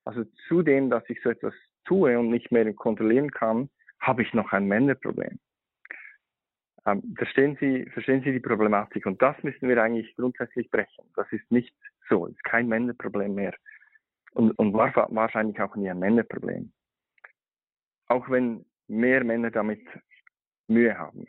Also 0.05 0.25
zudem, 0.49 0.91
dass 0.91 1.03
ich 1.09 1.21
so 1.23 1.31
etwas 1.31 1.55
tue 1.85 2.19
und 2.19 2.31
nicht 2.31 2.53
mehr 2.53 2.71
kontrollieren 2.75 3.31
kann, 3.31 3.71
habe 4.01 4.23
ich 4.23 4.35
noch 4.35 4.53
ein 4.53 4.67
Männerproblem. 4.67 5.39
Ähm, 6.87 7.15
verstehen, 7.17 7.57
Sie, 7.61 7.87
verstehen 7.91 8.23
Sie 8.23 8.33
die 8.33 8.41
Problematik? 8.41 9.07
Und 9.07 9.21
das 9.23 9.37
müssen 9.43 9.69
wir 9.69 9.83
eigentlich 9.83 10.15
grundsätzlich 10.17 10.71
brechen. 10.71 11.05
Das 11.17 11.27
ist 11.33 11.51
nicht 11.51 11.75
so, 12.09 12.27
das 12.27 12.37
ist 12.37 12.45
kein 12.45 12.69
Männerproblem 12.69 13.35
mehr. 13.35 13.55
Und, 14.33 14.53
und 14.59 14.75
war 14.75 14.93
wahrscheinlich 15.11 15.61
auch 15.61 15.75
nie 15.77 15.89
ein 15.89 15.99
Männerproblem. 15.99 16.73
Auch 18.09 18.29
wenn 18.29 18.67
mehr 18.89 19.25
Männer 19.25 19.51
damit 19.51 19.81
Mühe 20.69 20.97
haben. 20.99 21.27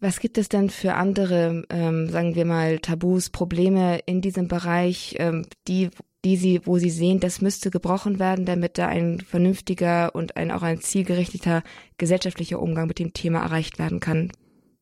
Was 0.00 0.20
gibt 0.20 0.36
es 0.36 0.50
denn 0.50 0.68
für 0.68 0.94
andere, 0.94 1.64
ähm, 1.70 2.08
sagen 2.08 2.34
wir 2.34 2.44
mal, 2.44 2.78
Tabus, 2.78 3.30
Probleme 3.30 4.00
in 4.04 4.20
diesem 4.20 4.48
Bereich, 4.48 5.16
ähm, 5.18 5.46
die 5.66 5.88
die 6.24 6.36
sie, 6.36 6.60
wo 6.64 6.78
sie 6.78 6.90
sehen, 6.90 7.20
das 7.20 7.42
müsste 7.42 7.70
gebrochen 7.70 8.18
werden, 8.18 8.46
damit 8.46 8.78
da 8.78 8.88
ein 8.88 9.20
vernünftiger 9.20 10.14
und 10.14 10.36
ein 10.36 10.50
auch 10.50 10.62
ein 10.62 10.78
zielgerichteter 10.78 11.62
gesellschaftlicher 11.98 12.60
Umgang 12.60 12.86
mit 12.86 12.98
dem 12.98 13.12
Thema 13.12 13.42
erreicht 13.42 13.78
werden 13.78 14.00
kann? 14.00 14.32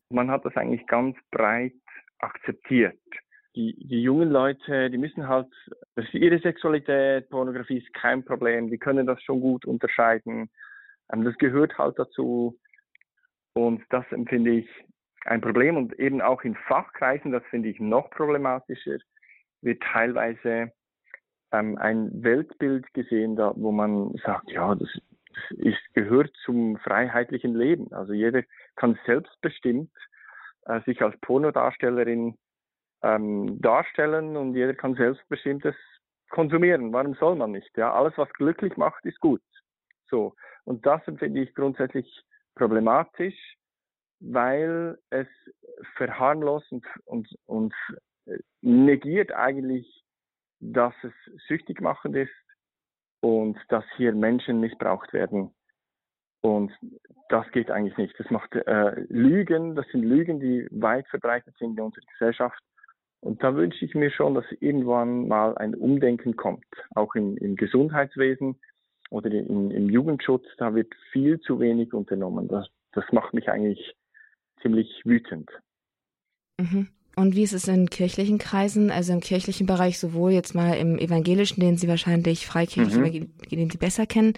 Man 0.09 0.31
hat 0.31 0.45
das 0.45 0.55
eigentlich 0.55 0.85
ganz 0.87 1.17
breit 1.31 1.73
akzeptiert. 2.19 2.97
Die, 3.55 3.75
die 3.87 4.01
jungen 4.01 4.29
Leute, 4.29 4.89
die 4.89 4.97
müssen 4.97 5.27
halt, 5.27 5.47
das 5.95 6.05
ist 6.05 6.15
ihre 6.15 6.39
Sexualität, 6.39 7.29
Pornografie 7.29 7.77
ist 7.77 7.93
kein 7.93 8.23
Problem, 8.23 8.71
die 8.71 8.79
können 8.79 9.05
das 9.05 9.21
schon 9.21 9.41
gut 9.41 9.65
unterscheiden. 9.65 10.49
Ähm, 11.11 11.23
das 11.23 11.37
gehört 11.37 11.77
halt 11.77 11.99
dazu. 11.99 12.57
Und 13.53 13.83
das 13.89 14.05
empfinde 14.11 14.51
ich 14.51 14.67
ein 15.25 15.41
Problem. 15.41 15.77
Und 15.77 15.99
eben 15.99 16.21
auch 16.21 16.43
in 16.43 16.55
Fachkreisen, 16.67 17.31
das 17.31 17.43
finde 17.49 17.69
ich 17.69 17.79
noch 17.79 18.09
problematischer, 18.09 18.97
wird 19.61 19.81
teilweise 19.83 20.71
ähm, 21.53 21.77
ein 21.77 22.23
Weltbild 22.23 22.93
gesehen, 22.93 23.35
da, 23.37 23.53
wo 23.55 23.71
man 23.71 24.13
sagt, 24.25 24.51
ja, 24.51 24.75
das, 24.75 24.89
ist, 25.51 25.93
gehört 25.93 26.31
zum 26.45 26.77
freiheitlichen 26.77 27.55
Leben. 27.55 27.91
Also 27.93 28.13
jeder 28.13 28.43
kann 28.75 28.99
selbstbestimmt 29.05 29.91
äh, 30.65 30.81
sich 30.81 31.01
als 31.01 31.19
Pornodarstellerin 31.21 32.37
ähm, 33.01 33.59
darstellen 33.61 34.37
und 34.37 34.55
jeder 34.55 34.73
kann 34.73 34.95
selbstbestimmt 34.95 35.65
es 35.65 35.75
konsumieren. 36.29 36.93
Warum 36.93 37.15
soll 37.15 37.35
man 37.35 37.51
nicht? 37.51 37.75
Ja, 37.77 37.93
alles, 37.93 38.13
was 38.17 38.31
glücklich 38.33 38.77
macht, 38.77 39.05
ist 39.05 39.19
gut. 39.19 39.41
So. 40.09 40.35
Und 40.65 40.85
das 40.85 41.01
finde 41.03 41.41
ich 41.41 41.53
grundsätzlich 41.53 42.23
problematisch, 42.55 43.57
weil 44.19 44.97
es 45.09 45.27
verharmlost 45.97 46.71
und, 46.71 46.85
und, 47.05 47.27
und 47.45 47.73
negiert 48.61 49.33
eigentlich 49.33 50.02
dass 50.71 50.93
es 51.03 51.13
süchtig 51.47 51.81
machend 51.81 52.15
ist 52.15 52.31
und 53.21 53.57
dass 53.69 53.83
hier 53.97 54.13
Menschen 54.13 54.59
missbraucht 54.59 55.13
werden. 55.13 55.51
Und 56.41 56.71
das 57.29 57.49
geht 57.51 57.71
eigentlich 57.71 57.97
nicht. 57.97 58.19
Das 58.19 58.29
macht 58.29 58.53
äh, 58.53 58.99
Lügen, 59.09 59.75
das 59.75 59.87
sind 59.91 60.03
Lügen, 60.03 60.39
die 60.39 60.67
weit 60.71 61.07
verbreitet 61.07 61.55
sind 61.57 61.77
in 61.77 61.85
unserer 61.85 62.05
Gesellschaft. 62.11 62.61
Und 63.21 63.41
da 63.41 63.55
wünsche 63.55 63.85
ich 63.85 63.95
mir 63.95 64.11
schon, 64.11 64.35
dass 64.35 64.45
irgendwann 64.59 65.29
mal 65.29 65.57
ein 65.57 65.73
Umdenken 65.73 66.35
kommt, 66.35 66.65
auch 66.93 67.15
im, 67.15 67.37
im 67.37 67.55
Gesundheitswesen 67.55 68.59
oder 69.09 69.31
im, 69.31 69.71
im, 69.71 69.89
Jugendschutz. 69.89 70.45
Da 70.57 70.75
wird 70.75 70.93
viel 71.13 71.39
zu 71.39 71.61
wenig 71.61 71.93
unternommen. 71.93 72.49
Das, 72.49 72.67
das 72.91 73.05
macht 73.13 73.33
mich 73.33 73.49
eigentlich 73.49 73.95
ziemlich 74.61 75.01
wütend. 75.05 75.49
Mhm. 76.59 76.89
Und 77.15 77.35
wie 77.35 77.43
ist 77.43 77.53
es 77.53 77.67
in 77.67 77.89
kirchlichen 77.89 78.39
Kreisen, 78.39 78.89
also 78.89 79.13
im 79.13 79.19
kirchlichen 79.19 79.67
Bereich, 79.67 79.99
sowohl 79.99 80.31
jetzt 80.31 80.55
mal 80.55 80.73
im 80.73 80.97
evangelischen, 80.97 81.61
den 81.61 81.77
Sie 81.77 81.87
wahrscheinlich 81.87 82.47
freikirchlich, 82.47 83.21
mhm. 83.21 83.49
den 83.49 83.69
Sie 83.69 83.77
besser 83.77 84.05
kennen, 84.05 84.33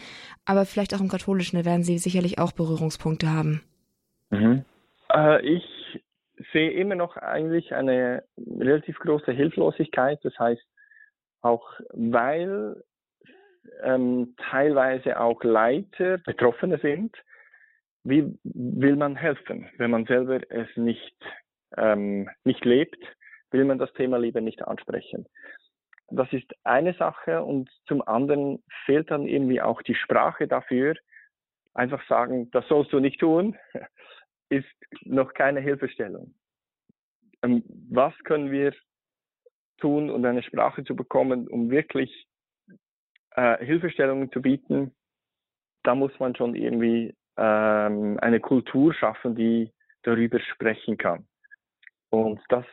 aber 0.45 0.65
vielleicht 0.65 0.93
auch 0.93 0.99
im 0.99 1.07
katholischen, 1.07 1.57
da 1.57 1.65
werden 1.65 1.83
Sie 1.83 1.97
sicherlich 1.97 2.37
auch 2.37 2.51
Berührungspunkte 2.51 3.29
haben. 3.31 3.61
Mhm. 4.29 4.65
Äh, 5.13 5.41
ich 5.45 5.63
sehe 6.51 6.71
immer 6.71 6.95
noch 6.95 7.15
eigentlich 7.17 7.73
eine 7.73 8.23
relativ 8.37 8.99
große 8.99 9.31
Hilflosigkeit. 9.31 10.19
Das 10.23 10.37
heißt, 10.37 10.65
auch 11.41 11.79
weil 11.93 12.83
ähm, 13.83 14.35
teilweise 14.49 15.19
auch 15.19 15.43
Leiter 15.43 16.17
Betroffene 16.19 16.79
sind, 16.79 17.15
wie 18.03 18.37
will 18.43 18.95
man 18.95 19.15
helfen, 19.15 19.69
wenn 19.77 19.91
man 19.91 20.05
selber 20.05 20.39
es 20.49 20.67
nicht, 20.75 21.15
ähm, 21.77 22.29
nicht 22.43 22.65
lebt, 22.65 22.97
will 23.51 23.65
man 23.65 23.77
das 23.77 23.91
Thema 23.93 24.17
lieber 24.17 24.41
nicht 24.41 24.61
ansprechen. 24.61 25.27
Das 26.09 26.31
ist 26.33 26.53
eine 26.63 26.93
Sache 26.93 27.43
und 27.43 27.69
zum 27.87 28.01
anderen 28.07 28.63
fehlt 28.85 29.09
dann 29.09 29.27
irgendwie 29.27 29.61
auch 29.61 29.81
die 29.81 29.95
Sprache 29.95 30.47
dafür. 30.47 30.95
Einfach 31.73 32.05
sagen, 32.07 32.51
das 32.51 32.67
sollst 32.67 32.93
du 32.93 32.99
nicht 32.99 33.19
tun, 33.19 33.57
ist 34.49 34.67
noch 35.01 35.33
keine 35.33 35.61
Hilfestellung. 35.61 36.35
Ähm, 37.41 37.63
was 37.89 38.13
können 38.23 38.51
wir 38.51 38.73
tun, 39.77 40.09
um 40.09 40.23
eine 40.23 40.43
Sprache 40.43 40.83
zu 40.83 40.95
bekommen, 40.95 41.47
um 41.47 41.69
wirklich 41.69 42.27
äh, 43.31 43.63
Hilfestellungen 43.65 44.31
zu 44.31 44.41
bieten? 44.41 44.95
Da 45.83 45.95
muss 45.95 46.17
man 46.19 46.35
schon 46.35 46.55
irgendwie 46.55 47.15
ähm, 47.37 48.17
eine 48.21 48.39
Kultur 48.39 48.93
schaffen, 48.93 49.35
die 49.35 49.71
darüber 50.03 50.39
sprechen 50.39 50.97
kann. 50.97 51.27
Und 52.09 52.39
das 52.49 52.65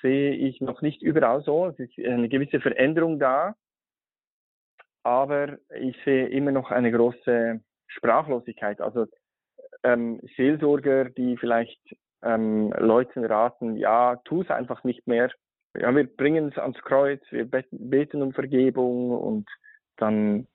sehe 0.00 0.34
ich 0.34 0.60
noch 0.60 0.82
nicht 0.82 1.02
überall 1.02 1.42
so. 1.42 1.66
Es 1.66 1.78
ist 1.78 1.98
eine 1.98 2.28
gewisse 2.28 2.60
Veränderung 2.60 3.18
da, 3.18 3.54
aber 5.02 5.58
ich 5.78 5.96
sehe 6.04 6.28
immer 6.28 6.52
noch 6.52 6.70
eine 6.70 6.90
große 6.90 7.60
Sprachlosigkeit. 7.86 8.80
Also 8.80 9.06
ähm, 9.82 10.20
Seelsorger, 10.36 11.10
die 11.10 11.36
vielleicht 11.36 11.80
ähm, 12.22 12.72
Leuten 12.78 13.24
raten, 13.24 13.76
ja, 13.76 14.16
tu 14.24 14.42
es 14.42 14.50
einfach 14.50 14.84
nicht 14.84 15.06
mehr. 15.06 15.30
Ja, 15.78 15.94
wir 15.94 16.04
bringen 16.04 16.48
es 16.48 16.58
ans 16.58 16.78
Kreuz, 16.78 17.20
wir 17.30 17.44
beten 17.44 18.22
um 18.22 18.32
Vergebung 18.32 19.10
und 19.10 19.48
dann 19.96 20.46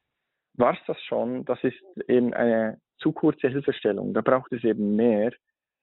war 0.56 0.74
es 0.74 0.80
das 0.88 1.00
schon. 1.04 1.46
Das 1.46 1.64
ist 1.64 1.82
eben 2.08 2.34
eine 2.34 2.80
zu 2.98 3.12
kurze 3.12 3.48
Hilfestellung. 3.48 4.14
Da 4.14 4.22
braucht 4.22 4.52
es 4.52 4.64
eben 4.64 4.96
mehr, 4.96 5.32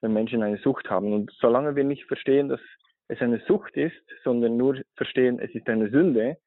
wenn 0.01 0.12
Menschen 0.12 0.42
eine 0.42 0.59
Sucht 0.59 0.90
haben. 0.90 1.12
Und 1.12 1.32
solange 1.38 1.76
wir 1.76 1.84
nicht 1.84 2.05
verstehen, 2.05 2.49
dass 2.49 2.61
es 3.09 3.20
eine 3.20 3.40
Sucht 3.46 3.76
ist, 3.76 4.03
sondern 4.22 4.57
nur 4.57 4.80
verstehen, 4.96 5.38
es 5.40 5.55
ist 5.55 5.68
eine 5.68 5.90
Sünde, 5.90 6.38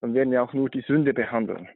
dann 0.00 0.14
werden 0.14 0.30
wir 0.30 0.42
auch 0.42 0.52
nur 0.52 0.68
die 0.68 0.80
Sünde 0.82 1.14
behandeln 1.14 1.68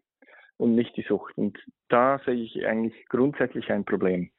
und 0.57 0.75
nicht 0.75 0.97
die 0.97 1.03
Sucht. 1.03 1.37
Und 1.37 1.59
da 1.89 2.19
sehe 2.25 2.35
ich 2.35 2.67
eigentlich 2.67 3.07
grundsätzlich 3.09 3.71
ein 3.71 3.85
Problem 3.85 4.31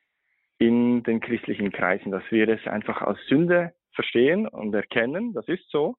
in 0.60 1.04
den 1.04 1.20
christlichen 1.20 1.72
Kreisen, 1.72 2.12
dass 2.12 2.24
wir 2.32 2.50
es 2.50 2.66
einfach 2.68 3.02
als 3.02 3.20
Sünde 3.28 3.74
verstehen 3.94 4.48
und 4.48 4.74
erkennen, 4.74 5.34
das 5.34 5.48
ist 5.48 5.70
so, 5.70 5.96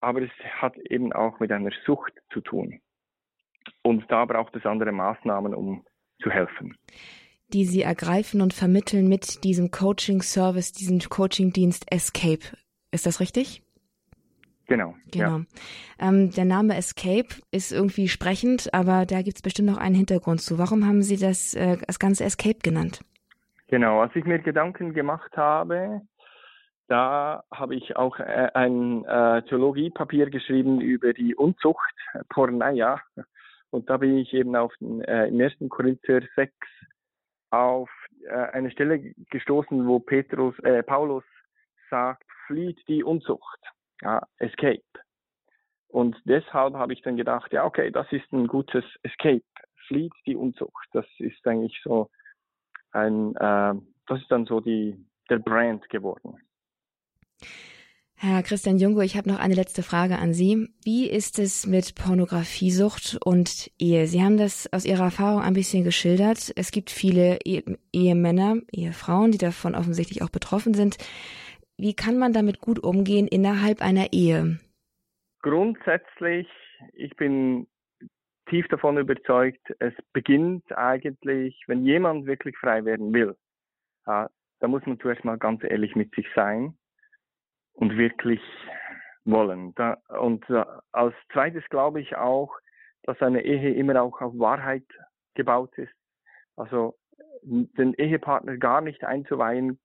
aber 0.00 0.22
es 0.22 0.30
hat 0.60 0.76
eben 0.78 1.12
auch 1.12 1.40
mit 1.40 1.50
einer 1.50 1.70
Sucht 1.84 2.12
zu 2.32 2.40
tun. 2.40 2.80
Und 3.82 4.10
da 4.10 4.24
braucht 4.24 4.54
es 4.56 4.66
andere 4.66 4.92
Maßnahmen, 4.92 5.54
um 5.54 5.84
zu 6.22 6.30
helfen. 6.30 6.76
Die 7.52 7.64
Sie 7.64 7.82
ergreifen 7.82 8.40
und 8.40 8.54
vermitteln 8.54 9.08
mit 9.08 9.44
diesem 9.44 9.70
Coaching-Service, 9.70 10.72
diesem 10.72 10.98
Coaching-Dienst 10.98 11.86
Escape. 11.92 12.56
Ist 12.90 13.06
das 13.06 13.20
richtig? 13.20 13.62
Genau. 14.66 14.94
Genau. 15.12 15.38
Ja. 15.38 15.44
Ähm, 16.00 16.30
der 16.30 16.46
Name 16.46 16.76
Escape 16.76 17.28
ist 17.50 17.70
irgendwie 17.70 18.08
sprechend, 18.08 18.72
aber 18.72 19.04
da 19.04 19.22
gibt 19.22 19.36
es 19.36 19.42
bestimmt 19.42 19.68
noch 19.68 19.76
einen 19.76 19.94
Hintergrund 19.94 20.40
zu. 20.40 20.58
Warum 20.58 20.86
haben 20.86 21.02
Sie 21.02 21.16
das, 21.16 21.54
äh, 21.54 21.76
das 21.86 21.98
Ganze 21.98 22.24
Escape 22.24 22.58
genannt? 22.62 23.00
Genau, 23.68 24.00
als 24.00 24.14
ich 24.16 24.24
mir 24.24 24.38
Gedanken 24.38 24.94
gemacht 24.94 25.36
habe, 25.36 26.00
da 26.88 27.44
habe 27.50 27.74
ich 27.74 27.96
auch 27.96 28.18
äh, 28.18 28.50
ein 28.54 29.04
äh, 29.04 29.42
Theologiepapier 29.42 30.30
geschrieben 30.30 30.80
über 30.80 31.12
die 31.12 31.34
Unzucht, 31.34 31.94
Porneia. 32.28 33.00
Und 33.70 33.90
da 33.90 33.96
bin 33.96 34.18
ich 34.18 34.32
eben 34.32 34.54
auf 34.54 34.72
den, 34.80 35.02
äh, 35.02 35.26
im 35.26 35.40
1. 35.40 35.54
Korinther 35.68 36.20
6 36.36 36.52
auf 37.54 37.90
äh, 38.26 38.32
eine 38.32 38.70
Stelle 38.70 39.14
gestoßen, 39.30 39.86
wo 39.86 39.98
Petrus, 39.98 40.58
äh, 40.60 40.82
Paulus 40.82 41.24
sagt, 41.90 42.24
flieht 42.46 42.80
die 42.88 43.04
Unzucht, 43.04 43.60
ja, 44.02 44.26
escape. 44.38 44.82
Und 45.88 46.16
deshalb 46.24 46.74
habe 46.74 46.92
ich 46.92 47.02
dann 47.02 47.16
gedacht, 47.16 47.52
ja, 47.52 47.64
okay, 47.64 47.90
das 47.90 48.10
ist 48.10 48.30
ein 48.32 48.48
gutes 48.48 48.84
Escape, 49.02 49.44
flieht 49.86 50.12
die 50.26 50.36
Unzucht. 50.36 50.88
Das 50.92 51.06
ist 51.18 51.46
eigentlich 51.46 51.80
so 51.84 52.10
ein, 52.90 53.36
äh, 53.36 53.74
das 54.06 54.20
ist 54.20 54.30
dann 54.30 54.46
so 54.46 54.60
die, 54.60 54.96
der 55.30 55.38
Brand 55.38 55.88
geworden. 55.88 56.36
Herr 58.26 58.42
Christian 58.42 58.78
Jungo, 58.78 59.02
ich 59.02 59.18
habe 59.18 59.28
noch 59.28 59.38
eine 59.38 59.52
letzte 59.52 59.82
Frage 59.82 60.16
an 60.18 60.32
Sie. 60.32 60.70
Wie 60.82 61.10
ist 61.10 61.38
es 61.38 61.66
mit 61.66 61.94
Pornografiesucht 61.94 63.18
und 63.22 63.70
Ehe? 63.78 64.06
Sie 64.06 64.22
haben 64.22 64.38
das 64.38 64.66
aus 64.72 64.86
Ihrer 64.86 65.04
Erfahrung 65.04 65.42
ein 65.42 65.52
bisschen 65.52 65.84
geschildert. 65.84 66.50
Es 66.56 66.72
gibt 66.72 66.88
viele 66.88 67.38
Ehemänner, 67.92 68.56
Ehefrauen, 68.72 69.30
die 69.30 69.36
davon 69.36 69.74
offensichtlich 69.74 70.22
auch 70.22 70.30
betroffen 70.30 70.72
sind. 70.72 70.96
Wie 71.76 71.92
kann 71.92 72.16
man 72.16 72.32
damit 72.32 72.60
gut 72.60 72.82
umgehen 72.82 73.28
innerhalb 73.28 73.82
einer 73.82 74.14
Ehe? 74.14 74.58
Grundsätzlich, 75.42 76.48
ich 76.94 77.14
bin 77.16 77.66
tief 78.48 78.66
davon 78.68 78.96
überzeugt, 78.96 79.60
es 79.80 79.92
beginnt 80.14 80.64
eigentlich, 80.74 81.62
wenn 81.66 81.84
jemand 81.84 82.24
wirklich 82.24 82.56
frei 82.56 82.86
werden 82.86 83.12
will, 83.12 83.36
da 84.06 84.30
muss 84.66 84.86
man 84.86 84.98
zuerst 84.98 85.26
mal 85.26 85.36
ganz 85.36 85.62
ehrlich 85.62 85.94
mit 85.94 86.14
sich 86.14 86.26
sein 86.34 86.74
und 87.74 87.96
wirklich 87.96 88.40
wollen. 89.24 89.74
Da, 89.74 89.94
und 90.08 90.44
als 90.92 91.14
zweites 91.32 91.64
glaube 91.70 92.00
ich 92.00 92.16
auch, 92.16 92.56
dass 93.04 93.20
eine 93.20 93.42
Ehe 93.42 93.74
immer 93.74 94.00
auch 94.02 94.20
auf 94.20 94.32
Wahrheit 94.38 94.86
gebaut 95.34 95.76
ist. 95.78 95.92
Also 96.56 96.96
den 97.42 97.94
Ehepartner 97.94 98.56
gar 98.56 98.80
nicht 98.80 99.04
einzuweihen, 99.04 99.78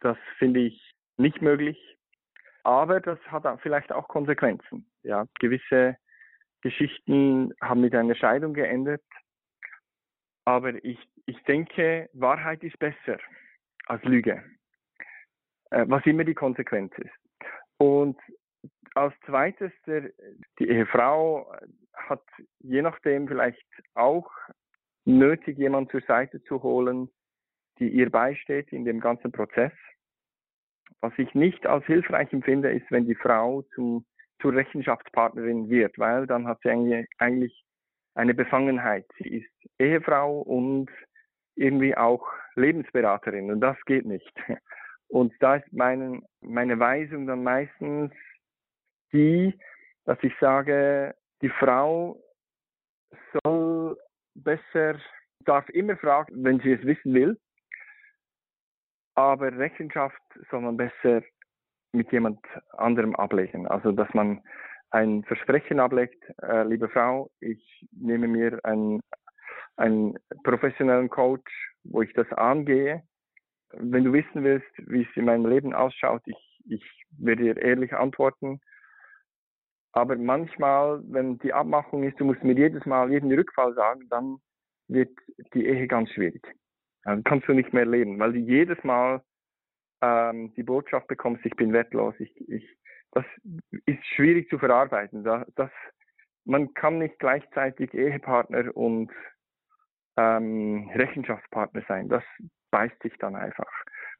das 0.00 0.18
finde 0.38 0.60
ich 0.60 0.94
nicht 1.16 1.40
möglich. 1.40 1.78
Aber 2.62 3.00
das 3.00 3.18
hat 3.26 3.44
vielleicht 3.62 3.92
auch 3.92 4.08
Konsequenzen. 4.08 4.90
Ja, 5.02 5.26
gewisse 5.38 5.96
Geschichten 6.60 7.54
haben 7.60 7.80
mit 7.80 7.94
einer 7.94 8.14
Scheidung 8.14 8.52
geendet. 8.52 9.02
Aber 10.44 10.84
ich, 10.84 10.98
ich 11.26 11.42
denke, 11.44 12.10
Wahrheit 12.12 12.62
ist 12.62 12.78
besser 12.78 13.18
als 13.86 14.02
Lüge, 14.04 14.42
äh, 15.70 15.84
was 15.88 16.04
immer 16.06 16.24
die 16.24 16.34
Konsequenz 16.34 16.92
ist. 16.98 17.19
Und 17.80 18.18
als 18.94 19.14
zweites, 19.24 19.72
der, 19.86 20.10
die 20.58 20.68
Ehefrau 20.68 21.50
hat 21.94 22.22
je 22.58 22.82
nachdem 22.82 23.26
vielleicht 23.26 23.66
auch 23.94 24.30
nötig, 25.06 25.56
jemanden 25.56 25.88
zur 25.88 26.02
Seite 26.02 26.42
zu 26.42 26.62
holen, 26.62 27.08
die 27.78 27.88
ihr 27.88 28.10
beisteht 28.10 28.70
in 28.70 28.84
dem 28.84 29.00
ganzen 29.00 29.32
Prozess. 29.32 29.72
Was 31.00 31.14
ich 31.16 31.34
nicht 31.34 31.66
als 31.66 31.86
hilfreich 31.86 32.30
empfinde, 32.34 32.70
ist, 32.70 32.90
wenn 32.90 33.06
die 33.06 33.14
Frau 33.14 33.62
zum 33.74 34.04
zur 34.42 34.54
Rechenschaftspartnerin 34.54 35.68
wird, 35.68 35.98
weil 35.98 36.26
dann 36.26 36.46
hat 36.46 36.60
sie 36.62 36.70
eigentlich 37.18 37.64
eine 38.14 38.34
Befangenheit. 38.34 39.06
Sie 39.18 39.28
ist 39.38 39.70
Ehefrau 39.78 40.40
und 40.40 40.90
irgendwie 41.56 41.96
auch 41.96 42.26
Lebensberaterin 42.56 43.50
und 43.50 43.60
das 43.60 43.76
geht 43.86 44.04
nicht. 44.04 44.32
Und 45.10 45.34
da 45.40 45.56
ist 45.56 45.72
meine, 45.72 46.22
meine 46.40 46.78
Weisung 46.78 47.26
dann 47.26 47.42
meistens 47.42 48.12
die, 49.12 49.58
dass 50.04 50.18
ich 50.22 50.32
sage, 50.40 51.14
die 51.42 51.48
Frau 51.48 52.16
soll 53.42 53.98
besser, 54.34 54.98
darf 55.40 55.68
immer 55.70 55.96
fragen, 55.96 56.44
wenn 56.44 56.60
sie 56.60 56.72
es 56.72 56.84
wissen 56.84 57.12
will, 57.12 57.38
aber 59.16 59.56
Rechenschaft 59.58 60.22
soll 60.50 60.60
man 60.60 60.76
besser 60.76 61.22
mit 61.92 62.10
jemand 62.12 62.38
anderem 62.70 63.16
ablegen. 63.16 63.66
Also 63.66 63.90
dass 63.90 64.12
man 64.14 64.40
ein 64.90 65.24
Versprechen 65.24 65.80
ablegt, 65.80 66.22
äh, 66.42 66.62
liebe 66.64 66.88
Frau, 66.88 67.30
ich 67.40 67.86
nehme 67.92 68.28
mir 68.28 68.60
einen, 68.64 69.00
einen 69.76 70.16
professionellen 70.44 71.08
Coach, 71.08 71.50
wo 71.84 72.02
ich 72.02 72.12
das 72.12 72.30
angehe. 72.32 73.02
Wenn 73.72 74.04
du 74.04 74.12
wissen 74.12 74.44
willst, 74.44 74.70
wie 74.76 75.02
es 75.02 75.16
in 75.16 75.26
meinem 75.26 75.46
Leben 75.46 75.74
ausschaut, 75.74 76.22
ich 76.26 76.50
ich 76.68 77.06
werde 77.18 77.42
dir 77.42 77.56
ehrlich 77.56 77.92
antworten. 77.94 78.60
Aber 79.92 80.16
manchmal, 80.16 81.02
wenn 81.04 81.38
die 81.38 81.52
Abmachung 81.52 82.04
ist, 82.04 82.18
du 82.20 82.24
musst 82.24 82.44
mir 82.44 82.54
jedes 82.54 82.86
Mal 82.86 83.10
jeden 83.10 83.32
Rückfall 83.32 83.74
sagen, 83.74 84.08
dann 84.08 84.38
wird 84.88 85.10
die 85.54 85.66
Ehe 85.66 85.88
ganz 85.88 86.10
schwierig. 86.10 86.42
Also 87.02 87.22
kannst 87.24 87.48
du 87.48 87.54
nicht 87.54 87.72
mehr 87.72 87.86
leben, 87.86 88.18
weil 88.18 88.32
du 88.32 88.38
jedes 88.38 88.82
Mal 88.84 89.22
ähm, 90.00 90.54
die 90.54 90.62
Botschaft 90.62 91.08
bekommst, 91.08 91.44
ich 91.44 91.56
bin 91.56 91.72
wertlos. 91.72 92.14
Ich, 92.18 92.32
ich, 92.48 92.68
das 93.12 93.24
ist 93.86 94.04
schwierig 94.14 94.48
zu 94.48 94.58
verarbeiten. 94.58 95.24
Das, 95.24 95.46
das, 95.56 95.70
man 96.44 96.72
kann 96.74 96.98
nicht 96.98 97.18
gleichzeitig 97.18 97.92
Ehepartner 97.94 98.76
und 98.76 99.10
ähm, 100.16 100.88
Rechenschaftspartner 100.94 101.82
sein. 101.88 102.08
Das 102.08 102.22
beißt 102.70 103.02
sich 103.02 103.16
dann 103.18 103.36
einfach. 103.36 103.70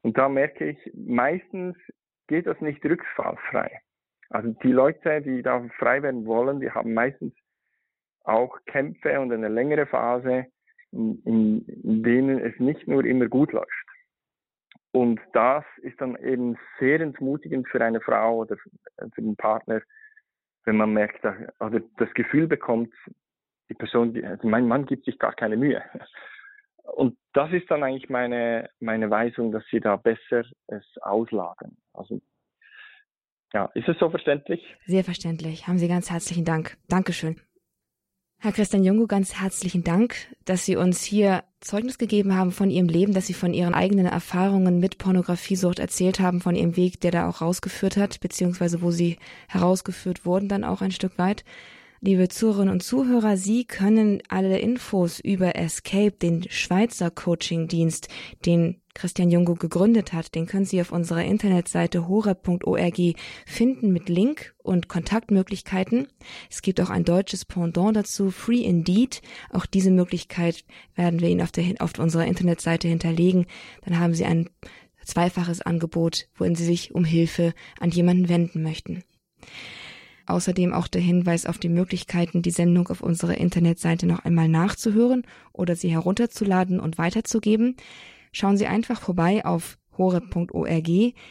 Und 0.02 0.16
da 0.16 0.28
merke 0.28 0.70
ich, 0.70 0.90
meistens 0.94 1.76
geht 2.26 2.46
das 2.46 2.60
nicht 2.60 2.84
rückfallfrei. 2.84 3.80
Also 4.30 4.52
die 4.62 4.72
Leute, 4.72 5.20
die 5.22 5.42
da 5.42 5.68
frei 5.78 6.02
werden 6.02 6.24
wollen, 6.24 6.60
die 6.60 6.70
haben 6.70 6.94
meistens 6.94 7.34
auch 8.24 8.58
Kämpfe 8.66 9.18
und 9.20 9.32
eine 9.32 9.48
längere 9.48 9.86
Phase, 9.86 10.46
in, 10.92 11.22
in, 11.24 12.02
denen 12.02 12.38
es 12.38 12.58
nicht 12.58 12.86
nur 12.86 13.04
immer 13.04 13.26
gut 13.26 13.52
läuft. 13.52 13.86
Und 14.92 15.20
das 15.32 15.64
ist 15.82 16.00
dann 16.00 16.16
eben 16.16 16.58
sehr 16.78 17.00
entmutigend 17.00 17.68
für 17.68 17.80
eine 17.84 18.00
Frau 18.00 18.38
oder 18.38 18.56
für 18.56 19.22
den 19.22 19.36
Partner, 19.36 19.80
wenn 20.64 20.76
man 20.76 20.92
merkt, 20.92 21.24
oder 21.24 21.80
das 21.98 22.12
Gefühl 22.14 22.46
bekommt, 22.46 22.92
die 23.68 23.74
Person, 23.74 24.24
also 24.24 24.48
mein 24.48 24.66
Mann 24.66 24.86
gibt 24.86 25.04
sich 25.04 25.18
gar 25.18 25.32
keine 25.32 25.56
Mühe. 25.56 25.82
Und 26.94 27.16
das 27.32 27.52
ist 27.52 27.70
dann 27.70 27.82
eigentlich 27.82 28.08
meine, 28.08 28.68
meine 28.80 29.10
Weisung, 29.10 29.52
dass 29.52 29.64
sie 29.70 29.80
da 29.80 29.96
besser 29.96 30.44
es 30.66 30.84
auslagern. 31.02 31.76
Also, 31.92 32.20
ja, 33.52 33.66
ist 33.74 33.88
es 33.88 33.98
so 33.98 34.10
verständlich? 34.10 34.62
Sehr 34.86 35.04
verständlich. 35.04 35.66
Haben 35.66 35.78
Sie 35.78 35.88
ganz 35.88 36.10
herzlichen 36.10 36.44
Dank. 36.44 36.76
Dankeschön. 36.88 37.40
Herr 38.42 38.52
Christian 38.52 38.84
Jungo, 38.84 39.06
ganz 39.06 39.38
herzlichen 39.38 39.84
Dank, 39.84 40.14
dass 40.46 40.64
Sie 40.64 40.76
uns 40.76 41.04
hier 41.04 41.44
Zeugnis 41.60 41.98
gegeben 41.98 42.34
haben 42.34 42.52
von 42.52 42.70
Ihrem 42.70 42.88
Leben, 42.88 43.12
dass 43.12 43.26
Sie 43.26 43.34
von 43.34 43.52
Ihren 43.52 43.74
eigenen 43.74 44.06
Erfahrungen 44.06 44.78
mit 44.78 44.96
Pornografiesucht 44.96 45.78
erzählt 45.78 46.20
haben, 46.20 46.40
von 46.40 46.54
Ihrem 46.54 46.74
Weg, 46.74 47.00
der 47.02 47.10
da 47.10 47.28
auch 47.28 47.42
rausgeführt 47.42 47.98
hat, 47.98 48.18
beziehungsweise 48.20 48.80
wo 48.80 48.90
Sie 48.90 49.18
herausgeführt 49.48 50.24
wurden 50.24 50.48
dann 50.48 50.64
auch 50.64 50.80
ein 50.80 50.90
Stück 50.90 51.18
weit. 51.18 51.44
Liebe 52.02 52.28
Zuhörerinnen 52.28 52.72
und 52.72 52.82
Zuhörer, 52.82 53.36
Sie 53.36 53.66
können 53.66 54.22
alle 54.28 54.58
Infos 54.58 55.20
über 55.20 55.54
Escape, 55.56 56.12
den 56.12 56.48
Schweizer 56.48 57.10
Coaching-Dienst, 57.10 58.08
den 58.46 58.80
Christian 58.94 59.30
Jungo 59.30 59.54
gegründet 59.54 60.14
hat, 60.14 60.34
den 60.34 60.46
können 60.46 60.64
Sie 60.64 60.80
auf 60.80 60.92
unserer 60.92 61.22
Internetseite 61.22 62.08
horeb.org 62.08 62.98
finden 63.44 63.92
mit 63.92 64.08
Link 64.08 64.54
und 64.62 64.88
Kontaktmöglichkeiten. 64.88 66.08
Es 66.48 66.62
gibt 66.62 66.80
auch 66.80 66.88
ein 66.88 67.04
deutsches 67.04 67.44
Pendant 67.44 67.94
dazu, 67.94 68.30
Free 68.30 68.62
Indeed. 68.62 69.20
Auch 69.50 69.66
diese 69.66 69.90
Möglichkeit 69.90 70.64
werden 70.94 71.20
wir 71.20 71.28
Ihnen 71.28 71.42
auf, 71.42 71.52
der, 71.52 71.74
auf 71.80 71.98
unserer 71.98 72.24
Internetseite 72.24 72.88
hinterlegen. 72.88 73.44
Dann 73.84 74.00
haben 74.00 74.14
Sie 74.14 74.24
ein 74.24 74.48
zweifaches 75.04 75.60
Angebot, 75.60 76.28
worin 76.38 76.54
Sie 76.54 76.64
sich 76.64 76.94
um 76.94 77.04
Hilfe 77.04 77.52
an 77.78 77.90
jemanden 77.90 78.30
wenden 78.30 78.62
möchten. 78.62 79.04
Außerdem 80.30 80.72
auch 80.72 80.86
der 80.86 81.00
Hinweis 81.00 81.44
auf 81.44 81.58
die 81.58 81.68
Möglichkeiten, 81.68 82.40
die 82.40 82.52
Sendung 82.52 82.86
auf 82.86 83.00
unserer 83.02 83.36
Internetseite 83.36 84.06
noch 84.06 84.24
einmal 84.24 84.48
nachzuhören 84.48 85.24
oder 85.52 85.74
sie 85.74 85.90
herunterzuladen 85.90 86.78
und 86.78 86.98
weiterzugeben. 86.98 87.76
Schauen 88.30 88.56
Sie 88.56 88.68
einfach 88.68 89.00
vorbei 89.00 89.44
auf 89.44 89.76
horeb.org 89.98 90.88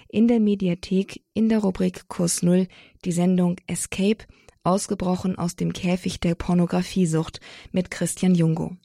in 0.10 0.28
der 0.28 0.42
Mediathek 0.42 1.24
in 1.34 1.48
der 1.48 1.60
Rubrik 1.60 2.10
Kurs 2.10 2.44
Null 2.44 2.68
die 3.06 3.14
Sendung 3.14 3.56
Escape, 3.68 4.26
ausgebrochen 4.64 5.38
aus 5.38 5.56
dem 5.56 5.72
Käfig 5.72 6.20
der 6.20 6.36
Pornografiesucht 6.36 7.40
mit 7.72 7.90
Christian 7.92 8.36
Jungo. 8.36 8.76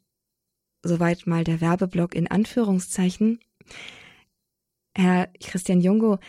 Soweit 0.84 1.26
mal 1.26 1.42
der 1.42 1.60
Werbeblock 1.60 2.14
in 2.14 2.30
Anführungszeichen. 2.30 3.40
Herr 4.96 5.28
Christian 5.40 5.80
Jungo, 5.80 6.20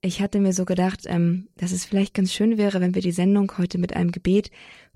ich 0.00 0.22
hatte 0.22 0.38
mir 0.38 0.52
so 0.52 0.64
gedacht, 0.64 1.00
ähm, 1.06 1.48
dass 1.56 1.72
es 1.72 1.84
vielleicht 1.84 2.14
ganz 2.14 2.32
schön 2.32 2.56
wäre, 2.56 2.80
wenn 2.80 2.94
wir 2.94 3.02
die 3.02 3.12
Sendung 3.12 3.52
heute 3.58 3.78
mit 3.78 3.96
einem 3.96 4.12
Gebet 4.12 4.50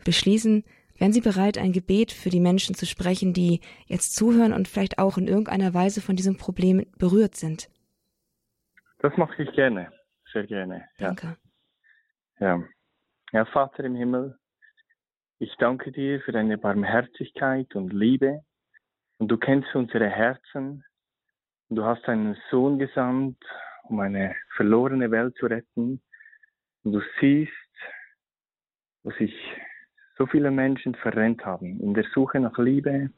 beschließen. 0.05 0.65
Wären 0.97 1.13
Sie 1.13 1.21
bereit, 1.21 1.59
ein 1.59 1.73
Gebet 1.73 2.13
für 2.13 2.31
die 2.31 2.41
Menschen 2.41 2.75
zu 2.75 2.87
sprechen, 2.87 3.33
die 3.33 3.61
jetzt 3.87 4.15
zuhören 4.15 4.53
und 4.53 4.69
vielleicht 4.69 4.99
auch 4.99 5.19
in 5.19 5.27
irgendeiner 5.27 5.75
Weise 5.75 6.01
von 6.01 6.15
diesem 6.15 6.37
Problem 6.37 6.87
berührt 6.99 7.35
sind? 7.35 7.69
Das 8.99 9.17
mache 9.17 9.43
ich 9.43 9.53
gerne, 9.53 9.91
sehr 10.33 10.47
gerne. 10.47 10.89
Ja. 10.99 11.09
Danke. 11.09 11.37
Ja. 12.39 12.63
ja, 13.33 13.45
Vater 13.47 13.85
im 13.85 13.97
Himmel, 13.97 14.39
ich 15.39 15.53
danke 15.59 15.91
dir 15.91 16.21
für 16.21 16.31
deine 16.31 16.57
Barmherzigkeit 16.57 17.75
und 17.75 17.93
Liebe. 17.93 18.45
Und 19.19 19.27
du 19.29 19.37
kennst 19.37 19.75
unsere 19.75 20.09
Herzen. 20.09 20.85
Und 21.69 21.77
du 21.77 21.85
hast 21.85 22.07
deinen 22.07 22.37
Sohn 22.51 22.79
gesandt, 22.79 23.39
um 23.93 24.01
eine 24.01 24.35
verlorene 24.57 25.11
Welt 25.11 25.37
zu 25.37 25.47
retten. 25.47 26.01
Und 26.83 26.93
du 26.93 27.01
siehst, 27.21 27.53
wo 29.05 29.11
sich 29.13 29.35
so 30.17 30.27
viele 30.27 30.51
Menschen 30.51 30.95
verrennt 30.95 31.45
haben, 31.45 31.79
in 31.81 31.95
der 31.95 32.05
Suche 32.15 32.41
nach 32.41 32.59
Liebe, 32.59 33.11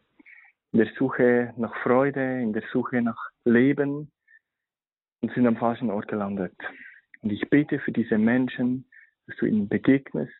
in 0.72 0.78
der 0.78 0.90
Suche 0.98 1.54
nach 1.56 1.74
Freude, 1.82 2.40
in 2.42 2.52
der 2.52 2.64
Suche 2.72 3.00
nach 3.00 3.30
Leben 3.44 4.10
und 5.20 5.32
sind 5.32 5.46
am 5.46 5.56
falschen 5.56 5.90
Ort 5.90 6.08
gelandet. 6.08 6.56
Und 7.22 7.30
ich 7.30 7.48
bete 7.48 7.78
für 7.78 7.92
diese 7.92 8.18
Menschen, 8.18 8.84
dass 9.26 9.36
du 9.36 9.46
ihnen 9.46 9.68
begegnest, 9.68 10.32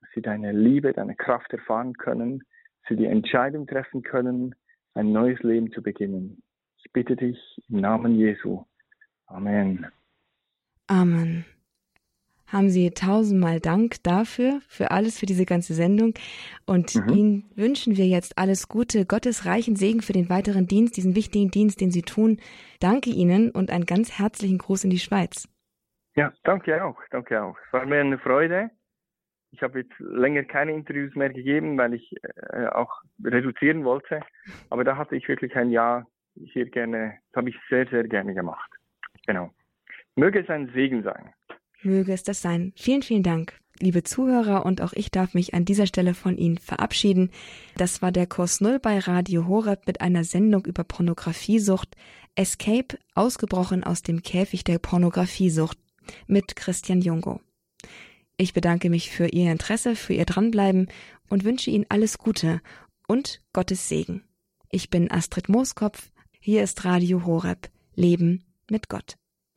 dass 0.00 0.10
sie 0.14 0.22
deine 0.22 0.52
Liebe, 0.52 0.92
deine 0.92 1.16
Kraft 1.16 1.52
erfahren 1.52 1.94
können, 1.94 2.38
dass 2.38 2.90
sie 2.90 2.96
die 2.96 3.06
Entscheidung 3.06 3.66
treffen 3.66 4.02
können, 4.02 4.54
ein 4.94 5.12
neues 5.12 5.42
Leben 5.42 5.72
zu 5.72 5.82
beginnen. 5.82 6.42
Ich 6.78 6.92
bitte 6.92 7.16
dich 7.16 7.38
im 7.68 7.80
Namen 7.80 8.14
Jesu. 8.14 8.64
Amen. 9.34 9.86
Amen. 10.86 11.44
Haben 12.46 12.68
Sie 12.68 12.90
tausendmal 12.90 13.58
Dank 13.58 14.00
dafür, 14.04 14.60
für 14.68 14.92
alles, 14.92 15.18
für 15.18 15.26
diese 15.26 15.44
ganze 15.44 15.74
Sendung. 15.74 16.14
Und 16.66 16.94
mhm. 16.94 17.08
Ihnen 17.14 17.44
wünschen 17.56 17.96
wir 17.96 18.06
jetzt 18.06 18.38
alles 18.38 18.68
Gute, 18.68 19.06
Gottes 19.06 19.44
reichen 19.44 19.74
Segen 19.74 20.02
für 20.02 20.12
den 20.12 20.28
weiteren 20.28 20.68
Dienst, 20.68 20.96
diesen 20.96 21.16
wichtigen 21.16 21.50
Dienst, 21.50 21.80
den 21.80 21.90
Sie 21.90 22.02
tun. 22.02 22.38
Danke 22.78 23.10
Ihnen 23.10 23.50
und 23.50 23.70
einen 23.70 23.86
ganz 23.86 24.16
herzlichen 24.16 24.58
Gruß 24.58 24.84
in 24.84 24.90
die 24.90 25.00
Schweiz. 25.00 25.48
Ja, 26.14 26.32
danke 26.44 26.84
auch, 26.84 27.00
danke 27.10 27.42
auch. 27.42 27.56
Es 27.66 27.72
war 27.72 27.86
mir 27.86 28.00
eine 28.00 28.18
Freude. 28.18 28.70
Ich 29.50 29.62
habe 29.62 29.80
jetzt 29.80 29.98
länger 29.98 30.44
keine 30.44 30.72
Interviews 30.72 31.14
mehr 31.16 31.30
gegeben, 31.30 31.76
weil 31.76 31.94
ich 31.94 32.14
äh, 32.52 32.66
auch 32.68 33.02
reduzieren 33.24 33.84
wollte. 33.84 34.20
Aber 34.70 34.84
da 34.84 34.96
hatte 34.96 35.16
ich 35.16 35.26
wirklich 35.26 35.56
ein 35.56 35.70
Jahr 35.70 36.06
hier 36.36 36.70
gerne, 36.70 37.18
das 37.32 37.40
habe 37.40 37.50
ich 37.50 37.56
sehr, 37.68 37.86
sehr 37.88 38.04
gerne 38.04 38.34
gemacht. 38.34 38.70
Genau. 39.26 39.50
Möge 40.16 40.40
es 40.40 40.48
ein 40.48 40.70
Segen 40.74 41.02
sein. 41.02 41.32
Möge 41.82 42.12
es 42.12 42.22
das 42.22 42.40
sein. 42.40 42.72
Vielen, 42.76 43.02
vielen 43.02 43.22
Dank. 43.22 43.58
Liebe 43.80 44.04
Zuhörer, 44.04 44.64
und 44.64 44.80
auch 44.80 44.92
ich 44.92 45.10
darf 45.10 45.34
mich 45.34 45.52
an 45.52 45.64
dieser 45.64 45.86
Stelle 45.86 46.14
von 46.14 46.38
Ihnen 46.38 46.58
verabschieden. 46.58 47.30
Das 47.76 48.02
war 48.02 48.12
der 48.12 48.26
Kurs 48.26 48.60
Null 48.60 48.78
bei 48.78 49.00
Radio 49.00 49.48
Horeb 49.48 49.86
mit 49.86 50.00
einer 50.00 50.22
Sendung 50.22 50.64
über 50.64 50.84
Pornografiesucht. 50.84 51.96
Escape, 52.36 52.98
ausgebrochen 53.14 53.82
aus 53.82 54.02
dem 54.02 54.22
Käfig 54.22 54.62
der 54.64 54.78
Pornografiesucht 54.78 55.78
mit 56.26 56.54
Christian 56.54 57.00
Jungo. 57.00 57.40
Ich 58.36 58.52
bedanke 58.52 58.90
mich 58.90 59.10
für 59.10 59.26
Ihr 59.26 59.50
Interesse, 59.50 59.96
für 59.96 60.14
Ihr 60.14 60.24
Dranbleiben 60.24 60.88
und 61.28 61.44
wünsche 61.44 61.70
Ihnen 61.70 61.86
alles 61.88 62.18
Gute 62.18 62.60
und 63.06 63.42
Gottes 63.52 63.88
Segen. 63.88 64.22
Ich 64.70 64.90
bin 64.90 65.10
Astrid 65.10 65.48
Mooskopf. 65.48 66.10
Hier 66.40 66.62
ist 66.62 66.84
Radio 66.84 67.24
Horeb. 67.24 67.70
Leben 67.94 68.43
mit 68.70 68.88
Gott. 68.88 69.16